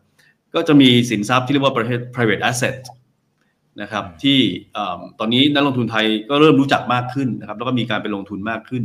[0.55, 2.77] ก็จะมีสินทรัพย์ที่เรียกว่าประเภท private asset
[3.83, 4.39] นะครับที่
[5.19, 8.85] ตอนนี้นักลงทุนไทยก็เริ่มรู้จักมากขึ้นนะครับ แล้วก็มีการไปลงทุนมากขึ้น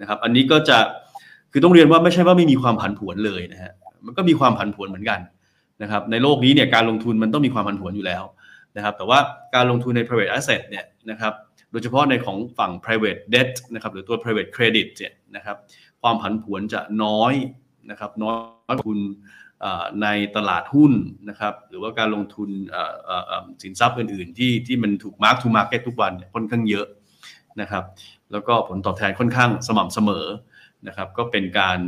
[0.00, 0.78] นะครับ อันนี้ก็จะ
[1.52, 3.72] คือต้องเรียนว่าไม่ใช่ว่าไม่มีความผันผวนเลยนะฮะ
[4.06, 5.20] มันก็มีความผันผวนเหมือนกัน
[5.82, 8.22] นะครับ ในโลกนี้เนี่ยการลงทุนมันต้องมีความผันผวนอยู่แล้ว
[8.76, 9.18] นะครับ แต่ว่า
[9.54, 11.32] การลงทุนใน private asset เนี่ยนะครับ
[11.74, 15.56] โดยเฉพาะในของฝั่ง private debt นะครับหรือตัว private credit เนี่ยนะครับ
[16.02, 17.34] ความผันผวนจะน้อย
[17.90, 18.32] นะครับน้อ
[18.72, 18.98] ยคุณ
[20.02, 20.92] ในตลาดหุ้น
[21.28, 22.50] นะครับหรือว่าการลงทุน
[23.62, 26.86] สินทรัพย์อื่น ๆ ที่ที่มันถูก mark to market ทุกวันค่อนข้างเยอะ
[27.60, 27.84] นะครับ
[28.32, 30.26] แล้วก็ผลตอบแทนค่อนข้างสม่ำเสมอ
[30.86, 31.78] นะครับก็เป็นการ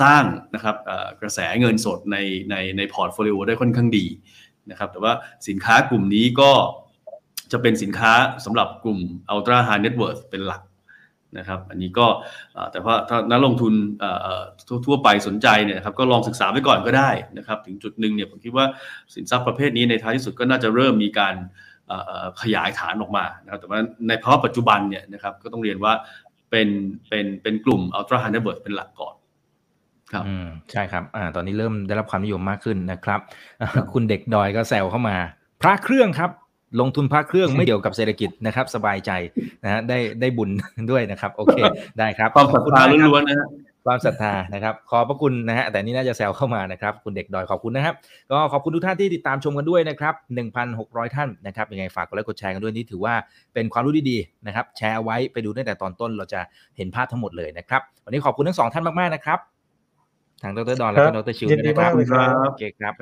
[0.00, 0.76] สร้างนะครับ
[1.20, 2.16] กระแสเงินสดใน
[2.50, 4.06] ในใน portfolio ได้ค่อนข้างดี
[4.70, 5.12] นะครับแต่ว่า
[5.48, 6.50] สินค้ากลุ่มนี้ก็
[7.54, 8.12] จะเป็นสินค้า
[8.44, 8.98] สำหรับกลุ่ม
[9.34, 10.62] Ultra High Net Worth เป็นหลัก
[11.38, 12.06] นะครับ อันนี้ก็
[12.72, 13.74] แต่ว่าถ้านักลงทุน
[14.86, 18.66] ทั่วไปสนใจเนี่ยครับก็ลองศึกษาไว้ก่อนก็ได้นะครับ ถึงจุดหนึ่งเนี่ยผมคิดว่า
[19.14, 21.34] สินทรัพย์ประเภทนี้ในท้ายที่สุดก็น่าจะเริ่มมีการ
[22.42, 23.78] ขยายฐานออกมานะครับแต่ว่า
[24.08, 25.92] ในภาวะปัจจุบันเนี่ยนะครับก็ต้องเรียนว่า
[26.50, 26.68] เป็น
[27.08, 29.14] เป็นเป็นกลุ่ม ultra high net worth เป็นหลักก่อน
[30.12, 33.20] ครับอืมใช่ครับอ่าตอนนี้เริ่มได้รับความนิยมมากขึ้นนะครับ
[33.92, 35.16] คุณเด็กดอยก็แซวเข้ามา
[35.62, 36.30] พระเครื่องครับ
[36.80, 39.10] ลงทุนพระเครื่องไม่เกี่ยวกับเศรษฐกิจนะครับ สบายใจ
[39.64, 40.50] นะฮะได้ได้บุญ
[40.90, 41.56] ด้วยนะครับ โอเค
[41.98, 43.48] ได้ครับความศรัทธาล้วนๆนะ
[43.86, 47.94] ความศรัทธานะครับ ขอบพระคุณนะฮะแต่นี่น่าจะแซวเข้ามานะครับ คุณเด็กดอยขอบคุณนะครับ
[48.32, 50.14] ก็ขอบคุณทุกท่านที่ติดตามชมกันด้วยนะครับ
[50.64, 53.14] 1,600 ท่านนะครับยังไงฝากกดไลค์กดแชร์กันด้วยนี่ถือว่า
[53.54, 56.40] เป็นความรู้ดีๆนะครับ แชร์ไว้ไปดูตั้งแต่ตอนต้นเราจะ
[56.76, 59.38] เห็นภาพทั้งหมดเลยนะครับ วันนี้ขอบคุณทั้งสองท่านมากๆนะครับ
[60.44, 61.90] ทางดรดอนและดรชิวนะครับ
[62.46, 62.92] โอเคครับ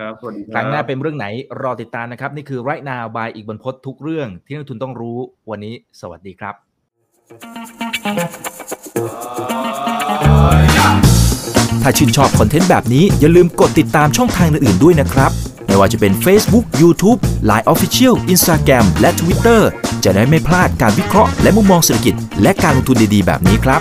[0.55, 1.27] ครั้งหน้าเป็นเรื่องไหน
[1.63, 5.19] รอติดตามนะครับ นี่คือไรนาบายอีกบนพศทุกเรื่องที่นักทุนต้องรู้
[5.51, 6.55] วันนี้สวัสดีครับ
[11.83, 15.31] ถ้าชื่นชอบคอนเทนต์แบบนี้อย่าลืมกดติดตามช่องทางอื่นๆด้วยนะครับ
[15.67, 17.19] ไม่ว่าจะเป็น Facebook, YouTube,
[17.51, 19.61] Line Official, Instagram และ Twitter
[20.05, 23.79] จะได้ไม่พลาดการวิเคราะห์และมุมมองเศรษฐกิจ และการลงทุนดีๆ แบบนี้ครั